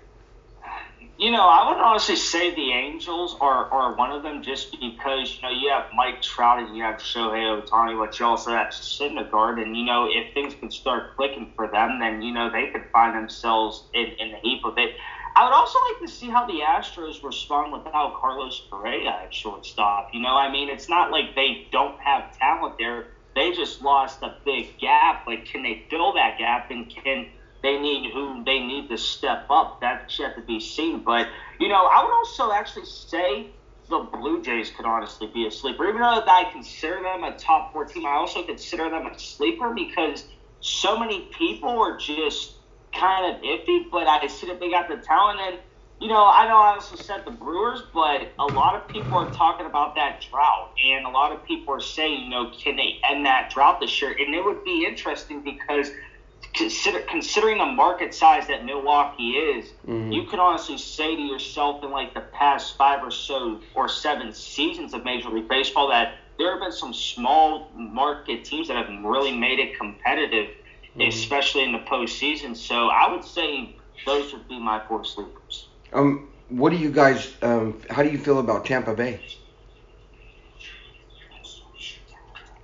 You 1.18 1.32
know, 1.32 1.48
I 1.48 1.68
would 1.68 1.80
honestly 1.80 2.14
say 2.14 2.54
the 2.54 2.70
Angels 2.70 3.36
are, 3.40 3.64
are 3.72 3.96
one 3.96 4.12
of 4.12 4.22
them 4.22 4.40
just 4.40 4.70
because, 4.70 5.34
you 5.34 5.42
know, 5.42 5.50
you 5.50 5.68
have 5.68 5.86
Mike 5.92 6.22
Trout 6.22 6.60
and 6.60 6.76
you 6.76 6.84
have 6.84 6.98
Shohei 6.98 7.60
Ohtani, 7.60 7.98
but 7.98 8.16
you 8.20 8.24
also 8.24 8.52
have 8.52 8.68
Syndergaard. 8.68 9.60
And, 9.60 9.76
you 9.76 9.84
know, 9.84 10.06
if 10.08 10.32
things 10.32 10.54
could 10.54 10.72
start 10.72 11.16
clicking 11.16 11.50
for 11.56 11.66
them, 11.66 11.98
then, 11.98 12.22
you 12.22 12.32
know, 12.32 12.52
they 12.52 12.68
could 12.68 12.84
find 12.92 13.16
themselves 13.16 13.82
in, 13.94 14.12
in 14.20 14.30
the 14.30 14.38
heap 14.44 14.64
of 14.64 14.78
it. 14.78 14.94
I 15.34 15.42
would 15.42 15.52
also 15.52 15.80
like 15.90 16.00
to 16.02 16.08
see 16.08 16.28
how 16.28 16.46
the 16.46 16.60
Astros 16.60 17.24
respond 17.24 17.72
without 17.72 18.20
Carlos 18.20 18.62
Correa 18.70 19.10
at 19.24 19.34
shortstop. 19.34 20.10
You 20.12 20.20
know, 20.20 20.36
I 20.36 20.52
mean, 20.52 20.68
it's 20.68 20.88
not 20.88 21.10
like 21.10 21.34
they 21.34 21.66
don't 21.72 21.98
have 21.98 22.38
talent 22.38 22.76
there. 22.78 23.08
They 23.34 23.50
just 23.50 23.82
lost 23.82 24.22
a 24.22 24.36
big 24.44 24.78
gap. 24.78 25.26
Like, 25.26 25.46
can 25.46 25.64
they 25.64 25.82
fill 25.90 26.12
that 26.12 26.38
gap 26.38 26.70
and 26.70 26.88
can– 26.88 27.26
they 27.62 27.78
need 27.78 28.12
who 28.12 28.44
they 28.44 28.60
need 28.60 28.88
to 28.88 28.98
step 28.98 29.46
up. 29.50 29.80
That's 29.80 30.18
yet 30.18 30.36
to 30.36 30.42
be 30.42 30.60
seen. 30.60 31.02
But 31.04 31.28
you 31.58 31.68
know, 31.68 31.86
I 31.86 32.02
would 32.04 32.12
also 32.12 32.52
actually 32.52 32.86
say 32.86 33.50
the 33.88 33.98
Blue 34.12 34.42
Jays 34.42 34.70
could 34.70 34.86
honestly 34.86 35.28
be 35.32 35.46
a 35.46 35.50
sleeper. 35.50 35.88
Even 35.88 36.00
though 36.00 36.22
I 36.26 36.48
consider 36.52 37.02
them 37.02 37.24
a 37.24 37.36
top 37.36 37.72
four 37.72 37.84
team, 37.84 38.06
I 38.06 38.12
also 38.12 38.42
consider 38.42 38.88
them 38.90 39.06
a 39.06 39.18
sleeper 39.18 39.74
because 39.74 40.24
so 40.60 40.98
many 40.98 41.28
people 41.36 41.70
are 41.70 41.96
just 41.98 42.56
kind 42.94 43.34
of 43.34 43.42
iffy. 43.42 43.84
But 43.90 44.06
I 44.06 44.26
see 44.26 44.46
that 44.48 44.60
they 44.60 44.70
got 44.70 44.88
the 44.88 44.96
talent 44.96 45.40
and. 45.40 45.58
You 46.00 46.06
know, 46.06 46.24
I 46.24 46.46
know 46.46 46.56
I 46.56 46.74
also 46.74 46.94
said 46.94 47.24
the 47.24 47.32
Brewers, 47.32 47.82
but 47.92 48.30
a 48.38 48.44
lot 48.44 48.76
of 48.76 48.86
people 48.86 49.18
are 49.18 49.28
talking 49.32 49.66
about 49.66 49.96
that 49.96 50.24
drought, 50.30 50.70
and 50.86 51.04
a 51.04 51.08
lot 51.08 51.32
of 51.32 51.44
people 51.44 51.74
are 51.74 51.80
saying, 51.80 52.22
you 52.22 52.30
know, 52.30 52.52
can 52.56 52.76
they 52.76 53.00
end 53.10 53.26
that 53.26 53.50
drought 53.50 53.80
this 53.80 54.00
year? 54.00 54.14
And 54.16 54.32
it 54.32 54.44
would 54.44 54.62
be 54.62 54.86
interesting 54.86 55.42
because 55.42 55.90
consider 56.54 57.00
considering 57.00 57.58
the 57.58 57.66
market 57.66 58.14
size 58.14 58.46
that 58.48 58.64
Milwaukee 58.64 59.32
is, 59.32 59.70
mm-hmm. 59.86 60.12
you 60.12 60.24
could 60.24 60.38
honestly 60.38 60.78
say 60.78 61.14
to 61.14 61.22
yourself 61.22 61.84
in 61.84 61.90
like 61.90 62.14
the 62.14 62.20
past 62.32 62.76
five 62.76 63.02
or 63.02 63.10
so 63.10 63.60
or 63.74 63.88
seven 63.88 64.32
seasons 64.32 64.94
of 64.94 65.04
Major 65.04 65.30
League 65.30 65.48
Baseball 65.48 65.88
that 65.88 66.16
there 66.38 66.52
have 66.52 66.60
been 66.60 66.72
some 66.72 66.94
small 66.94 67.70
market 67.74 68.44
teams 68.44 68.68
that 68.68 68.76
have 68.76 69.04
really 69.04 69.36
made 69.36 69.58
it 69.58 69.76
competitive, 69.76 70.48
mm-hmm. 70.48 71.02
especially 71.02 71.64
in 71.64 71.72
the 71.72 71.80
postseason. 71.80 72.56
So 72.56 72.88
I 72.88 73.10
would 73.10 73.24
say 73.24 73.76
those 74.06 74.32
would 74.32 74.48
be 74.48 74.58
my 74.58 74.80
four 74.86 75.04
sleepers. 75.04 75.68
Um, 75.92 76.28
what 76.48 76.70
do 76.70 76.76
you 76.76 76.90
guys? 76.90 77.34
Um, 77.42 77.80
how 77.90 78.02
do 78.02 78.10
you 78.10 78.18
feel 78.18 78.38
about 78.38 78.64
Tampa 78.64 78.94
Bay? 78.94 79.20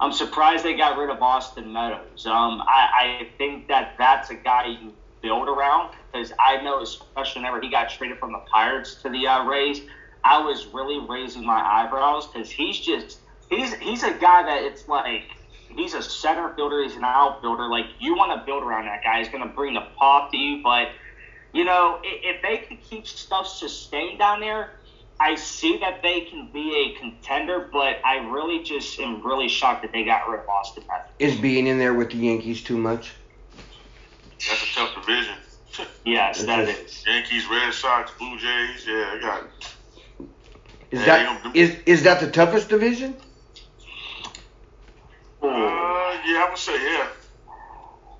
I'm 0.04 0.12
surprised 0.12 0.66
they 0.66 0.76
got 0.76 0.98
rid 0.98 1.08
of 1.08 1.22
Austin 1.22 1.72
Meadows. 1.72 2.26
Um, 2.26 2.60
I, 2.60 3.22
I 3.22 3.28
think 3.38 3.68
that 3.68 3.94
that's 3.96 4.28
a 4.28 4.34
guy 4.34 4.66
you 4.66 4.92
build 5.22 5.48
around 5.48 5.94
because 6.12 6.30
I 6.38 6.60
know, 6.60 6.82
especially 6.82 7.40
whenever 7.40 7.58
he 7.62 7.70
got 7.70 7.88
traded 7.88 8.18
from 8.18 8.32
the 8.32 8.42
Pirates 8.52 8.96
to 8.96 9.08
the 9.08 9.26
uh, 9.26 9.44
Rays, 9.44 9.80
I 10.22 10.44
was 10.44 10.66
really 10.74 10.98
raising 11.08 11.46
my 11.46 11.58
eyebrows 11.58 12.26
because 12.26 12.50
he's 12.50 12.78
just 12.78 13.20
he's 13.48 13.72
he's 13.76 14.02
a 14.02 14.12
guy 14.12 14.42
that 14.42 14.62
it's 14.64 14.86
like 14.88 15.22
he's 15.74 15.94
a 15.94 16.02
center 16.02 16.52
fielder, 16.54 16.82
he's 16.82 16.96
an 16.96 17.04
outfielder. 17.04 17.70
Like 17.70 17.86
you 17.98 18.14
want 18.14 18.38
to 18.38 18.44
build 18.44 18.62
around 18.62 18.84
that 18.84 19.02
guy. 19.02 19.20
He's 19.20 19.30
going 19.30 19.42
to 19.42 19.54
bring 19.54 19.72
the 19.72 19.86
pop 19.96 20.30
to 20.32 20.36
you, 20.36 20.62
but 20.62 20.88
you 21.54 21.64
know 21.64 21.98
if, 22.04 22.36
if 22.36 22.42
they 22.42 22.58
can 22.58 22.76
keep 22.76 23.06
stuff 23.06 23.46
sustained 23.46 24.18
down 24.18 24.40
there, 24.40 24.72
I 25.20 25.36
see 25.36 25.78
that 25.78 26.02
they 26.02 26.22
can 26.22 26.50
be 26.52 26.92
a 26.96 26.98
contender, 27.00 27.68
but 27.72 28.00
I 28.04 28.16
really 28.28 28.62
just 28.62 28.98
am 28.98 29.24
really 29.24 29.48
shocked 29.48 29.82
that 29.82 29.92
they 29.92 30.04
got 30.04 30.28
rid 30.28 30.40
of 30.40 30.48
Austin 30.48 30.84
Is 31.18 31.36
being 31.36 31.66
in 31.66 31.78
there 31.78 31.94
with 31.94 32.10
the 32.10 32.16
Yankees 32.16 32.62
too 32.62 32.76
much? 32.76 33.12
That's 34.46 34.62
a 34.62 34.74
tough 34.74 34.94
division. 34.94 35.34
yes, 36.04 36.44
that 36.44 36.68
is. 36.68 37.04
Yankees, 37.06 37.48
Red 37.48 37.72
Sox, 37.72 38.10
Blue 38.18 38.38
Jays. 38.38 38.86
Yeah, 38.86 39.14
I 39.14 39.18
got. 39.20 39.44
Is 40.90 41.00
Yeah, 41.00 41.06
that 41.06 41.56
is 41.56 41.76
is 41.86 42.02
that 42.04 42.20
the 42.20 42.30
toughest 42.30 42.68
division? 42.68 43.16
Uh, 45.42 45.46
yeah, 45.46 46.44
I 46.44 46.46
would 46.48 46.58
say 46.58 46.74
yeah. 46.74 47.08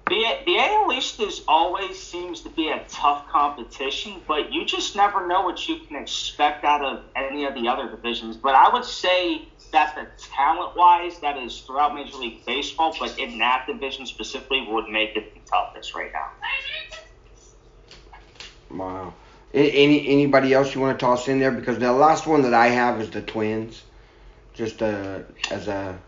The, 0.09 0.23
the 0.45 0.59
AL 0.59 0.93
East 0.93 1.19
is 1.21 1.43
always 1.49 1.99
seems 1.99 2.43
to 2.43 2.51
be 2.51 2.69
a 2.69 2.85
tough 2.89 3.27
competition, 3.31 4.21
but 4.29 4.53
you 4.53 4.67
just 4.67 4.95
never 4.95 5.27
know 5.27 5.43
what 5.43 5.67
you 5.67 5.79
can 5.89 5.97
expect 5.97 6.63
out 6.63 6.85
of 6.85 7.05
any 7.17 7.47
of 7.47 7.55
the 7.55 7.69
other 7.69 7.89
divisions. 7.89 8.37
But 8.37 8.55
I 8.55 8.71
would 8.71 8.85
say 8.85 9.49
that 9.73 9.95
the 9.95 10.07
talent 10.19 10.77
wise, 10.77 11.19
that 11.21 11.39
is 11.39 11.61
throughout 11.61 11.95
Major 11.95 12.19
League 12.19 12.45
Baseball, 12.45 12.95
but 13.01 13.19
in 13.19 13.39
that 13.39 13.67
division 13.67 14.05
specifically, 14.05 14.67
would 14.69 14.91
make 14.91 15.17
it 15.17 15.33
the 15.33 15.41
toughest 15.51 15.95
right 15.95 16.13
now. 16.13 16.31
Wow. 18.77 19.15
Any 19.55 20.07
anybody 20.09 20.53
else 20.53 20.75
you 20.75 20.81
want 20.81 20.99
to 20.99 21.05
toss 21.05 21.29
in 21.29 21.39
there? 21.39 21.53
Because 21.53 21.79
the 21.79 21.93
last 21.93 22.27
one 22.27 22.43
that 22.43 22.53
I 22.53 22.67
have 22.67 23.01
is 23.01 23.09
the 23.09 23.23
Twins. 23.23 23.83
Just 24.53 24.83
uh, 24.83 25.21
as 25.51 25.69
a 25.69 25.99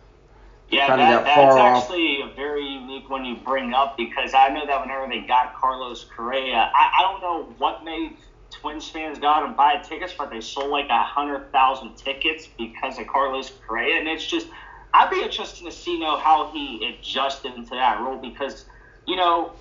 Yeah, 0.68 0.96
that, 0.96 1.24
that's 1.24 1.54
off. 1.54 1.84
actually 1.84 2.22
a 2.22 2.34
very 2.34 2.66
unique 2.66 3.08
one 3.08 3.24
you 3.24 3.36
bring 3.36 3.72
up 3.72 3.96
because 3.96 4.34
I 4.34 4.48
know 4.48 4.66
that 4.66 4.80
whenever 4.80 5.06
they 5.08 5.20
got 5.20 5.54
Carlos 5.54 6.04
Correa, 6.04 6.70
I, 6.74 6.90
I 6.98 7.02
don't 7.02 7.20
know 7.20 7.54
what 7.58 7.84
made 7.84 8.16
Twins 8.50 8.88
fans 8.88 9.18
go 9.18 9.28
out 9.28 9.44
and 9.44 9.56
buy 9.56 9.76
tickets, 9.76 10.14
but 10.16 10.30
they 10.30 10.40
sold 10.40 10.70
like 10.70 10.88
a 10.88 11.02
hundred 11.02 11.52
thousand 11.52 11.94
tickets 11.96 12.48
because 12.58 12.98
of 12.98 13.06
Carlos 13.06 13.52
Correa, 13.66 13.98
and 13.98 14.08
it's 14.08 14.26
just 14.26 14.48
I'd 14.92 15.10
be 15.10 15.22
interested 15.22 15.64
to 15.64 15.72
see 15.72 15.92
you 15.92 16.00
know 16.00 16.16
how 16.16 16.50
he 16.52 16.84
adjusted 16.84 17.54
into 17.54 17.70
that 17.70 18.00
role 18.00 18.18
because 18.18 18.64
you 19.06 19.14
know 19.14 19.52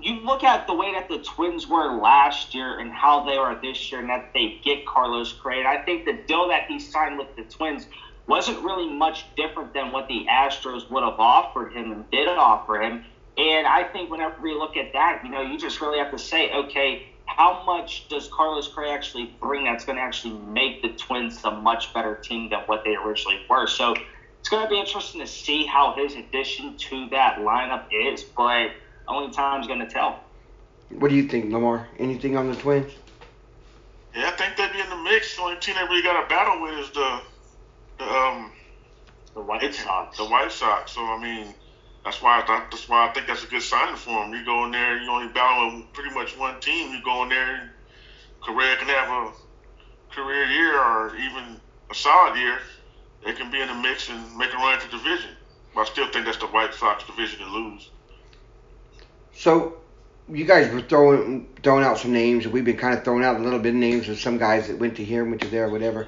you 0.00 0.20
look 0.20 0.44
at 0.44 0.66
the 0.66 0.74
way 0.74 0.92
that 0.92 1.08
the 1.08 1.18
Twins 1.18 1.66
were 1.66 1.98
last 2.00 2.54
year 2.54 2.78
and 2.78 2.92
how 2.92 3.24
they 3.24 3.36
are 3.36 3.58
this 3.60 3.90
year, 3.90 4.00
and 4.00 4.10
that 4.10 4.30
they 4.34 4.58
get 4.62 4.86
Carlos 4.86 5.32
Correa. 5.32 5.60
And 5.60 5.68
I 5.68 5.78
think 5.82 6.04
the 6.04 6.18
deal 6.26 6.48
that 6.48 6.66
he 6.68 6.78
signed 6.78 7.18
with 7.18 7.34
the 7.36 7.42
Twins 7.44 7.86
wasn't 8.28 8.62
really 8.62 8.88
much 8.88 9.24
different 9.36 9.72
than 9.72 9.90
what 9.90 10.06
the 10.06 10.26
Astros 10.30 10.88
would 10.90 11.02
have 11.02 11.18
offered 11.18 11.72
him 11.72 11.90
and 11.90 12.08
did 12.10 12.28
offer 12.28 12.80
him. 12.80 13.04
And 13.38 13.66
I 13.66 13.84
think 13.84 14.10
whenever 14.10 14.40
we 14.42 14.52
look 14.52 14.76
at 14.76 14.92
that, 14.92 15.22
you 15.24 15.30
know, 15.30 15.40
you 15.40 15.58
just 15.58 15.80
really 15.80 15.98
have 15.98 16.10
to 16.10 16.18
say, 16.18 16.52
okay, 16.52 17.08
how 17.24 17.64
much 17.64 18.06
does 18.08 18.28
Carlos 18.28 18.68
Correa 18.68 18.92
actually 18.92 19.32
bring 19.40 19.64
that's 19.64 19.84
going 19.84 19.96
to 19.96 20.02
actually 20.02 20.34
make 20.34 20.82
the 20.82 20.90
Twins 20.90 21.42
a 21.44 21.50
much 21.50 21.92
better 21.94 22.16
team 22.16 22.50
than 22.50 22.60
what 22.66 22.84
they 22.84 22.96
originally 22.96 23.40
were? 23.48 23.66
So 23.66 23.94
it's 24.40 24.48
going 24.48 24.62
to 24.62 24.68
be 24.68 24.78
interesting 24.78 25.20
to 25.20 25.26
see 25.26 25.64
how 25.64 25.94
his 25.94 26.14
addition 26.14 26.76
to 26.76 27.08
that 27.10 27.38
lineup 27.38 27.84
is, 27.90 28.24
but 28.24 28.72
only 29.06 29.32
time's 29.32 29.66
going 29.66 29.80
to 29.80 29.88
tell. 29.88 30.20
what 30.90 31.08
do 31.08 31.14
you 31.14 31.28
think, 31.28 31.50
Lamar? 31.52 31.88
Anything 31.98 32.36
on 32.36 32.50
the 32.50 32.56
Twins? 32.56 32.92
Yeah, 34.14 34.28
I 34.28 34.30
think 34.32 34.56
they'd 34.56 34.72
be 34.72 34.80
in 34.80 34.90
the 34.90 34.96
mix. 34.96 35.36
The 35.36 35.42
only 35.42 35.56
team 35.60 35.76
they 35.76 35.82
really 35.82 36.02
got 36.02 36.24
a 36.24 36.28
battle 36.28 36.62
with 36.62 36.78
is 36.78 36.90
the 36.90 37.20
the 37.37 37.37
um 38.00 38.52
The 39.34 39.40
White 39.42 39.74
Sox. 39.74 40.16
the 40.16 40.24
White 40.24 40.52
Sox. 40.52 40.92
So 40.92 41.04
I 41.04 41.20
mean, 41.20 41.54
that's 42.04 42.22
why 42.22 42.40
I 42.40 42.46
thought, 42.46 42.70
that's 42.70 42.88
why 42.88 43.08
I 43.08 43.12
think 43.12 43.26
that's 43.26 43.44
a 43.44 43.46
good 43.46 43.62
signing 43.62 43.96
for 43.96 44.24
them. 44.24 44.32
You 44.32 44.44
go 44.44 44.64
in 44.64 44.70
there, 44.72 44.98
you 44.98 45.10
only 45.10 45.32
battle 45.32 45.76
with 45.76 45.92
pretty 45.92 46.14
much 46.14 46.36
one 46.38 46.60
team. 46.60 46.92
You 46.92 47.02
go 47.04 47.22
in 47.24 47.28
there, 47.28 47.54
and 47.56 47.70
Correa 48.40 48.76
can 48.76 48.88
have 48.88 49.10
a 49.10 49.32
career 50.14 50.44
year 50.46 50.78
or 50.80 51.16
even 51.16 51.60
a 51.90 51.94
solid 51.94 52.38
year. 52.38 52.58
They 53.24 53.32
can 53.32 53.50
be 53.50 53.60
in 53.60 53.68
the 53.68 53.74
mix 53.74 54.08
and 54.08 54.36
make 54.36 54.52
a 54.52 54.56
run 54.56 54.74
at 54.78 54.82
the 54.82 54.96
division. 54.96 55.30
But 55.74 55.82
I 55.82 55.84
still 55.84 56.10
think 56.10 56.24
that's 56.24 56.38
the 56.38 56.46
White 56.46 56.72
Sox 56.74 57.04
division 57.04 57.40
to 57.40 57.46
lose. 57.46 57.90
So, 59.34 59.76
you 60.28 60.44
guys 60.44 60.72
were 60.72 60.82
throwing 60.82 61.48
throwing 61.62 61.84
out 61.84 61.98
some 61.98 62.12
names, 62.12 62.44
and 62.44 62.52
we've 62.54 62.64
been 62.64 62.76
kind 62.76 62.96
of 62.96 63.04
throwing 63.04 63.24
out 63.24 63.36
a 63.36 63.42
little 63.42 63.58
bit 63.58 63.70
of 63.70 63.74
names 63.76 64.08
of 64.08 64.18
some 64.18 64.38
guys 64.38 64.68
that 64.68 64.78
went 64.78 64.96
to 64.96 65.04
here, 65.04 65.24
went 65.24 65.40
to 65.42 65.48
there, 65.48 65.68
whatever. 65.68 66.06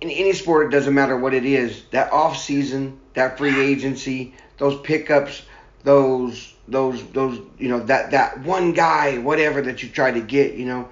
In 0.00 0.10
any 0.10 0.32
sport, 0.32 0.66
it 0.66 0.70
doesn't 0.70 0.94
matter 0.94 1.16
what 1.16 1.34
it 1.34 1.44
is. 1.44 1.82
That 1.90 2.10
off 2.12 2.38
season, 2.38 2.98
that 3.14 3.36
free 3.36 3.60
agency, 3.60 4.34
those 4.56 4.80
pickups, 4.80 5.42
those 5.82 6.54
those 6.68 7.02
those 7.10 7.40
you 7.58 7.68
know 7.68 7.80
that 7.80 8.12
that 8.12 8.40
one 8.40 8.72
guy, 8.72 9.18
whatever 9.18 9.60
that 9.62 9.82
you 9.82 9.88
try 9.88 10.10
to 10.10 10.20
get, 10.20 10.54
you 10.54 10.64
know, 10.64 10.88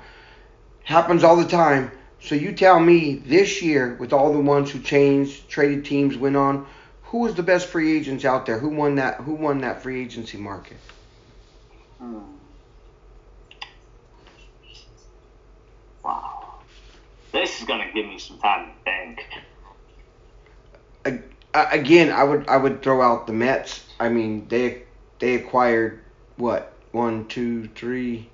happens 0.84 1.24
all 1.24 1.36
the 1.36 1.48
time. 1.48 1.90
So 2.20 2.34
you 2.34 2.52
tell 2.52 2.80
me 2.80 3.14
this 3.14 3.62
year, 3.62 3.94
with 3.94 4.12
all 4.12 4.32
the 4.32 4.40
ones 4.40 4.70
who 4.70 4.80
changed, 4.80 5.48
traded 5.48 5.84
teams, 5.84 6.16
went 6.16 6.36
on, 6.36 6.66
who 7.04 7.18
was 7.18 7.34
the 7.34 7.42
best 7.42 7.68
free 7.68 7.96
agents 7.96 8.24
out 8.24 8.44
there? 8.44 8.58
Who 8.58 8.68
won 8.68 8.96
that? 8.96 9.20
Who 9.20 9.34
won 9.34 9.60
that 9.60 9.82
free 9.82 10.02
agency 10.02 10.36
market? 10.36 10.76
Hmm. 11.98 12.18
Wow. 16.04 16.54
This 17.68 17.74
is 17.74 17.78
going 17.80 17.88
to 17.88 17.94
give 17.94 18.06
me 18.08 18.18
some 18.18 18.38
time 18.38 18.66
to 18.66 18.72
think. 18.84 19.20
Uh, 21.54 21.66
again, 21.70 22.10
I 22.10 22.24
would 22.24 22.48
I 22.48 22.56
would 22.56 22.82
throw 22.82 23.02
out 23.02 23.26
the 23.26 23.32
Mets. 23.32 23.84
I 24.00 24.08
mean, 24.08 24.48
they 24.48 24.82
they 25.18 25.34
acquired 25.34 26.00
what 26.36 26.72
one, 26.92 27.26
two, 27.26 27.68
three, 27.68 28.28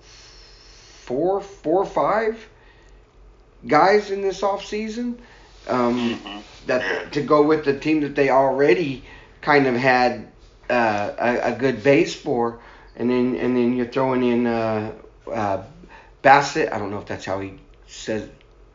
four, 0.00 1.40
four, 1.40 1.84
five 1.84 2.48
guys 3.66 4.10
in 4.10 4.22
this 4.22 4.42
off 4.42 4.64
season. 4.64 5.18
Um, 5.68 6.20
Mhm. 6.20 6.42
that 6.66 7.12
to 7.12 7.22
go 7.22 7.42
with 7.42 7.64
the 7.64 7.78
team 7.78 8.00
that 8.00 8.14
they 8.14 8.30
already 8.30 9.04
kind 9.42 9.66
of 9.66 9.74
had 9.76 10.28
uh, 10.70 11.12
a, 11.18 11.52
a 11.52 11.54
good 11.56 11.82
base 11.82 12.14
for, 12.14 12.58
and 12.96 13.10
then 13.10 13.36
and 13.36 13.56
then 13.56 13.76
you're 13.76 13.86
throwing 13.86 14.22
in 14.24 14.46
uh, 14.46 14.92
uh, 15.32 15.62
Bassitt. 16.22 16.72
I 16.72 16.78
don't 16.78 16.90
know 16.90 16.98
if 16.98 17.06
that's 17.06 17.24
how 17.24 17.40
he 17.40 17.52
says 17.94 18.28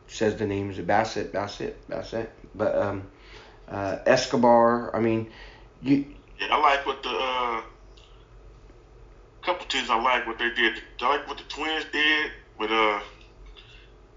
says 0.06 0.36
the 0.36 0.46
name. 0.46 0.70
Is 0.70 0.78
it 0.78 0.86
Bassitt? 0.86 1.32
Bassitt? 1.32 1.74
Bassitt? 1.88 2.28
But 2.54 2.74
um, 2.76 3.06
uh, 3.68 3.98
Escobar. 4.06 4.94
I 4.94 5.00
mean, 5.00 5.30
you 5.82 6.04
Yeah, 6.40 6.48
I 6.54 6.60
like 6.60 6.86
what 6.86 7.02
the 7.02 7.10
uh, 7.10 7.62
couple 9.42 9.66
teams 9.66 9.90
I 9.90 10.00
like 10.00 10.26
what 10.26 10.38
they 10.38 10.50
did. 10.50 10.82
I 11.00 11.08
like 11.08 11.28
what 11.28 11.38
the 11.38 11.44
Twins 11.44 11.84
did 11.92 12.32
with 12.58 12.70
uh 12.70 13.00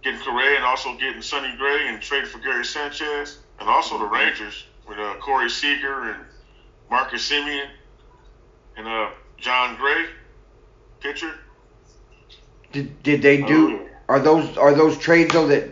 getting 0.03 0.19
Correa 0.19 0.57
and 0.57 0.65
also 0.65 0.97
getting 0.97 1.21
Sonny 1.21 1.55
Gray 1.57 1.87
and 1.87 2.01
trading 2.01 2.29
for 2.29 2.39
Gary 2.39 2.65
Sanchez, 2.65 3.39
and 3.59 3.69
also 3.69 3.97
the 3.97 4.05
Rangers 4.05 4.65
with 4.87 4.99
uh, 4.99 5.15
Corey 5.21 5.49
Seager 5.49 6.11
and 6.11 6.25
Marcus 6.89 7.29
Semien 7.29 7.67
and 8.77 8.87
uh 8.87 9.09
Jon 9.37 9.75
Gray, 9.75 10.05
pitcher. 10.99 11.35
did, 12.71 13.03
did 13.03 13.21
they 13.21 13.41
do? 13.41 13.69
Yeah. 13.69 13.92
Are 14.09 14.19
those 14.19 14.57
are 14.57 14.73
those 14.73 14.97
trades 14.97 15.33
though 15.33 15.47
that 15.47 15.69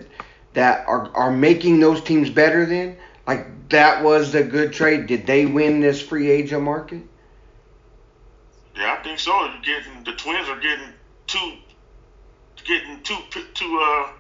that 0.54 0.88
are 0.88 1.12
are 1.16 1.32
making 1.32 1.80
those 1.80 2.02
teams 2.02 2.30
better? 2.30 2.66
Then 2.66 2.98
like 3.28 3.70
that 3.70 4.04
was 4.04 4.36
a 4.36 4.44
good 4.44 4.74
trade. 4.74 5.08
Did 5.08 5.26
they 5.26 5.46
win 5.46 5.80
this 5.80 6.02
free 6.02 6.30
agent 6.30 6.64
market? 6.64 7.02
Yeah, 8.76 8.98
I 9.00 9.04
think 9.04 9.20
so. 9.20 9.32
You're 9.32 9.62
getting 9.62 10.04
the 10.04 10.14
Twins 10.14 10.48
are 10.48 10.60
getting 10.60 10.88
two, 11.28 11.54
getting 12.66 13.02
two 13.04 13.18
two 13.54 13.80
uh 13.82 14.12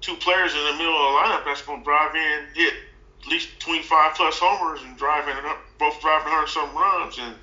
two 0.00 0.14
players 0.16 0.54
in 0.54 0.64
the 0.64 0.72
middle 0.72 0.94
of 0.94 1.02
the 1.02 1.18
lineup 1.18 1.44
that's 1.44 1.62
going 1.62 1.80
to 1.80 1.84
drive 1.84 2.14
in, 2.14 2.46
hit 2.54 2.74
at 3.22 3.28
least 3.28 3.48
25 3.58 4.14
plus 4.14 4.38
homers 4.38 4.80
and 4.82 4.96
drive 4.96 5.26
in 5.26 5.34
both 5.78 6.00
driving 6.00 6.30
100 6.32 6.46
some 6.46 6.74
runs 6.76 7.18
and 7.18 7.34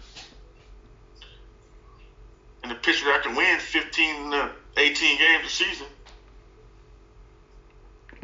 and 2.63 2.71
the 2.71 2.75
pitcher 2.75 3.05
that 3.05 3.23
can 3.23 3.35
win 3.35 3.59
15 3.59 4.31
to 4.31 4.51
18 4.77 5.17
games 5.17 5.45
a 5.45 5.49
season. 5.49 5.88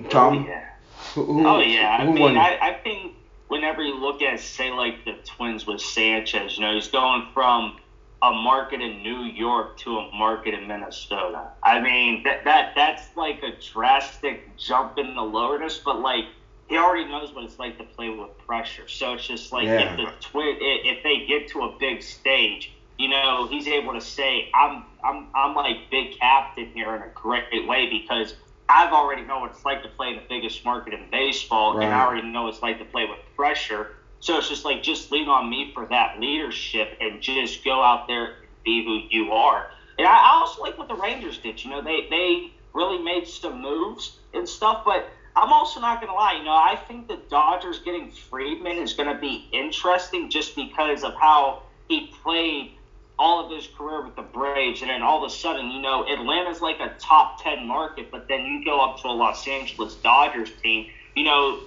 Tom, 0.09 0.37
Oh, 0.39 0.41
yeah. 0.47 0.65
who, 1.13 1.25
who, 1.25 1.47
Oh 1.47 1.59
yeah, 1.59 1.97
I 1.99 2.05
who 2.05 2.13
mean. 2.13 2.37
I, 2.37 2.57
I 2.61 2.73
think 2.83 3.13
whenever 3.47 3.81
you 3.83 3.95
look 3.95 4.21
at 4.21 4.39
say 4.39 4.71
like 4.71 5.03
the 5.05 5.13
Twins 5.25 5.65
with 5.65 5.81
Sanchez, 5.81 6.57
you 6.57 6.63
know, 6.63 6.73
he's 6.73 6.87
going 6.87 7.23
from 7.33 7.75
a 8.21 8.31
market 8.31 8.81
in 8.81 9.01
New 9.03 9.23
York 9.23 9.77
to 9.79 9.97
a 9.97 10.11
market 10.11 10.53
in 10.53 10.67
Minnesota. 10.67 11.49
I 11.63 11.79
mean, 11.79 12.23
that 12.23 12.43
that 12.45 12.73
that's 12.75 13.03
like 13.15 13.43
a 13.43 13.51
drastic 13.73 14.55
jump 14.57 14.97
in 14.97 15.15
the 15.15 15.21
lowerness, 15.21 15.79
but 15.83 15.99
like 15.99 16.25
he 16.69 16.77
already 16.77 17.09
knows 17.09 17.33
what 17.33 17.43
it's 17.43 17.59
like 17.59 17.77
to 17.77 17.83
play 17.83 18.09
with 18.09 18.29
pressure. 18.45 18.87
So 18.87 19.13
it's 19.13 19.27
just 19.27 19.51
like 19.51 19.65
Yeah. 19.65 19.91
if 19.91 19.97
the 19.97 20.11
twin 20.21 20.57
if 20.59 20.97
if 20.97 21.03
they 21.03 21.25
get 21.25 21.47
to 21.49 21.63
a 21.63 21.75
big 21.79 22.01
stage, 22.03 22.71
you 22.99 23.07
know, 23.07 23.47
he's 23.47 23.65
able 23.65 23.93
to 23.93 24.01
say, 24.01 24.51
I'm 24.53 24.83
I'm 25.01 25.27
I'm 25.33 25.55
like 25.55 25.89
big 25.89 26.19
captain 26.19 26.69
here 26.73 26.93
in 26.95 27.01
a 27.01 27.07
great 27.15 27.65
way 27.65 27.89
because 27.89 28.35
I've 28.67 28.91
already 28.91 29.23
know 29.23 29.39
what 29.39 29.51
it's 29.51 29.63
like 29.63 29.81
to 29.83 29.89
play 29.89 30.09
in 30.09 30.17
the 30.17 30.23
biggest 30.27 30.65
market 30.65 30.93
in 30.93 31.09
baseball, 31.09 31.79
and 31.79 31.93
I 31.93 32.05
already 32.05 32.27
know 32.27 32.43
what 32.43 32.55
it's 32.55 32.61
like 32.61 32.77
to 32.79 32.85
play 32.85 33.05
with 33.05 33.19
pressure. 33.37 33.95
So 34.19 34.37
it's 34.37 34.49
just 34.49 34.65
like 34.65 34.83
just 34.83 35.13
lean 35.13 35.29
on 35.29 35.49
me 35.49 35.71
for 35.73 35.85
that 35.85 36.19
leadership 36.19 36.97
and 36.99 37.21
just 37.21 37.63
go 37.63 37.81
out 37.81 38.05
there 38.05 38.25
and 38.25 38.35
be 38.65 38.83
who 38.83 38.99
you 39.09 39.31
are. 39.31 39.71
And 39.97 40.05
I 40.05 40.11
I 40.11 40.31
also 40.33 40.61
like 40.61 40.77
what 40.77 40.89
the 40.89 40.95
Rangers 40.95 41.37
did. 41.37 41.63
You 41.63 41.69
know, 41.69 41.81
they 41.81 42.05
they 42.09 42.51
really 42.73 43.01
made 43.01 43.25
some 43.25 43.61
moves 43.61 44.19
and 44.33 44.47
stuff, 44.47 44.81
but 44.83 45.07
I'm 45.37 45.53
also 45.53 45.79
not 45.79 46.01
gonna 46.01 46.13
lie. 46.13 46.33
You 46.33 46.43
know, 46.43 46.51
I 46.51 46.77
think 46.85 47.07
the 47.07 47.21
Dodgers 47.29 47.79
getting 47.79 48.11
Friedman 48.11 48.75
is 48.75 48.91
gonna 48.91 49.17
be 49.17 49.47
interesting 49.53 50.29
just 50.29 50.53
because 50.53 51.05
of 51.05 51.13
how 51.15 51.61
he 51.87 52.11
played 52.21 52.73
all 53.19 53.45
of 53.45 53.51
his 53.51 53.67
career 53.77 54.03
with 54.03 54.15
the 54.15 54.21
Braves, 54.21 54.81
and 54.81 54.89
then 54.89 55.03
all 55.03 55.23
of 55.23 55.29
a 55.29 55.33
sudden, 55.33 55.69
you 55.69 55.81
know, 55.81 56.07
Atlanta's 56.07 56.61
like 56.61 56.79
a 56.79 56.95
top 56.99 57.43
10 57.43 57.67
market, 57.67 58.09
but 58.09 58.27
then 58.29 58.45
you 58.45 58.63
go 58.63 58.79
up 58.79 59.01
to 59.01 59.07
a 59.07 59.11
Los 59.11 59.45
Angeles 59.45 59.95
Dodgers 59.95 60.49
team, 60.63 60.87
you 61.15 61.25
know, 61.25 61.59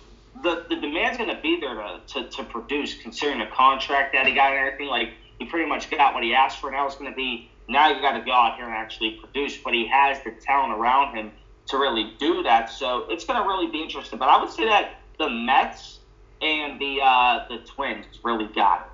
the, 0.42 0.64
the 0.70 0.76
demand's 0.76 1.18
going 1.18 1.28
to 1.28 1.40
be 1.42 1.60
there 1.60 1.74
to, 1.74 2.00
to, 2.08 2.28
to 2.30 2.44
produce, 2.44 2.94
considering 2.94 3.38
the 3.38 3.46
contract 3.54 4.14
that 4.14 4.26
he 4.26 4.34
got 4.34 4.52
and 4.52 4.66
everything. 4.66 4.86
Like, 4.86 5.10
he 5.38 5.44
pretty 5.44 5.68
much 5.68 5.90
got 5.90 6.14
what 6.14 6.22
he 6.22 6.32
asked 6.32 6.58
for. 6.58 6.70
Now 6.70 6.86
it's 6.86 6.96
going 6.96 7.10
to 7.10 7.16
be, 7.16 7.50
now 7.68 7.90
you 7.90 8.00
got 8.00 8.16
to 8.16 8.24
go 8.24 8.32
out 8.32 8.56
here 8.56 8.64
and 8.64 8.74
actually 8.74 9.20
produce, 9.20 9.58
but 9.58 9.74
he 9.74 9.86
has 9.88 10.18
the 10.24 10.30
talent 10.30 10.72
around 10.72 11.14
him 11.14 11.32
to 11.68 11.76
really 11.76 12.14
do 12.18 12.42
that. 12.44 12.70
So 12.70 13.06
it's 13.10 13.24
going 13.24 13.40
to 13.40 13.46
really 13.46 13.70
be 13.70 13.82
interesting. 13.82 14.18
But 14.18 14.30
I 14.30 14.40
would 14.40 14.50
say 14.50 14.64
that 14.64 15.00
the 15.18 15.28
Mets 15.28 15.98
and 16.40 16.80
the 16.80 16.98
uh, 17.02 17.46
the 17.48 17.58
Twins 17.58 18.06
really 18.24 18.46
got 18.46 18.80
it. 18.80 18.91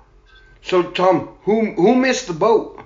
So 0.61 0.83
Tom, 0.83 1.29
who 1.43 1.71
who 1.73 1.95
missed 1.95 2.27
the 2.27 2.33
boat? 2.33 2.81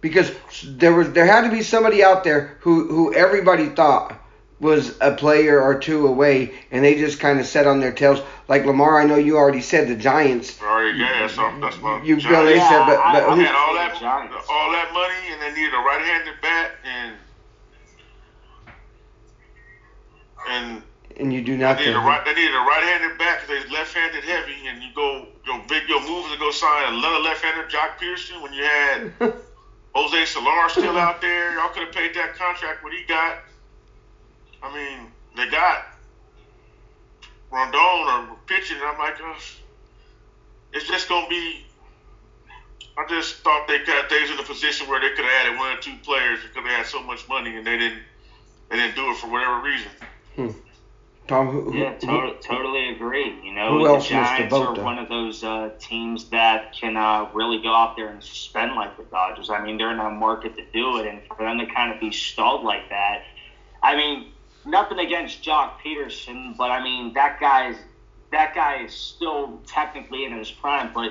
Because 0.00 0.32
there 0.66 0.92
was 0.94 1.12
there 1.12 1.26
had 1.26 1.42
to 1.42 1.50
be 1.50 1.62
somebody 1.62 2.02
out 2.02 2.24
there 2.24 2.56
who 2.60 2.88
who 2.88 3.14
everybody 3.14 3.68
thought 3.68 4.18
was 4.58 4.96
a 5.00 5.12
player 5.12 5.60
or 5.60 5.78
two 5.78 6.06
away, 6.06 6.54
and 6.70 6.84
they 6.84 6.94
just 6.96 7.18
kind 7.20 7.40
of 7.40 7.46
sat 7.46 7.66
on 7.66 7.80
their 7.80 7.92
tails. 7.92 8.20
Like 8.48 8.64
Lamar, 8.64 9.00
I 9.00 9.04
know 9.04 9.16
you 9.16 9.36
already 9.36 9.60
said 9.60 9.88
the 9.88 9.96
Giants. 9.96 10.60
Already, 10.62 10.98
yeah, 10.98 11.20
that's, 11.20 11.36
that's 11.36 11.80
my 11.82 12.00
You 12.02 12.16
Giants. 12.16 12.26
really 12.26 12.54
Yeah, 12.56 12.68
said, 12.68 12.86
but, 12.86 12.98
I- 12.98 13.12
but 13.12 13.22
I 13.28 13.34
who, 13.34 13.40
had 13.42 13.54
all 13.54 13.74
that 13.74 13.98
Giants. 14.00 14.34
all 14.48 14.70
that 14.72 14.92
money, 14.92 15.32
and 15.32 15.42
they 15.42 15.60
needed 15.60 15.74
a 15.74 15.78
right-handed 15.78 16.34
bat, 16.42 16.70
and 16.84 17.14
and 20.48 20.82
and 21.22 21.32
you 21.32 21.40
do 21.40 21.56
they 21.56 21.62
nothing. 21.62 21.86
needed 21.86 21.96
a 21.96 22.00
right 22.00 22.24
they 22.24 22.34
needed 22.34 22.54
a 22.54 22.58
right-handed 22.58 23.18
back 23.18 23.40
because 23.40 23.64
they 23.64 23.70
left-handed 23.72 24.24
heavy, 24.24 24.66
and 24.66 24.82
you 24.82 24.90
go 24.94 25.26
your 25.46 25.62
big 25.68 25.88
your 25.88 26.00
moves 26.02 26.30
to 26.32 26.38
go 26.38 26.50
sign 26.50 26.92
another 26.92 27.20
left-handed 27.20 27.70
Joc 27.70 27.96
Pederson 27.98 28.42
when 28.42 28.52
you 28.52 28.64
had 28.64 29.12
Jose 29.94 30.24
Soler 30.26 30.68
still 30.68 30.98
out 30.98 31.20
there. 31.20 31.54
Y'all 31.54 31.68
could 31.70 31.84
have 31.84 31.92
paid 31.92 32.14
that 32.14 32.34
contract 32.34 32.82
what 32.82 32.92
he 32.92 33.04
got. 33.04 33.38
I 34.62 34.74
mean, 34.74 35.10
they 35.36 35.48
got 35.50 35.86
Rodon 37.52 38.30
or 38.30 38.36
pitching, 38.46 38.76
and 38.76 38.86
I'm 38.86 38.98
like, 38.98 39.20
uh, 39.20 39.34
it's 40.72 40.86
just 40.86 41.08
gonna 41.08 41.28
be. 41.28 41.64
I 42.98 43.06
just 43.08 43.36
thought 43.36 43.66
they 43.68 43.78
got 43.84 44.10
they 44.10 44.20
was 44.20 44.30
in 44.30 44.38
a 44.38 44.42
position 44.42 44.86
where 44.88 45.00
they 45.00 45.10
could 45.10 45.24
have 45.24 45.46
added 45.46 45.58
one 45.58 45.76
or 45.76 45.80
two 45.80 45.94
players 46.02 46.40
because 46.42 46.64
they 46.64 46.74
had 46.74 46.84
so 46.86 47.02
much 47.02 47.26
money 47.28 47.56
and 47.56 47.66
they 47.66 47.78
didn't 47.78 48.02
they 48.68 48.76
didn't 48.76 48.96
do 48.96 49.10
it 49.10 49.16
for 49.16 49.28
whatever 49.28 49.60
reason. 49.62 49.90
Tom, 51.28 51.48
who, 51.48 51.62
who, 51.70 51.78
Yeah, 51.78 51.92
who- 52.00 52.30
to- 52.32 52.34
totally 52.40 52.88
agree. 52.88 53.32
You 53.42 53.52
know, 53.52 53.78
Who 53.78 53.84
the 53.84 53.90
else 53.90 54.10
missed 54.10 54.36
the 54.36 54.48
Giants 54.48 54.54
are 54.54 54.74
though? 54.74 54.82
one 54.82 54.98
of 54.98 55.08
those 55.08 55.42
uh, 55.44 55.70
teams 55.78 56.24
that 56.30 56.72
can 56.72 56.96
uh, 56.96 57.26
really 57.32 57.58
go 57.58 57.72
out 57.72 57.96
there 57.96 58.08
and 58.08 58.22
spend 58.22 58.74
like 58.74 58.96
the 58.96 59.04
Dodgers. 59.04 59.48
I 59.50 59.62
mean, 59.62 59.76
they're 59.78 59.92
in 59.92 60.00
a 60.00 60.10
market 60.10 60.56
to 60.56 60.64
do 60.72 60.98
it, 60.98 61.06
and 61.06 61.22
for 61.26 61.36
them 61.44 61.58
to 61.58 61.66
kind 61.66 61.90
of 61.92 62.00
be 62.00 62.10
stalled 62.10 62.62
like 62.64 62.88
that, 62.90 63.22
I 63.82 63.94
mean, 63.96 64.26
nothing 64.64 64.98
against 64.98 65.42
Joc 65.42 65.70
Pederson, 65.84 66.56
but 66.56 66.70
I 66.70 66.82
mean 66.82 67.12
that 67.14 67.38
guy's 67.40 67.76
that 68.30 68.54
guy 68.54 68.76
is 68.84 68.92
still 68.92 69.60
technically 69.66 70.24
in 70.24 70.32
his 70.32 70.50
prime, 70.50 70.90
but 70.94 71.10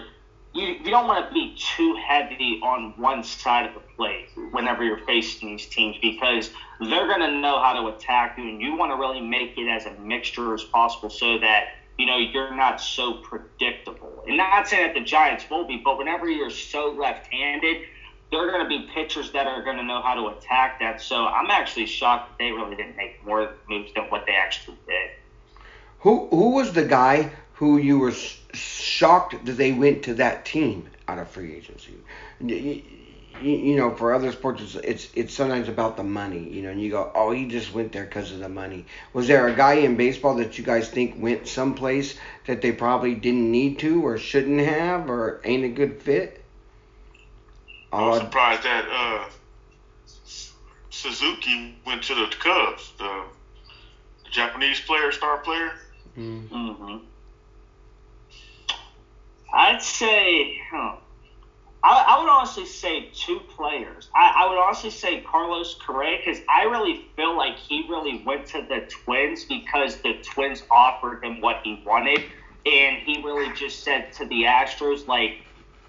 you, 0.53 0.67
you 0.83 0.91
don't 0.91 1.07
want 1.07 1.27
to 1.27 1.33
be 1.33 1.53
too 1.55 1.95
heavy 1.95 2.59
on 2.61 2.93
one 2.97 3.23
side 3.23 3.65
of 3.65 3.73
the 3.73 3.81
plate 3.95 4.27
whenever 4.51 4.83
you're 4.83 4.97
facing 4.97 5.49
these 5.49 5.65
teams 5.65 5.97
because 6.01 6.49
they're 6.79 7.07
going 7.07 7.21
to 7.21 7.31
know 7.31 7.59
how 7.59 7.73
to 7.73 7.87
attack 7.87 8.37
you, 8.37 8.47
and 8.47 8.61
you 8.61 8.75
want 8.75 8.91
to 8.91 8.95
really 8.95 9.21
make 9.21 9.53
it 9.57 9.67
as 9.67 9.85
a 9.85 9.91
mixture 9.91 10.53
as 10.53 10.63
possible 10.63 11.09
so 11.09 11.37
that 11.39 11.65
you 11.97 12.05
know 12.05 12.17
you're 12.17 12.53
not 12.55 12.79
so 12.79 13.13
predictable. 13.13 14.23
And 14.27 14.37
not 14.37 14.67
saying 14.67 14.83
that 14.83 14.93
the 14.93 15.01
Giants 15.01 15.49
will 15.49 15.63
be, 15.65 15.77
but 15.77 15.97
whenever 15.97 16.27
you're 16.27 16.49
so 16.49 16.89
left-handed, 16.89 17.77
there 18.31 18.41
are 18.41 18.47
going 18.47 18.61
to 18.61 18.67
be 18.67 18.81
pitchers 18.93 19.31
that 19.31 19.47
are 19.47 19.61
going 19.61 19.77
to 19.77 19.83
know 19.83 20.01
how 20.01 20.15
to 20.15 20.27
attack 20.27 20.79
that. 20.79 20.99
So 20.99 21.27
I'm 21.27 21.49
actually 21.51 21.85
shocked 21.85 22.27
that 22.27 22.37
they 22.37 22.51
really 22.51 22.75
didn't 22.75 22.95
make 22.95 23.13
more 23.25 23.49
moves 23.69 23.91
than 23.93 24.05
what 24.05 24.25
they 24.25 24.33
actually 24.33 24.77
did. 24.87 25.11
who 25.99 26.27
who 26.29 26.49
was 26.55 26.71
the 26.73 26.83
guy 26.83 27.27
who 27.53 27.77
you 27.77 27.97
were 27.99 28.11
shocked 28.53 29.45
that 29.45 29.53
they 29.53 29.71
went 29.71 30.03
to 30.03 30.15
that 30.15 30.45
team 30.45 30.89
out 31.07 31.19
of 31.19 31.29
free 31.29 31.55
agency? 31.55 31.93
You, 32.39 32.55
you- 32.55 33.57
you 33.57 33.75
know, 33.75 33.91
for 33.95 34.13
other 34.13 34.31
sports, 34.31 34.61
it's, 34.61 34.75
it's 34.75 35.09
it's 35.15 35.33
sometimes 35.33 35.67
about 35.69 35.97
the 35.97 36.03
money. 36.03 36.49
You 36.49 36.61
know, 36.63 36.69
and 36.69 36.81
you 36.81 36.89
go, 36.91 37.11
oh, 37.15 37.31
he 37.31 37.45
just 37.47 37.73
went 37.73 37.91
there 37.91 38.03
because 38.05 38.31
of 38.31 38.39
the 38.39 38.49
money. 38.49 38.85
Was 39.13 39.27
there 39.27 39.47
a 39.47 39.55
guy 39.55 39.73
in 39.75 39.95
baseball 39.95 40.35
that 40.35 40.57
you 40.57 40.63
guys 40.63 40.89
think 40.89 41.15
went 41.17 41.47
someplace 41.47 42.15
that 42.47 42.61
they 42.61 42.71
probably 42.71 43.15
didn't 43.15 43.51
need 43.51 43.79
to 43.79 44.05
or 44.05 44.17
shouldn't 44.17 44.59
have 44.61 45.09
or 45.09 45.41
ain't 45.43 45.63
a 45.65 45.69
good 45.69 46.01
fit? 46.01 46.41
I 47.97 48.03
was 48.03 48.15
Oh, 48.15 48.17
surprised 48.17 48.63
that 48.63 48.85
uh, 48.89 49.29
Suzuki 50.89 51.75
went 51.85 52.03
to 52.03 52.15
the 52.15 52.27
Cubs, 52.39 52.93
the, 52.97 53.25
the 54.23 54.29
Japanese 54.29 54.79
player, 54.81 55.11
star 55.11 55.37
player. 55.37 55.71
mm. 56.17 56.47
hmm 56.49 56.97
I'd 59.53 59.81
say, 59.81 60.57
huh, 60.71 60.95
I, 61.83 62.05
I 62.07 62.19
would 62.19 62.29
honestly 62.29 62.65
say 62.65 63.09
two 63.13 63.41
players. 63.55 64.09
I, 64.15 64.43
I 64.43 64.49
would 64.49 64.57
honestly 64.57 64.91
say 64.91 65.21
Carlos 65.21 65.75
Correa 65.85 66.19
because 66.23 66.41
I 66.49 66.63
really 66.63 67.05
feel 67.15 67.35
like 67.35 67.57
he 67.57 67.85
really 67.89 68.23
went 68.25 68.45
to 68.47 68.61
the 68.61 68.87
Twins 68.87 69.45
because 69.45 69.97
the 70.01 70.13
Twins 70.23 70.63
offered 70.69 71.23
him 71.23 71.41
what 71.41 71.57
he 71.63 71.81
wanted, 71.85 72.21
and 72.65 72.97
he 72.97 73.21
really 73.23 73.51
just 73.55 73.83
said 73.83 74.13
to 74.13 74.25
the 74.27 74.43
Astros 74.43 75.07
like, 75.07 75.39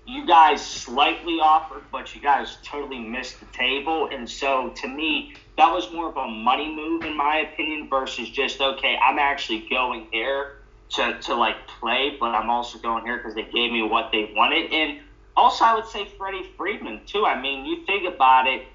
"You 0.07 0.27
guys 0.27 0.65
slightly 0.65 1.39
offered, 1.41 1.85
but 1.93 2.15
you 2.15 2.23
guys 2.23 2.57
totally 2.65 2.99
missed 2.99 3.39
the 3.41 3.47
table." 3.47 4.09
And 4.11 4.29
so 4.29 4.71
to 4.77 4.89
me, 4.89 5.35
that 5.59 5.73
was 5.73 5.93
more 5.93 6.09
of 6.09 6.17
a 6.17 6.27
money 6.27 6.75
move 6.75 7.05
in 7.05 7.17
my 7.17 7.37
opinion 7.37 7.89
versus 7.91 8.31
just 8.31 8.61
okay, 8.61 8.97
I'm 8.97 9.19
actually 9.19 9.69
going 9.69 10.09
there 10.11 10.62
to, 10.93 11.19
to 11.23 11.35
like 11.35 11.67
play, 11.81 12.17
but 12.19 12.35
I'm 12.35 12.51
also 12.51 12.79
going 12.79 13.05
here 13.05 13.17
because 13.17 13.35
they 13.35 13.45
gave 13.45 13.73
me 13.73 13.83
what 13.83 14.11
they 14.13 14.33
wanted. 14.35 14.73
And 14.73 15.01
also, 15.37 15.65
I 15.65 15.75
would 15.75 15.87
say 15.87 16.07
Freddie 16.19 16.51
Freeman 16.57 17.01
too. 17.07 17.25
I 17.25 17.41
mean, 17.41 17.65
you 17.65 17.85
think 17.87 18.07
about 18.07 18.47
it, 18.47 18.67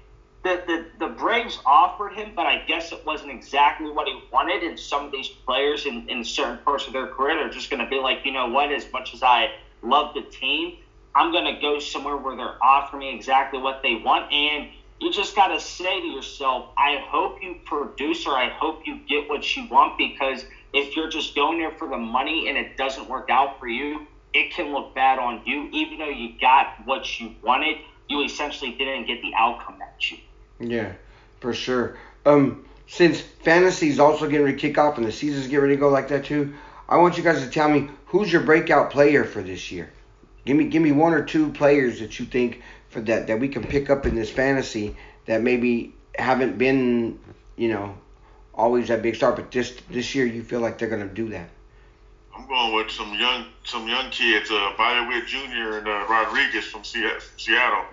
the 0.42 0.62
the, 0.66 1.06
the 1.06 1.12
Braves 1.12 1.58
offered 1.64 2.12
him, 2.14 2.32
but 2.34 2.46
I 2.46 2.64
guess 2.66 2.92
it 2.92 3.04
wasn't 3.06 3.30
exactly 3.30 3.90
what 3.90 4.08
he 4.08 4.20
wanted. 4.32 4.62
And 4.62 4.78
some 4.78 5.06
of 5.06 5.12
these 5.12 5.28
players 5.28 5.86
in, 5.86 6.08
in 6.08 6.24
certain 6.24 6.58
parts 6.64 6.86
of 6.86 6.92
their 6.92 7.06
career, 7.06 7.36
they're 7.36 7.50
just 7.50 7.70
going 7.70 7.82
to 7.82 7.88
be 7.88 7.98
like, 7.98 8.24
you 8.24 8.32
know 8.32 8.48
what? 8.48 8.72
As 8.72 8.90
much 8.92 9.14
as 9.14 9.22
I 9.22 9.52
love 9.82 10.14
the 10.14 10.22
team, 10.22 10.78
I'm 11.14 11.32
going 11.32 11.52
to 11.52 11.60
go 11.60 11.78
somewhere 11.78 12.16
where 12.16 12.36
they're 12.36 12.62
offering 12.62 13.00
me 13.00 13.14
exactly 13.14 13.60
what 13.60 13.82
they 13.82 13.96
want. 13.96 14.32
And 14.32 14.68
you 15.00 15.12
just 15.12 15.36
got 15.36 15.48
to 15.48 15.60
say 15.60 16.00
to 16.00 16.06
yourself, 16.06 16.70
I 16.76 17.04
hope 17.08 17.42
you 17.42 17.56
produce 17.64 18.26
or 18.26 18.36
I 18.36 18.48
hope 18.48 18.86
you 18.86 19.00
get 19.08 19.28
what 19.28 19.56
you 19.56 19.68
want 19.68 19.96
because 19.96 20.44
if 20.72 20.96
you're 20.96 21.08
just 21.08 21.34
going 21.34 21.58
there 21.58 21.72
for 21.72 21.88
the 21.88 21.96
money 21.96 22.48
and 22.48 22.58
it 22.58 22.76
doesn't 22.76 23.08
work 23.08 23.30
out 23.30 23.58
for 23.58 23.68
you, 23.68 24.06
it 24.34 24.52
can 24.52 24.72
look 24.72 24.94
bad 24.94 25.18
on 25.18 25.42
you. 25.46 25.68
Even 25.72 25.98
though 25.98 26.08
you 26.08 26.34
got 26.40 26.74
what 26.84 27.20
you 27.20 27.34
wanted, 27.42 27.78
you 28.08 28.22
essentially 28.24 28.72
didn't 28.72 29.06
get 29.06 29.22
the 29.22 29.32
outcome 29.34 29.78
that 29.78 30.10
you. 30.10 30.18
Yeah, 30.60 30.92
for 31.40 31.54
sure. 31.54 31.96
Um, 32.26 32.64
since 32.86 33.20
fantasy's 33.20 33.98
also 33.98 34.26
getting 34.26 34.44
ready 34.44 34.56
to 34.56 34.60
kick 34.60 34.78
off 34.78 34.98
and 34.98 35.06
the 35.06 35.12
season's 35.12 35.46
getting 35.46 35.60
ready 35.60 35.74
to 35.74 35.80
go 35.80 35.88
like 35.88 36.08
that 36.08 36.24
too, 36.24 36.54
I 36.88 36.96
want 36.96 37.16
you 37.16 37.22
guys 37.22 37.42
to 37.42 37.50
tell 37.50 37.68
me 37.68 37.90
who's 38.06 38.32
your 38.32 38.42
breakout 38.42 38.90
player 38.90 39.24
for 39.24 39.42
this 39.42 39.70
year. 39.70 39.90
Give 40.44 40.56
me 40.56 40.64
give 40.64 40.82
me 40.82 40.92
one 40.92 41.12
or 41.12 41.22
two 41.22 41.52
players 41.52 42.00
that 42.00 42.18
you 42.18 42.24
think 42.24 42.62
for 42.88 43.00
that 43.02 43.26
that 43.26 43.38
we 43.38 43.48
can 43.48 43.62
pick 43.62 43.90
up 43.90 44.06
in 44.06 44.14
this 44.14 44.30
fantasy 44.30 44.96
that 45.26 45.42
maybe 45.42 45.94
haven't 46.18 46.56
been, 46.56 47.18
you 47.56 47.68
know, 47.68 47.94
always 48.58 48.88
that 48.88 49.00
big 49.00 49.14
star, 49.14 49.32
but 49.32 49.50
this 49.50 49.74
this 49.90 50.14
year 50.14 50.26
you 50.26 50.42
feel 50.42 50.60
like 50.60 50.76
they're 50.78 50.88
gonna 50.88 51.06
do 51.06 51.28
that. 51.30 51.48
I'm 52.36 52.46
going 52.46 52.74
with 52.74 52.90
some 52.90 53.14
young 53.14 53.46
some 53.64 53.88
young 53.88 54.10
kids, 54.10 54.50
uh, 54.50 54.72
Bobby 54.76 55.06
Witt 55.08 55.26
Jr. 55.26 55.78
and 55.78 55.88
uh, 55.88 56.06
Rodriguez 56.10 56.64
from 56.66 56.84
Seattle. 56.84 57.84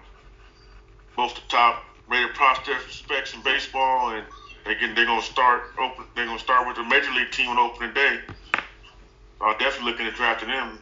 Both 1.16 1.36
the 1.36 1.42
top 1.48 1.84
rated 2.10 2.34
prospects 2.36 3.34
in 3.34 3.42
baseball, 3.44 4.10
and 4.10 4.26
they 4.66 4.76
get 4.76 4.96
they're 4.96 5.06
gonna 5.06 5.22
start 5.22 5.64
open. 5.80 6.06
They're 6.16 6.26
gonna 6.26 6.40
start 6.40 6.68
with 6.68 6.76
the 6.76 6.84
major 6.84 7.12
league 7.12 7.32
team 7.32 7.50
on 7.50 7.58
opening 7.58 7.94
day. 7.94 8.20
I'm 9.40 9.58
definitely 9.58 9.92
looking 9.92 10.08
at 10.08 10.16
drafting 10.16 10.50
them. 10.50 10.80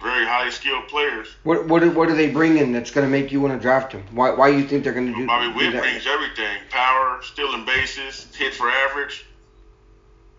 Very 0.00 0.24
highly 0.24 0.50
skilled 0.50 0.88
players. 0.88 1.28
What 1.42 1.66
what 1.66 1.84
what 1.94 2.08
are 2.08 2.14
they 2.14 2.30
bringing 2.30 2.72
that's 2.72 2.90
gonna 2.90 3.06
make 3.08 3.30
you 3.30 3.40
want 3.40 3.52
to 3.52 3.58
draft 3.58 3.92
them? 3.92 4.04
Why 4.12 4.30
why 4.30 4.48
you 4.48 4.64
think 4.64 4.82
they're 4.84 4.94
gonna 4.94 5.14
do, 5.14 5.26
Bobby 5.26 5.48
do 5.48 5.54
Witt 5.54 5.72
that? 5.72 5.82
brings 5.82 6.06
everything: 6.06 6.58
power, 6.70 7.20
stealing 7.22 7.64
bases, 7.64 8.26
hit 8.34 8.54
for 8.54 8.70
average. 8.70 9.26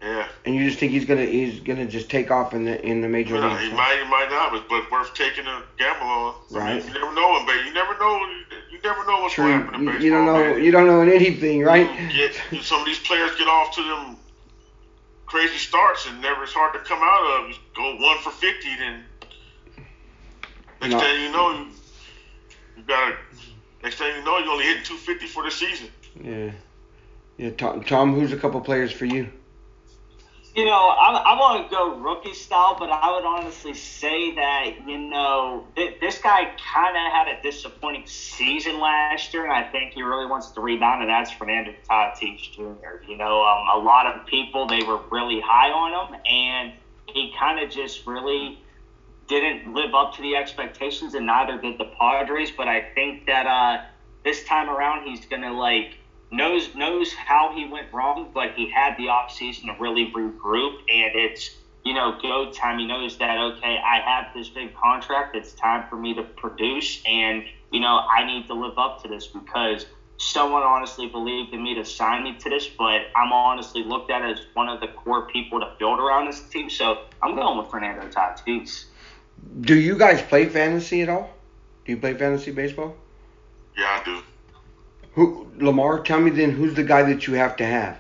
Yeah, 0.02 0.26
And 0.45 0.56
you 0.56 0.65
just 0.65 0.80
think 0.80 0.91
he's 0.93 1.06
gonna 1.06 1.26
he's 1.26 1.60
gonna 1.60 1.86
just 1.86 2.10
take 2.10 2.32
off 2.32 2.56
in 2.56 2.65
the 2.65 2.84
in 2.84 3.02
the 3.02 3.08
major 3.08 3.39
leagues? 3.39 3.62
he 3.62 3.71
might, 3.71 4.00
he 4.04 4.10
might 4.10 4.30
not, 4.32 4.52
but, 4.52 4.67
but 4.67 4.89
worth 4.89 5.13
taking 5.13 5.45
a 5.45 5.62
gamble 5.78 6.08
on. 6.08 6.34
I 6.34 6.54
mean, 6.54 6.60
Right. 6.63 6.84
you 6.88 6.93
never 6.93 7.13
know 7.13 7.38
in 7.38 7.45
baseball. 7.45 7.65
You 7.67 7.74
never 7.74 7.93
know. 8.00 8.26
You 8.71 8.80
never 8.84 9.06
know 9.06 9.21
what's 9.21 9.36
going 9.36 9.60
to 9.60 9.65
happen 9.65 9.76
in 9.76 9.82
You, 9.82 9.86
baseball. 9.91 10.04
you 10.06 10.10
don't 10.12 10.26
know 10.26 10.34
man. 10.56 10.63
you 10.63 10.71
don't 10.71 10.88
know 10.88 11.02
anything, 11.02 11.62
right? 11.62 11.88
Get, 12.12 12.34
some 12.63 12.80
of 12.80 12.88
these 12.88 12.97
players 12.97 13.36
get 13.38 13.47
off 13.47 13.76
to 13.76 13.84
them 13.84 14.17
crazy 15.28 15.58
starts, 15.60 16.08
and 16.08 16.19
never 16.19 16.43
it's 16.45 16.52
hard 16.54 16.74
to 16.74 16.80
come 16.80 17.00
out 17.04 17.43
of. 17.43 17.50
You 17.50 17.56
go 17.76 17.95
one 18.04 18.17
for 18.24 18.32
fifty, 18.32 18.76
then 18.78 19.04
next 20.82 20.94
No. 20.94 21.00
thing 21.00 21.22
you 21.24 21.32
know, 21.32 21.52
you, 21.52 21.67
You 22.78 22.84
got 22.84 23.10
to. 23.10 23.15
Next 23.84 23.96
thing 23.98 24.15
you 24.15 24.24
know, 24.24 24.38
you're 24.39 24.50
only 24.50 24.65
hitting 24.65 24.84
250 24.84 25.28
for 25.28 25.44
the 25.44 25.52
season. 25.52 25.88
Yeah. 26.22 26.52
Yeah, 27.38 27.50
Tom, 27.52 27.84
Tom, 27.84 28.13
who's 28.13 28.32
a 28.32 28.38
couple 28.38 28.62
players 28.62 28.91
for 28.91 29.06
you? 29.06 29.30
You 30.54 30.65
know, 30.65 30.89
I, 30.89 31.12
I 31.34 31.39
want 31.39 31.70
to 31.70 31.74
go 31.76 31.96
rookie 31.96 32.34
style, 32.34 32.76
but 32.78 32.89
I 32.91 33.10
would 33.15 33.24
honestly 33.24 33.74
say 33.74 34.36
that, 34.36 34.86
you 34.86 34.98
know, 34.98 35.65
th- 35.78 36.00
this 36.02 36.17
guy 36.20 36.52
kind 36.74 36.98
of 36.98 37.12
had 37.13 37.30
a 37.30 37.41
disappointing 37.41 38.04
season 38.06 38.78
last 38.80 39.34
year, 39.34 39.46
and 39.46 39.54
I 39.54 39.63
think 39.72 39.94
he 39.94 40.04
really 40.04 40.26
wants 40.26 40.52
to 40.52 40.60
rebound, 40.62 41.02
and 41.02 41.10
that's 41.10 41.32
Fernando 41.32 41.74
Tatis 41.89 42.52
Jr. 42.52 43.02
You 43.10 43.15
know, 43.17 43.41
um, 43.44 43.82
a 43.82 43.84
lot 43.84 44.08
of 44.08 44.26
people, 44.28 44.67
they 44.67 44.84
were 44.84 45.00
really 45.10 45.39
high 45.39 45.72
on 45.72 46.13
him, 46.13 46.22
and 46.30 46.74
he 47.08 47.34
kind 47.39 47.63
of 47.63 47.72
just 47.72 48.06
really 48.06 48.60
didn't 49.39 49.74
live 49.74 49.94
up 49.94 50.13
to 50.15 50.22
the 50.22 50.36
expectations, 50.36 51.13
and 51.13 51.26
neither 51.26 51.58
did 51.58 51.78
the 51.78 51.86
Padres, 52.00 52.52
but 52.52 52.67
I 52.67 52.82
think 52.94 53.26
that 53.28 53.48
uh, 53.48 53.84
this 54.24 54.44
time 54.44 54.70
around 54.70 55.08
he's 55.08 55.26
to, 55.26 55.52
like, 55.52 55.98
knows 56.32 56.74
knows 56.76 57.13
how 57.13 57.52
he 57.54 57.65
went 57.65 57.91
wrong, 57.94 58.32
but 58.34 58.54
he 58.56 58.70
had 58.70 58.98
the 58.98 59.10
off 59.10 59.32
season 59.32 59.67
to 59.67 59.76
really 59.80 60.12
regroup, 60.12 60.78
and 60.89 61.15
it's 61.15 61.52
you 61.84 61.94
know 61.94 62.17
go 62.22 62.52
time. 62.52 62.80
He 62.80 62.88
knows 62.88 63.17
that 63.17 63.38
okay, 63.38 63.78
I 63.84 64.00
have 64.00 64.34
this 64.34 64.50
big 64.50 64.76
contract. 64.76 65.36
It's 65.36 65.54
time 65.54 65.88
for 65.89 65.98
me 65.98 66.13
to 66.15 66.24
produce, 66.24 67.02
and 67.06 67.44
you 67.72 67.80
know 67.80 68.00
I 68.00 68.26
need 68.26 68.48
to 68.48 68.54
live 68.54 68.78
up 68.78 69.02
to 69.04 69.08
this 69.08 69.28
because 69.28 69.86
someone 70.17 70.62
honestly 70.62 71.08
believed 71.08 71.54
in 71.54 71.63
me 71.63 71.74
to 71.74 71.84
sign 71.84 72.24
me 72.24 72.36
to 72.38 72.50
this, 72.50 72.67
but 72.67 73.02
I'm 73.15 73.34
honestly 73.34 73.84
looked 73.84 74.12
at 74.12 74.24
as 74.24 74.46
one 74.54 74.70
of 74.70 74.80
the 74.80 74.88
core 74.88 75.28
people 75.28 75.60
to 75.60 75.74
build 75.80 76.00
around 76.00 76.28
this 76.28 76.41
team. 76.50 76.70
So 76.70 77.00
I'm 77.24 77.36
going 77.36 77.58
with 77.58 77.72
Fernando 77.72 78.08
Tatis. 78.08 78.86
Do 79.62 79.75
you 79.75 79.97
guys 79.97 80.21
play 80.21 80.47
fantasy 80.47 81.01
at 81.01 81.10
all? 81.10 81.30
Do 81.86 81.91
you 81.91 81.97
play 81.97 82.13
fantasy 82.13 82.51
baseball? 82.51 82.95
Yeah, 83.77 83.99
I 84.01 84.04
do. 84.04 84.21
Who 85.13 85.51
Lamar? 85.58 85.99
Tell 86.01 86.19
me 86.19 86.32
then, 86.32 86.51
who's 86.51 86.73
the 86.73 86.84
guy 86.84 87.04
that 87.04 87.27
you 87.27 87.34
have 87.34 87.56
to 87.58 87.65
have? 87.65 87.99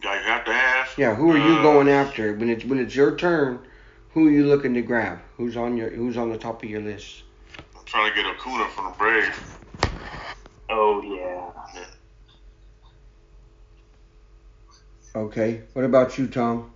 Guy 0.00 0.14
you 0.20 0.26
have 0.26 0.44
to 0.44 0.52
have. 0.52 0.88
Yeah, 0.96 1.14
who 1.14 1.30
are 1.32 1.38
you 1.38 1.58
Uh, 1.58 1.62
going 1.62 1.88
after 1.88 2.34
when 2.34 2.48
it's 2.48 2.64
when 2.64 2.78
it's 2.78 2.94
your 2.94 3.16
turn? 3.16 3.58
Who 4.14 4.28
are 4.28 4.30
you 4.30 4.46
looking 4.46 4.74
to 4.74 4.82
grab? 4.82 5.18
Who's 5.36 5.56
on 5.56 5.76
your 5.76 5.90
Who's 5.90 6.16
on 6.16 6.30
the 6.30 6.38
top 6.38 6.62
of 6.62 6.70
your 6.70 6.80
list? 6.80 7.24
I'm 7.76 7.84
trying 7.84 8.10
to 8.10 8.16
get 8.16 8.26
Acuna 8.26 8.68
from 8.70 8.84
the 8.86 8.90
Braves. 8.98 9.38
Oh 10.70 11.02
yeah. 11.02 11.82
Okay. 15.14 15.62
What 15.72 15.84
about 15.84 16.18
you, 16.18 16.26
Tom? 16.28 16.72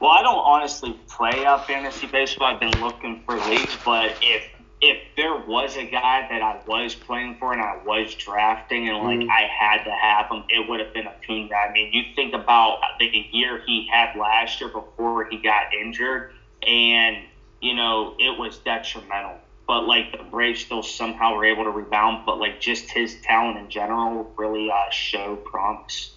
Well, 0.00 0.10
I 0.10 0.22
don't 0.22 0.38
honestly 0.38 0.94
play 1.08 1.44
uh, 1.44 1.58
fantasy 1.58 2.06
baseball. 2.06 2.54
I've 2.54 2.60
been 2.60 2.80
looking 2.80 3.22
for 3.24 3.38
leagues, 3.38 3.76
but 3.84 4.16
if 4.20 4.42
if 4.80 4.98
there 5.16 5.36
was 5.36 5.76
a 5.76 5.84
guy 5.84 6.26
that 6.28 6.42
I 6.42 6.60
was 6.66 6.94
playing 6.94 7.38
for 7.38 7.52
and 7.52 7.62
I 7.62 7.78
was 7.84 8.14
drafting 8.14 8.88
and 8.88 8.98
like 8.98 9.20
Mhm. 9.20 9.30
I 9.30 9.42
had 9.42 9.84
to 9.84 9.90
have 9.90 10.28
him, 10.30 10.44
it 10.48 10.68
would 10.68 10.80
have 10.80 10.92
been 10.92 11.06
a 11.06 11.10
Acuna. 11.10 11.54
I 11.54 11.72
mean, 11.72 11.90
you 11.92 12.02
think 12.14 12.34
about 12.34 12.80
the 12.98 13.06
year 13.32 13.62
he 13.66 13.86
had 13.90 14.14
last 14.16 14.60
year 14.60 14.68
before 14.70 15.24
he 15.24 15.38
got 15.38 15.72
injured, 15.72 16.32
and 16.66 17.16
you 17.60 17.74
know 17.74 18.14
it 18.18 18.38
was 18.38 18.58
detrimental. 18.58 19.38
But 19.66 19.86
like 19.86 20.12
the 20.12 20.24
Braves 20.24 20.60
still 20.60 20.82
somehow 20.82 21.34
were 21.34 21.44
able 21.44 21.64
to 21.64 21.70
rebound, 21.70 22.26
but 22.26 22.38
like 22.38 22.60
just 22.60 22.90
his 22.90 23.16
talent 23.22 23.58
in 23.58 23.70
general 23.70 24.32
really 24.36 24.70
uh, 24.70 24.90
showed 24.90 25.44
promise. 25.44 26.10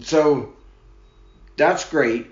So 0.00 0.54
that's 1.56 1.88
great, 1.88 2.26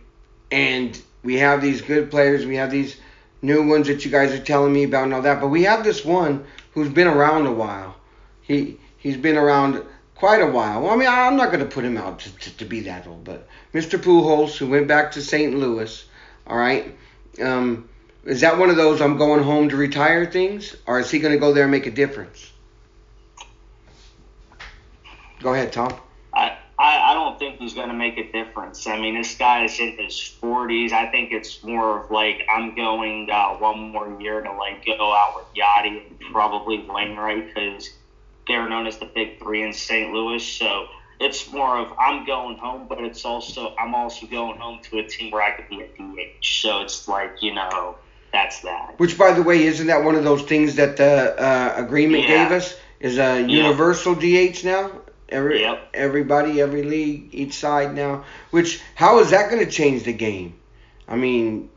and 0.52 1.00
we 1.24 1.38
have 1.38 1.60
these 1.60 1.80
good 1.80 2.10
players. 2.10 2.46
We 2.46 2.56
have 2.56 2.70
these 2.70 2.96
new 3.40 3.66
ones 3.66 3.88
that 3.88 4.04
you 4.04 4.10
guys 4.10 4.32
are 4.32 4.42
telling 4.42 4.72
me 4.72 4.84
about 4.84 5.04
and 5.04 5.14
all 5.14 5.22
that. 5.22 5.40
But 5.40 5.48
we 5.48 5.64
have 5.64 5.82
this 5.82 6.04
one 6.04 6.44
who's 6.72 6.90
been 6.90 7.08
around 7.08 7.46
a 7.46 7.52
while. 7.52 7.96
He 8.42 8.78
he's 8.98 9.16
been 9.16 9.36
around 9.36 9.82
quite 10.14 10.42
a 10.42 10.46
while. 10.46 10.82
Well, 10.82 10.92
I 10.92 10.96
mean, 10.96 11.08
I'm 11.08 11.36
not 11.36 11.50
going 11.50 11.64
to 11.64 11.74
put 11.74 11.84
him 11.84 11.96
out 11.96 12.20
to, 12.20 12.36
to, 12.38 12.56
to 12.58 12.64
be 12.64 12.80
that 12.80 13.06
old, 13.06 13.24
but 13.24 13.48
Mr. 13.74 13.98
Pujols, 13.98 14.56
who 14.56 14.68
went 14.68 14.86
back 14.86 15.10
to 15.12 15.22
St. 15.22 15.54
Louis. 15.54 16.04
All 16.46 16.56
right. 16.56 16.96
Um, 17.40 17.88
is 18.24 18.42
that 18.42 18.58
one 18.58 18.70
of 18.70 18.76
those 18.76 19.00
I'm 19.00 19.16
going 19.16 19.42
home 19.42 19.70
to 19.70 19.76
retire 19.76 20.26
things, 20.26 20.76
or 20.86 21.00
is 21.00 21.10
he 21.10 21.18
going 21.18 21.32
to 21.32 21.40
go 21.40 21.52
there 21.52 21.64
and 21.64 21.72
make 21.72 21.86
a 21.86 21.90
difference? 21.90 22.52
Go 25.42 25.54
ahead, 25.54 25.72
Tom. 25.72 25.92
Think 27.42 27.59
he's 27.59 27.74
going 27.74 27.88
to 27.88 27.94
make 27.94 28.18
a 28.18 28.31
difference. 28.31 28.87
I 28.87 29.00
mean, 29.00 29.14
this 29.14 29.35
guy 29.35 29.64
is 29.64 29.81
in 29.81 29.96
his 29.98 30.14
40s. 30.40 30.92
I 30.92 31.11
think 31.11 31.33
it's 31.33 31.61
more 31.64 31.98
of 31.98 32.09
like 32.09 32.46
I'm 32.48 32.76
going 32.76 33.28
uh, 33.28 33.55
one 33.55 33.90
more 33.90 34.16
year 34.22 34.40
to 34.40 34.52
like 34.52 34.87
go 34.87 35.12
out 35.12 35.35
with 35.35 35.46
Yadi 35.52 36.07
and 36.07 36.20
probably 36.31 36.78
Wainwright 36.78 37.52
because 37.52 37.90
they're 38.46 38.68
known 38.68 38.87
as 38.87 38.98
the 38.98 39.07
big 39.07 39.40
three 39.40 39.61
in 39.61 39.72
St. 39.72 40.12
Louis. 40.12 40.38
So 40.38 40.87
it's 41.18 41.50
more 41.50 41.78
of 41.78 41.92
I'm 41.98 42.24
going 42.24 42.59
home, 42.59 42.87
but 42.88 43.00
it's 43.00 43.24
also 43.24 43.74
I'm 43.76 43.92
also 43.92 44.26
going 44.26 44.57
home 44.59 44.78
to 44.85 44.98
a 44.98 45.02
team 45.02 45.33
where 45.33 45.42
I 45.42 45.50
could 45.50 45.68
be 45.68 45.81
a 45.81 45.88
DH. 45.88 46.46
So 46.46 46.83
it's 46.83 47.09
like 47.09 47.42
you 47.42 47.55
know 47.55 47.96
that's 48.33 48.61
that. 48.61 48.94
Which, 48.98 49.18
by 49.18 49.33
the 49.33 49.42
way, 49.42 49.64
isn't 49.64 49.88
that 49.88 50.05
one 50.05 50.14
of 50.14 50.22
those 50.22 50.42
things 50.42 50.76
that 50.76 50.96
the 50.96 51.35
uh, 51.37 51.74
agreement 51.76 52.22
Yeah. 52.22 52.44
gave 52.44 52.57
us? 52.57 52.76
Is 53.00 53.18
a 53.18 53.40
universal 53.40 54.14
DH 54.14 54.62
now? 54.62 55.01
Every 55.33 55.62
Yep. 55.62 55.88
everybody, 55.95 56.61
every 56.61 56.83
league, 56.83 57.31
each 57.33 57.55
side 57.55 57.95
now. 57.95 58.25
Which 58.51 58.81
how 58.95 59.18
is 59.21 59.31
that 59.31 59.51
going 59.51 59.64
to 59.64 59.71
change 59.71 60.05
the 60.05 60.12
game? 60.12 60.55
I 61.09 61.16
mean, 61.16 61.71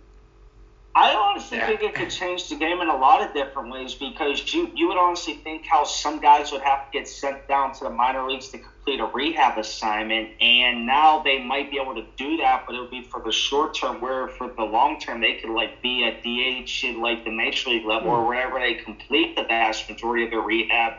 I 0.95 1.13
honestly 1.13 1.59
think 1.59 1.81
it 1.81 1.93
could 1.93 2.09
change 2.09 2.47
the 2.47 2.55
game 2.55 2.79
in 2.79 2.87
a 2.87 2.95
lot 2.95 3.21
of 3.21 3.33
different 3.33 3.69
ways 3.69 3.93
because 3.93 4.53
you 4.53 4.71
you 4.73 4.87
would 4.87 4.97
honestly 4.97 5.33
think 5.33 5.65
how 5.65 5.83
some 5.83 6.21
guys 6.21 6.53
would 6.53 6.61
have 6.61 6.85
to 6.85 6.97
get 6.97 7.05
sent 7.05 7.49
down 7.49 7.73
to 7.73 7.83
the 7.83 7.89
minor 7.89 8.25
leagues 8.25 8.47
to 8.49 8.59
complete 8.59 9.01
a 9.01 9.05
rehab 9.05 9.57
assignment, 9.57 10.29
and 10.39 10.85
now 10.85 11.21
they 11.21 11.43
might 11.43 11.69
be 11.69 11.77
able 11.81 11.95
to 11.95 12.05
do 12.15 12.37
that, 12.37 12.63
but 12.65 12.75
it 12.75 12.79
would 12.79 12.91
be 12.91 13.03
for 13.03 13.21
the 13.21 13.31
short 13.33 13.75
term. 13.75 13.99
Where 13.99 14.29
for 14.29 14.47
the 14.47 14.63
long 14.63 14.97
term, 14.97 15.19
they 15.19 15.33
could 15.33 15.49
like 15.49 15.81
be 15.81 16.03
a 16.03 16.11
DH 16.11 16.85
at 16.85 16.95
like 16.97 17.25
the 17.25 17.31
major 17.31 17.71
league 17.71 17.85
level 17.85 18.11
or 18.11 18.21
hmm. 18.21 18.27
wherever 18.27 18.57
they 18.57 18.75
complete 18.75 19.35
the 19.35 19.43
vast 19.43 19.89
majority 19.89 20.23
of 20.23 20.31
their 20.31 20.39
rehab. 20.39 20.93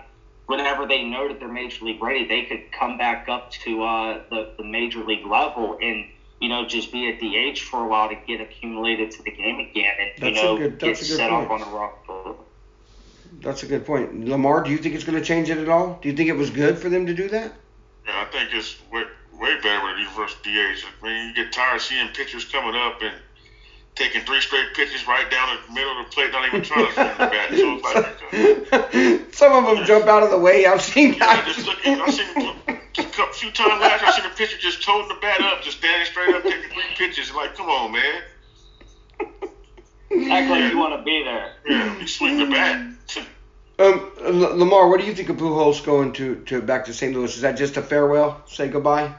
Whenever 0.47 0.87
they 0.87 1.03
know 1.03 1.27
that 1.29 1.41
they're 1.41 1.49
major 1.49 1.85
league 1.85 2.01
ready, 2.03 2.25
they 2.27 2.43
could 2.45 2.71
come 2.73 2.97
back 2.99 3.29
up 3.29 3.51
to 3.51 3.83
uh, 3.83 4.23
the 4.31 4.49
the 4.57 4.63
major 4.65 5.05
league 5.05 5.27
level 5.27 5.77
and 5.83 6.07
you 6.41 6.51
know, 6.51 6.67
just 6.67 6.93
be 6.93 7.09
a 7.09 7.13
DH 7.55 7.59
for 7.61 7.83
a 7.85 7.89
while 7.89 8.11
to 8.11 8.15
get 8.27 8.43
accumulated 8.43 9.11
to 9.11 9.23
the 9.23 9.31
game 9.31 9.59
again 9.59 9.95
and, 9.99 10.11
you 10.19 10.35
That's 10.35 10.39
a 10.39 10.45
know, 10.45 10.59
good- 10.59 10.79
get 10.79 10.87
that's 10.89 11.01
a 11.01 11.05
good 11.13 11.17
set 11.17 11.31
point. 11.31 11.47
off 11.47 11.51
on 11.51 11.61
the 11.61 11.77
rock 11.77 12.07
foot. 12.07 12.37
that's 13.41 13.63
a 13.63 13.67
good 13.67 13.87
point. 13.87 14.27
Lamar, 14.29 14.63
do 14.63 14.71
you 14.71 14.77
think 14.77 14.95
it's 14.95 15.03
going 15.05 15.19
to 15.19 15.25
change 15.25 15.49
it 15.49 15.57
at 15.57 15.69
all? 15.71 15.99
Do 16.03 16.11
you 16.11 16.15
think 16.15 16.29
it 16.29 16.37
was 16.37 16.51
good 16.51 16.79
for 16.79 16.91
them 16.91 17.07
to 17.07 17.15
do 17.15 17.27
that? 17.31 17.53
Yeah, 18.07 18.21
I 18.21 18.25
think 18.31 18.51
it's 18.53 18.77
way, 18.93 19.05
way 19.33 19.57
better 19.63 19.83
with 19.83 19.97
universal 19.99 20.37
DH. 20.45 20.85
I 20.85 21.05
mean, 21.07 21.29
you 21.29 21.35
get 21.43 21.53
tired 21.55 21.77
of 21.77 21.83
seeing 21.83 22.07
pitchers 22.09 22.45
coming 22.45 22.75
up 22.75 23.01
and 23.01 23.15
taking 23.97 24.21
three 24.23 24.41
straight 24.41 24.75
pitches 24.75 25.07
right 25.09 25.29
down 25.31 25.59
the 25.67 25.73
middle 25.73 25.99
of 25.99 26.07
the 26.07 26.13
plate, 26.13 26.31
not 26.31 26.47
even 26.47 26.63
trying 26.63 26.87
to 26.87 26.93
swing 26.93 27.09
the 27.09 27.27
bat. 27.27 27.51
So 27.51 27.81
it's 27.81 29.25
like, 29.25 29.35
Some 29.35 29.53
of 29.53 29.77
them 29.77 29.85
jump 29.87 30.07
out 30.07 30.23
of 30.23 30.31
the 30.31 30.39
way. 30.39 30.67
I've 30.67 30.83
seen 30.83 31.15
I 31.15 31.19
guys. 31.19 31.55
just 31.55 31.67
look, 31.67 31.79
I 31.85 32.11
seen 32.11 32.27
a 32.69 33.33
few 33.33 33.51
times 33.51 33.81
last 33.81 34.03
year, 34.03 34.11
I 34.11 34.17
seen 34.17 34.27
a 34.27 34.35
pitcher 34.35 34.59
just 34.59 34.83
toting 34.83 35.09
the 35.09 35.17
bat 35.21 35.41
up, 35.41 35.63
just 35.63 35.79
standing 35.79 36.07
straight 36.07 36.35
up, 36.35 36.43
taking 36.45 36.71
three 36.71 36.85
pitches. 36.97 37.35
Like, 37.35 37.57
come 37.57 37.69
on, 37.69 37.93
man. 37.93 38.23
Act 40.31 40.51
like 40.51 40.73
you 40.73 40.79
want 40.79 40.99
to 40.99 41.03
be 41.05 41.25
there. 41.25 41.53
Yeah, 41.67 41.99
you 41.99 42.07
swing 42.07 42.39
the 42.39 42.47
bat. 42.47 42.93
Um, 43.79 44.11
L- 44.23 44.57
Lamar, 44.57 44.89
what 44.89 45.01
do 45.01 45.07
you 45.07 45.15
think 45.15 45.29
of 45.29 45.37
Pujols 45.37 45.85
going 45.85 46.13
to, 46.15 46.37
to 46.47 46.63
back 46.63 46.87
to 46.87 46.95
St. 46.95 47.15
Louis? 47.15 47.35
Is 47.35 47.43
that 47.43 47.59
just 47.59 47.77
a 47.77 47.83
farewell? 47.83 48.41
Say 48.47 48.69
goodbye? 48.69 49.13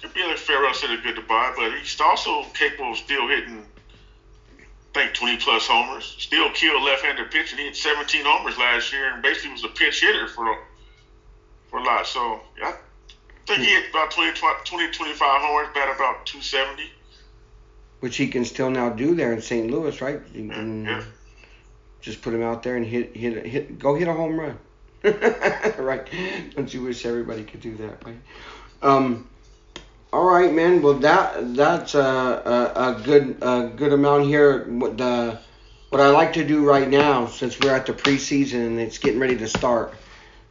Could 0.00 0.14
be 0.14 0.24
like 0.24 0.38
Farrell 0.38 0.74
said 0.74 0.90
a 0.90 0.96
good 0.96 1.14
goodbye, 1.14 1.52
but 1.56 1.72
he's 1.78 2.00
also 2.00 2.42
capable 2.54 2.92
of 2.92 2.96
still 2.96 3.28
hitting, 3.28 3.64
I 4.94 5.04
think, 5.04 5.14
20 5.14 5.36
plus 5.38 5.66
homers. 5.66 6.16
Still 6.18 6.50
killed 6.50 6.82
left-handed 6.82 7.30
pitching. 7.30 7.58
He 7.58 7.64
hit 7.66 7.76
17 7.76 8.22
homers 8.24 8.58
last 8.58 8.92
year 8.92 9.12
and 9.12 9.22
basically 9.22 9.52
was 9.52 9.64
a 9.64 9.68
pinch 9.68 10.00
hitter 10.00 10.26
for 10.28 10.58
for 11.68 11.78
a 11.78 11.84
lot. 11.84 12.06
So 12.06 12.40
yeah, 12.58 12.72
I 12.72 13.46
think 13.46 13.60
he 13.60 13.66
hit 13.66 13.90
about 13.90 14.10
20, 14.10 14.32
20 14.64 14.90
25 14.90 15.16
homers, 15.42 15.68
bat 15.74 15.94
about 15.94 16.26
270. 16.26 16.90
Which 18.00 18.16
he 18.16 18.28
can 18.28 18.44
still 18.44 18.70
now 18.70 18.88
do 18.88 19.14
there 19.14 19.32
in 19.32 19.40
St. 19.42 19.70
Louis, 19.70 20.00
right? 20.00 20.20
You 20.34 20.44
Yeah, 20.46 20.54
can 20.54 20.84
yeah. 20.84 21.02
just 22.00 22.22
put 22.22 22.34
him 22.34 22.42
out 22.42 22.62
there 22.62 22.76
and 22.76 22.84
hit 22.84 23.14
hit 23.14 23.46
hit 23.46 23.78
go 23.78 23.94
hit 23.94 24.08
a 24.08 24.12
home 24.12 24.40
run. 24.40 24.58
right? 25.78 26.06
Don't 26.56 26.72
you 26.74 26.82
wish 26.82 27.06
everybody 27.06 27.44
could 27.44 27.60
do 27.60 27.76
that, 27.76 28.04
right? 28.04 28.20
Um. 28.82 29.28
All 30.12 30.24
right, 30.24 30.52
man. 30.52 30.82
Well, 30.82 30.94
that 30.94 31.54
that's 31.54 31.94
a, 31.94 32.00
a, 32.00 32.96
a 32.96 33.00
good 33.00 33.36
a 33.42 33.68
good 33.68 33.92
amount 33.92 34.24
here. 34.24 34.64
What 34.64 34.98
the 34.98 35.38
what 35.90 36.00
I 36.00 36.08
like 36.08 36.32
to 36.32 36.44
do 36.44 36.64
right 36.68 36.88
now, 36.88 37.26
since 37.26 37.60
we're 37.60 37.72
at 37.72 37.86
the 37.86 37.92
preseason 37.92 38.66
and 38.66 38.80
it's 38.80 38.98
getting 38.98 39.20
ready 39.20 39.36
to 39.36 39.46
start, 39.46 39.94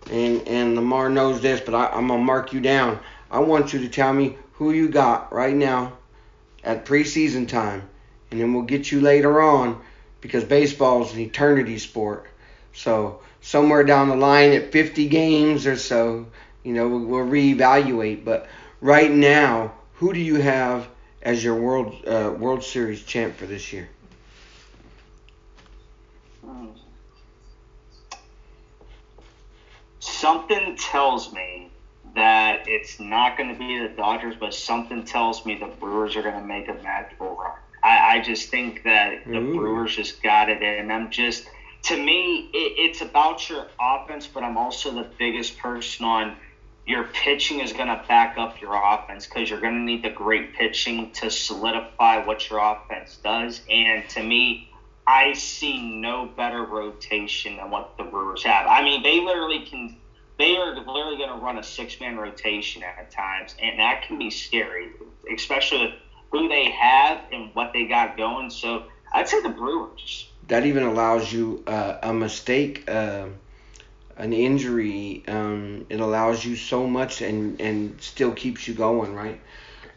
and 0.10 0.48
and 0.48 0.76
Lamar 0.78 1.10
knows 1.10 1.42
this, 1.42 1.60
but 1.60 1.76
I, 1.76 1.88
I'm 1.88 2.08
gonna 2.08 2.24
mark 2.24 2.54
you 2.54 2.62
down. 2.62 3.02
I 3.30 3.40
want 3.40 3.74
you 3.74 3.80
to 3.80 3.90
tell 3.90 4.14
me 4.14 4.38
who 4.54 4.72
you 4.72 4.88
got 4.88 5.34
right 5.34 5.56
now 5.56 5.98
at 6.64 6.86
preseason 6.86 7.46
time, 7.46 7.90
and 8.32 8.40
then 8.40 8.54
we'll 8.54 8.64
get 8.64 8.94
you 8.94 9.02
later 9.02 9.42
on 9.42 9.82
because 10.22 10.46
baseball 10.46 11.04
is 11.04 11.12
an 11.12 11.20
eternity 11.20 11.80
sport. 11.80 12.28
So 12.72 13.20
somewhere 13.42 13.84
down 13.84 14.08
the 14.08 14.16
line 14.16 14.54
at 14.54 14.72
50 14.72 15.10
games 15.10 15.68
or 15.68 15.76
so, 15.76 16.28
you 16.64 16.72
know, 16.72 16.88
we'll, 16.88 17.06
we'll 17.06 17.26
reevaluate. 17.26 18.24
But 18.24 18.48
right 18.82 19.12
now, 19.12 19.74
who 19.96 20.14
do 20.14 20.20
you 20.20 20.36
have 20.36 20.88
as 21.22 21.44
your 21.44 21.56
World 21.56 21.96
uh, 22.08 22.34
World 22.38 22.64
Series 22.64 23.04
champ 23.04 23.36
for 23.36 23.46
this 23.46 23.74
year? 23.74 23.90
Something 30.00 30.76
tells 30.78 31.32
me 31.34 31.70
that 32.16 32.68
it's 32.68 33.00
not 33.00 33.38
going 33.38 33.54
to 33.54 33.60
be 33.60 33.80
the 33.80 33.90
Dodgers, 33.90 34.36
but 34.40 34.54
something 34.54 35.04
tells 35.04 35.46
me 35.46 35.56
the 35.56 35.68
Brewers 35.68 36.16
are 36.16 36.22
going 36.22 36.36
to 36.36 36.46
make 36.46 36.68
a 36.68 36.74
magical 36.74 37.36
run. 37.36 37.52
I, 37.84 38.18
I 38.18 38.22
just 38.22 38.50
think 38.50 38.84
that 38.84 39.26
the 39.26 39.38
Ooh. 39.38 39.56
Brewers 39.56 39.96
just 39.96 40.22
got 40.22 40.50
it, 40.50 40.62
and 40.62 40.92
I'm 40.92 41.10
just 41.10 41.48
to 41.84 41.98
me, 41.98 42.50
it, 42.54 42.74
it's 42.78 43.02
about 43.02 43.50
your 43.50 43.68
offense, 43.80 44.28
but 44.28 44.44
I'm 44.44 44.58
also 44.58 44.92
the 44.92 45.08
biggest 45.18 45.58
person 45.58 46.06
on 46.06 46.36
your 46.90 47.04
pitching 47.04 47.60
is 47.60 47.72
going 47.72 47.88
to 47.88 48.04
back 48.08 48.36
up 48.40 48.60
your 48.60 48.74
offense 48.74 49.28
because 49.28 49.48
you're 49.48 49.62
going 49.62 49.76
to 49.76 49.80
need 49.80 50.04
the 50.04 50.10
great 50.10 50.56
pitching 50.56 51.12
to 51.12 51.30
solidify 51.30 52.26
what 52.26 52.50
your 52.50 52.58
offense 52.58 53.20
does. 53.24 53.62
And 53.70 54.10
to 54.10 54.24
me, 54.24 54.68
I 55.06 55.34
see 55.34 56.00
no 56.02 56.26
better 56.26 56.64
rotation 56.64 57.58
than 57.58 57.70
what 57.70 57.96
the 58.00 58.06
Brewers 58.06 58.44
have. 58.44 58.66
I 58.66 58.84
mean, 58.84 59.04
they 59.04 59.20
literally 59.20 59.68
can. 59.68 59.98
They 60.40 60.58
are 60.58 60.76
literally 60.76 61.18
going 61.18 61.30
to 61.30 61.36
run 61.36 61.60
a 61.60 61.64
six-man 61.64 62.18
rotation 62.18 62.82
at 62.82 63.12
times, 63.12 63.56
and 63.62 63.78
that 63.80 64.08
can 64.08 64.18
be 64.18 64.32
scary, 64.32 64.88
especially 65.32 65.86
with 65.86 65.94
who 66.32 66.48
they 66.48 66.72
have 66.72 67.22
and 67.32 67.54
what 67.54 67.72
they 67.72 67.86
got 67.86 68.18
going. 68.18 68.50
So 68.50 68.86
I'd 69.14 69.30
say 69.30 69.44
the 69.44 69.50
Brewers. 69.50 70.28
That 70.48 70.66
even 70.66 70.84
allows 70.84 71.32
you 71.32 71.64
uh, 71.68 72.00
a 72.02 72.14
mistake, 72.14 72.90
uh, 72.90 73.28
an 74.20 74.34
injury. 74.34 75.24
Um, 75.28 75.86
it 75.90 76.00
allows 76.00 76.46
you 76.46 76.56
so 76.56 76.86
much 76.86 77.22
and 77.22 77.60
and 77.60 78.00
still 78.02 78.32
keeps 78.32 78.68
you 78.68 78.76
going, 78.76 79.16
right? 79.16 79.40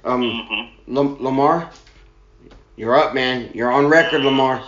Um, 0.05 0.23
hmm 0.23 0.93
Lam- 0.93 1.23
Lamar, 1.23 1.71
you're 2.77 2.97
up, 2.97 3.15
man. 3.15 3.51
You're 3.53 3.71
on 3.71 3.87
record, 3.87 4.23
Lamar. 4.23 4.65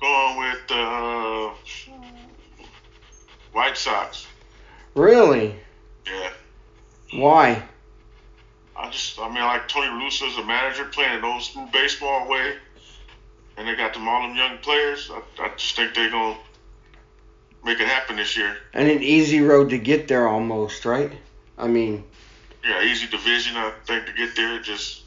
Going 0.00 0.38
with 0.38 0.68
the 0.68 0.74
uh, 0.74 1.54
White 3.52 3.76
Sox. 3.76 4.26
Really? 4.94 5.56
Yeah. 6.06 6.30
Why? 7.14 7.62
I 8.78 8.90
just, 8.90 9.18
I 9.18 9.28
mean, 9.28 9.38
I 9.38 9.46
like 9.46 9.68
Tony 9.68 9.88
Russo 9.88 10.26
as 10.26 10.36
a 10.36 10.44
manager 10.44 10.84
playing 10.84 11.18
an 11.18 11.24
old 11.24 11.42
school 11.42 11.68
baseball 11.72 12.28
way, 12.28 12.56
and 13.56 13.66
they 13.66 13.74
got 13.74 13.94
them 13.94 14.06
all 14.06 14.22
them 14.22 14.36
young 14.36 14.58
players. 14.58 15.10
I, 15.10 15.22
I 15.42 15.48
just 15.56 15.76
think 15.76 15.94
they're 15.94 16.10
gonna 16.10 16.36
make 17.66 17.80
it 17.80 17.88
happen 17.88 18.16
this 18.16 18.36
year. 18.36 18.56
And 18.72 18.88
an 18.88 19.02
easy 19.02 19.40
road 19.40 19.70
to 19.70 19.78
get 19.78 20.08
there, 20.08 20.26
almost, 20.26 20.84
right? 20.86 21.12
I 21.58 21.66
mean, 21.66 22.04
Yeah, 22.64 22.82
easy 22.82 23.08
division. 23.08 23.56
I 23.56 23.72
think 23.84 24.06
to 24.06 24.12
get 24.12 24.34
there, 24.36 24.58
just 24.60 25.02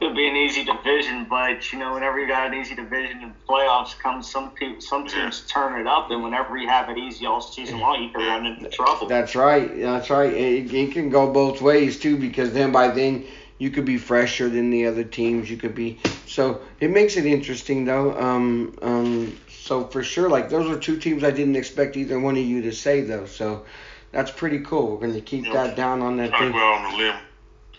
Could 0.00 0.16
be 0.16 0.26
an 0.26 0.34
easy 0.34 0.64
division, 0.64 1.24
but 1.30 1.72
you 1.72 1.78
know, 1.78 1.94
whenever 1.94 2.18
you 2.18 2.26
got 2.26 2.52
an 2.52 2.60
easy 2.60 2.74
division 2.74 3.22
in 3.22 3.32
playoffs, 3.48 3.96
comes 3.96 4.28
some 4.28 4.50
people, 4.50 4.80
some 4.80 5.06
teams 5.06 5.46
turn 5.46 5.80
it 5.80 5.86
up, 5.86 6.10
and 6.10 6.22
whenever 6.22 6.58
you 6.58 6.68
have 6.68 6.90
it 6.90 6.98
easy 6.98 7.26
all 7.26 7.40
season 7.40 7.78
long, 7.78 8.02
you 8.02 8.10
can 8.10 8.20
run 8.20 8.44
into 8.44 8.68
trouble. 8.70 9.06
That's 9.06 9.36
right. 9.36 9.80
That's 9.80 10.10
right. 10.10 10.32
It, 10.32 10.74
it 10.74 10.92
can 10.92 11.10
go 11.10 11.32
both 11.32 11.62
ways 11.62 12.00
too, 12.00 12.16
because 12.16 12.52
then 12.52 12.72
by 12.72 12.88
then 12.88 13.24
you 13.64 13.70
could 13.70 13.86
be 13.86 13.96
fresher 13.96 14.50
than 14.50 14.68
the 14.68 14.84
other 14.84 15.04
teams. 15.04 15.50
You 15.50 15.56
could 15.56 15.74
be 15.74 15.98
so 16.26 16.60
it 16.80 16.90
makes 16.90 17.16
it 17.16 17.24
interesting 17.24 17.86
though. 17.86 18.14
Um, 18.20 18.78
um, 18.82 19.38
so 19.48 19.84
for 19.86 20.02
sure, 20.02 20.28
like 20.28 20.50
those 20.50 20.70
are 20.70 20.78
two 20.78 20.98
teams 20.98 21.24
I 21.24 21.30
didn't 21.30 21.56
expect 21.56 21.96
either 21.96 22.20
one 22.20 22.36
of 22.36 22.44
you 22.44 22.60
to 22.60 22.72
say 22.72 23.00
though. 23.00 23.24
So 23.24 23.64
that's 24.12 24.30
pretty 24.30 24.58
cool. 24.60 24.90
We're 24.90 25.06
gonna 25.06 25.22
keep 25.22 25.50
that 25.54 25.76
down 25.76 26.02
on 26.02 26.18
that 26.18 26.30
thing. 26.38 26.52
out 26.52 26.84
on 26.84 26.92
a 26.92 26.96
limb. 26.98 27.16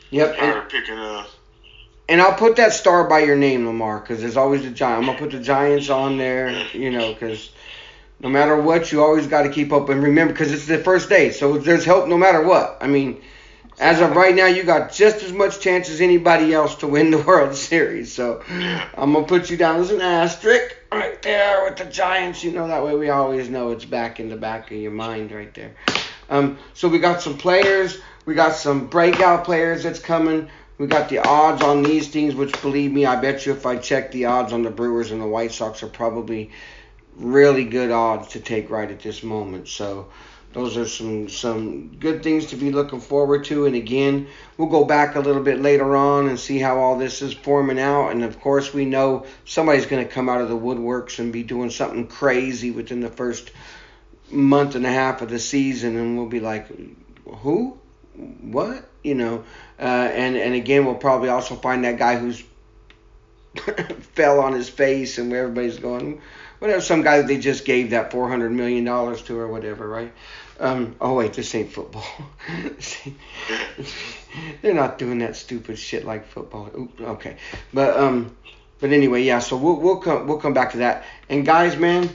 Yep. 0.10 0.36
And, 0.40 0.70
picking 0.70 0.98
uh, 0.98 1.28
and 2.10 2.20
I'll 2.20 2.34
put 2.34 2.56
that 2.56 2.74
star 2.74 3.08
by 3.08 3.20
your 3.20 3.36
name, 3.36 3.68
Lamar, 3.68 4.00
because 4.00 4.22
there's 4.22 4.38
always 4.38 4.66
a 4.66 4.72
giant. 4.72 5.02
I'm 5.02 5.06
gonna 5.06 5.20
put 5.20 5.32
the 5.32 5.40
Giants 5.40 5.92
on 5.92 6.18
there, 6.18 6.50
you 6.74 6.90
know, 6.90 7.14
because 7.14 7.52
no 8.20 8.30
matter 8.30 8.60
what, 8.60 8.92
you 8.92 9.04
always 9.04 9.28
got 9.28 9.44
to 9.44 9.50
keep 9.50 9.72
up 9.72 9.90
and 9.90 10.02
remember, 10.02 10.34
because 10.34 10.52
it's 10.52 10.66
the 10.66 10.80
first 10.80 11.10
day, 11.10 11.30
so 11.30 11.60
there's 11.60 11.86
help 11.86 12.08
no 12.08 12.18
matter 12.18 12.42
what. 12.42 12.78
I 12.82 12.88
mean, 12.88 13.22
as 13.80 14.00
of 14.00 14.16
right 14.16 14.34
now, 14.34 14.48
you 14.48 14.64
got 14.64 14.94
just 14.94 15.24
as 15.24 15.34
much 15.34 15.60
chance 15.60 15.90
as 15.90 16.00
anybody 16.00 16.54
else 16.54 16.76
to 16.76 16.88
win 16.88 17.12
the 17.12 17.18
World 17.18 17.56
Series. 17.56 18.14
So 18.14 18.42
I'm 18.50 19.14
gonna 19.14 19.26
put 19.26 19.50
you 19.50 19.58
down 19.58 19.82
as 19.82 19.92
an 19.92 20.02
asterisk 20.02 20.76
right 20.92 21.22
there 21.22 21.66
with 21.66 21.78
the 21.78 21.86
Giants. 21.86 22.44
You 22.44 22.52
know 22.52 22.68
that 22.68 22.84
way 22.84 22.96
we 22.96 23.10
always 23.10 23.50
know 23.50 23.72
it's 23.72 23.86
back 23.86 24.20
in 24.20 24.30
the 24.30 24.38
back 24.38 24.72
of 24.72 24.78
your 24.78 24.92
mind 24.92 25.32
right 25.32 25.54
there. 25.54 25.76
Um, 26.30 26.58
so 26.74 26.88
we 26.88 27.00
got 27.00 27.22
some 27.22 27.38
players, 27.38 28.00
we 28.26 28.34
got 28.34 28.56
some 28.56 28.88
breakout 28.88 29.44
players 29.44 29.84
that's 29.84 30.00
coming. 30.00 30.50
We 30.78 30.88
got 30.88 31.08
the 31.08 31.20
odds 31.20 31.62
on 31.62 31.84
these 31.84 32.10
things, 32.10 32.36
which 32.36 32.62
believe 32.62 32.92
me, 32.92 33.06
I 33.06 33.16
bet 33.16 33.46
you 33.46 33.54
if 33.54 33.66
I 33.66 33.78
check 33.78 34.12
the 34.12 34.26
odds 34.26 34.52
on 34.52 34.62
the 34.64 34.72
Brewers 34.72 35.12
and 35.12 35.22
the 35.22 35.28
White 35.28 35.54
Sox 35.54 35.82
are 35.84 35.88
probably 35.88 36.52
really 37.16 37.64
good 37.64 37.92
odds 37.92 38.30
to 38.30 38.42
take 38.42 38.70
right 38.70 38.90
at 38.92 39.00
this 39.00 39.24
moment. 39.24 39.70
So 39.70 40.10
those 40.56 40.78
are 40.78 40.88
some 40.88 41.28
some 41.28 41.90
good 42.00 42.24
things 42.24 42.46
to 42.48 42.56
be 42.56 42.72
looking 42.72 43.02
forward 43.02 43.44
to. 43.46 43.66
And 43.66 43.76
again, 43.76 44.28
we'll 44.58 44.70
go 44.70 44.86
back 44.86 45.16
a 45.16 45.20
little 45.20 45.44
bit 45.44 45.62
later 45.62 45.98
on 45.98 46.30
and 46.30 46.40
see 46.40 46.60
how 46.60 46.80
all 46.80 46.98
this 46.98 47.22
is 47.22 47.34
forming 47.34 47.78
out. 47.78 48.12
And 48.12 48.24
of 48.24 48.40
course, 48.40 48.74
we 48.74 48.86
know 48.86 49.26
somebody's 49.44 49.86
going 49.86 50.08
to 50.08 50.12
come 50.12 50.30
out 50.30 50.40
of 50.40 50.48
the 50.48 50.58
woodworks 50.58 51.20
and 51.20 51.34
be 51.34 51.44
doing 51.44 51.70
something 51.70 52.08
crazy 52.08 52.72
within 52.72 53.02
the 53.02 53.10
first 53.10 53.52
month 54.32 54.76
and 54.76 54.86
a 54.86 54.90
half 54.90 55.22
of 55.22 55.30
the 55.30 55.40
season, 55.40 55.98
and 55.98 56.18
we'll 56.18 56.28
be 56.28 56.40
like, 56.40 56.68
who? 57.26 57.78
What? 58.16 58.90
You 59.04 59.16
know, 59.16 59.44
uh, 59.78 59.82
and 60.14 60.38
and 60.38 60.56
again, 60.56 60.86
we'll 60.86 60.96
probably 60.96 61.28
also 61.28 61.56
find 61.56 61.84
that 61.84 61.98
guy 61.98 62.18
who's 62.18 62.42
fell 64.14 64.40
on 64.40 64.54
his 64.54 64.70
face, 64.70 65.18
and 65.18 65.30
where 65.30 65.44
everybody's 65.44 65.80
going, 65.80 66.22
whatever. 66.60 66.80
Some 66.80 67.02
guy 67.02 67.18
that 67.18 67.28
they 67.28 67.38
just 67.38 67.66
gave 67.66 67.90
that 67.90 68.10
four 68.10 68.30
hundred 68.30 68.54
million 68.54 68.86
dollars 68.86 69.22
to, 69.24 69.38
or 69.38 69.50
whatever, 69.50 69.86
right? 69.86 70.14
Um, 70.60 70.96
oh 71.02 71.16
wait, 71.16 71.34
this 71.34 71.54
ain't 71.56 71.72
football. 71.72 72.06
They're 74.62 74.74
not 74.74 74.98
doing 74.98 75.20
that 75.20 75.36
stupid 75.36 75.78
shit 75.78 76.06
like 76.06 76.28
football. 76.28 76.70
Oop, 76.78 77.02
okay, 77.02 77.38
but 77.74 77.98
um, 77.98 78.36
but 78.80 78.92
anyway, 78.92 79.24
yeah. 79.24 79.40
So 79.40 79.58
we'll 79.58 79.80
we'll 79.80 79.98
come 79.98 80.28
we'll 80.28 80.40
come 80.40 80.54
back 80.54 80.72
to 80.72 80.78
that. 80.78 81.06
And 81.30 81.46
guys, 81.46 81.78
man, 81.78 82.10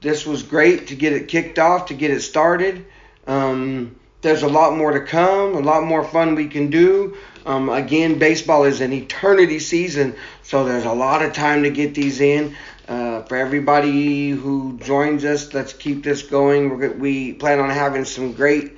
this 0.00 0.26
was 0.26 0.42
great 0.42 0.88
to 0.88 0.94
get 0.94 1.12
it 1.12 1.28
kicked 1.28 1.58
off, 1.58 1.86
to 1.86 1.94
get 1.94 2.10
it 2.10 2.20
started. 2.20 2.86
Um, 3.26 3.96
there's 4.22 4.42
a 4.42 4.48
lot 4.48 4.76
more 4.76 4.92
to 4.92 5.00
come, 5.00 5.54
a 5.54 5.60
lot 5.60 5.84
more 5.84 6.04
fun 6.04 6.34
we 6.34 6.48
can 6.48 6.70
do. 6.70 7.16
Um, 7.46 7.68
again, 7.68 8.18
baseball 8.18 8.64
is 8.64 8.80
an 8.80 8.92
eternity 8.92 9.58
season, 9.58 10.14
so 10.42 10.64
there's 10.64 10.84
a 10.84 10.92
lot 10.92 11.22
of 11.22 11.32
time 11.32 11.62
to 11.62 11.70
get 11.70 11.94
these 11.94 12.20
in. 12.20 12.54
Uh, 12.86 13.22
for 13.22 13.36
everybody 13.36 14.30
who 14.30 14.76
joins 14.78 15.24
us, 15.24 15.54
let's 15.54 15.72
keep 15.72 16.02
this 16.02 16.22
going. 16.22 16.70
We're, 16.70 16.92
we 16.92 17.32
plan 17.34 17.60
on 17.60 17.70
having 17.70 18.04
some 18.04 18.32
great 18.32 18.76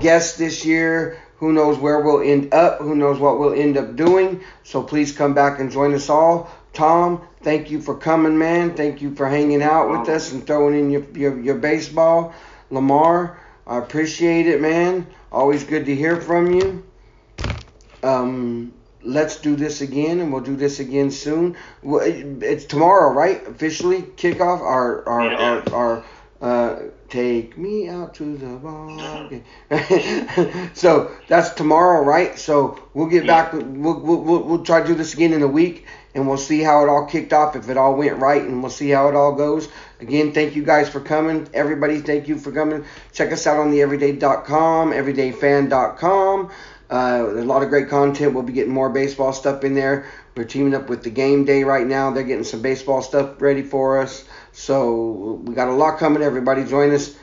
guests 0.00 0.38
this 0.38 0.64
year. 0.64 1.20
Who 1.36 1.52
knows 1.52 1.78
where 1.78 2.00
we'll 2.00 2.22
end 2.22 2.52
up? 2.52 2.80
Who 2.80 2.94
knows 2.94 3.18
what 3.18 3.38
we'll 3.38 3.54
end 3.54 3.76
up 3.76 3.96
doing? 3.96 4.42
So 4.64 4.82
please 4.82 5.12
come 5.12 5.34
back 5.34 5.60
and 5.60 5.70
join 5.70 5.94
us 5.94 6.08
all. 6.08 6.50
Tom, 6.72 7.26
thank 7.42 7.70
you 7.70 7.80
for 7.80 7.96
coming, 7.96 8.38
man. 8.38 8.74
Thank 8.74 9.02
you 9.02 9.14
for 9.14 9.28
hanging 9.28 9.62
out 9.62 9.90
with 9.90 10.08
us 10.08 10.32
and 10.32 10.46
throwing 10.46 10.78
in 10.78 10.90
your, 10.90 11.02
your, 11.14 11.40
your 11.40 11.54
baseball. 11.56 12.34
Lamar, 12.70 13.39
I 13.66 13.78
appreciate 13.78 14.46
it, 14.46 14.60
man. 14.60 15.06
Always 15.30 15.64
good 15.64 15.86
to 15.86 15.94
hear 15.94 16.20
from 16.20 16.50
you. 16.52 16.84
Um, 18.02 18.72
let's 19.02 19.36
do 19.36 19.56
this 19.56 19.80
again, 19.80 20.20
and 20.20 20.32
we'll 20.32 20.42
do 20.42 20.56
this 20.56 20.80
again 20.80 21.10
soon. 21.10 21.56
Well, 21.82 22.02
It's 22.04 22.64
tomorrow, 22.64 23.12
right? 23.12 23.46
Officially 23.46 24.02
kickoff. 24.02 24.60
Our 24.60 25.06
our 25.08 25.24
Yeah. 25.30 25.62
our, 25.70 25.74
our 25.74 26.04
uh, 26.40 26.82
take 27.10 27.58
me 27.58 27.86
out 27.88 28.14
to 28.14 28.36
the 28.38 28.46
ball 28.56 29.28
so 30.74 31.10
that's 31.28 31.50
tomorrow, 31.50 32.02
right? 32.02 32.38
So 32.38 32.78
we'll 32.94 33.08
get 33.08 33.26
back. 33.26 33.52
We'll, 33.52 34.00
we'll, 34.00 34.22
we'll, 34.22 34.42
we'll 34.44 34.64
try 34.64 34.80
to 34.80 34.86
do 34.86 34.94
this 34.94 35.12
again 35.12 35.34
in 35.34 35.42
a 35.42 35.46
week, 35.48 35.86
and 36.14 36.26
we'll 36.26 36.36
see 36.36 36.60
how 36.60 36.82
it 36.82 36.88
all 36.88 37.06
kicked 37.06 37.32
off, 37.32 37.56
if 37.56 37.68
it 37.68 37.76
all 37.76 37.94
went 37.94 38.18
right, 38.18 38.42
and 38.42 38.62
we'll 38.62 38.70
see 38.70 38.90
how 38.90 39.08
it 39.08 39.14
all 39.14 39.34
goes. 39.34 39.68
Again, 40.00 40.32
thank 40.32 40.56
you 40.56 40.64
guys 40.64 40.88
for 40.88 41.00
coming. 41.00 41.48
Everybody, 41.54 42.00
thank 42.00 42.28
you 42.28 42.38
for 42.38 42.52
coming. 42.52 42.84
Check 43.12 43.32
us 43.32 43.46
out 43.46 43.58
on 43.58 43.70
the 43.70 43.82
everyday.com, 43.82 44.92
everydayfan.com. 44.92 46.50
Uh, 46.90 47.26
a 47.28 47.44
lot 47.44 47.62
of 47.62 47.68
great 47.68 47.88
content. 47.88 48.34
We'll 48.34 48.42
be 48.42 48.52
getting 48.52 48.72
more 48.72 48.90
baseball 48.90 49.32
stuff 49.32 49.62
in 49.62 49.74
there. 49.74 50.06
We're 50.36 50.44
teaming 50.44 50.74
up 50.74 50.88
with 50.88 51.04
the 51.04 51.10
game 51.10 51.44
day 51.44 51.62
right 51.62 51.86
now. 51.86 52.10
They're 52.10 52.24
getting 52.24 52.44
some 52.44 52.62
baseball 52.62 53.02
stuff 53.02 53.40
ready 53.40 53.62
for 53.62 54.00
us. 54.00 54.24
So 54.52 55.40
we 55.44 55.54
got 55.54 55.68
a 55.68 55.72
lot 55.72 55.98
coming. 55.98 56.22
Everybody 56.22 56.64
join 56.64 56.92
us. 56.92 57.14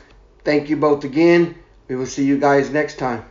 Thank 0.44 0.70
you 0.70 0.76
both 0.76 1.04
again. 1.04 1.56
We 1.88 1.96
will 1.96 2.06
see 2.06 2.24
you 2.24 2.38
guys 2.38 2.70
next 2.70 2.98
time. 2.98 3.24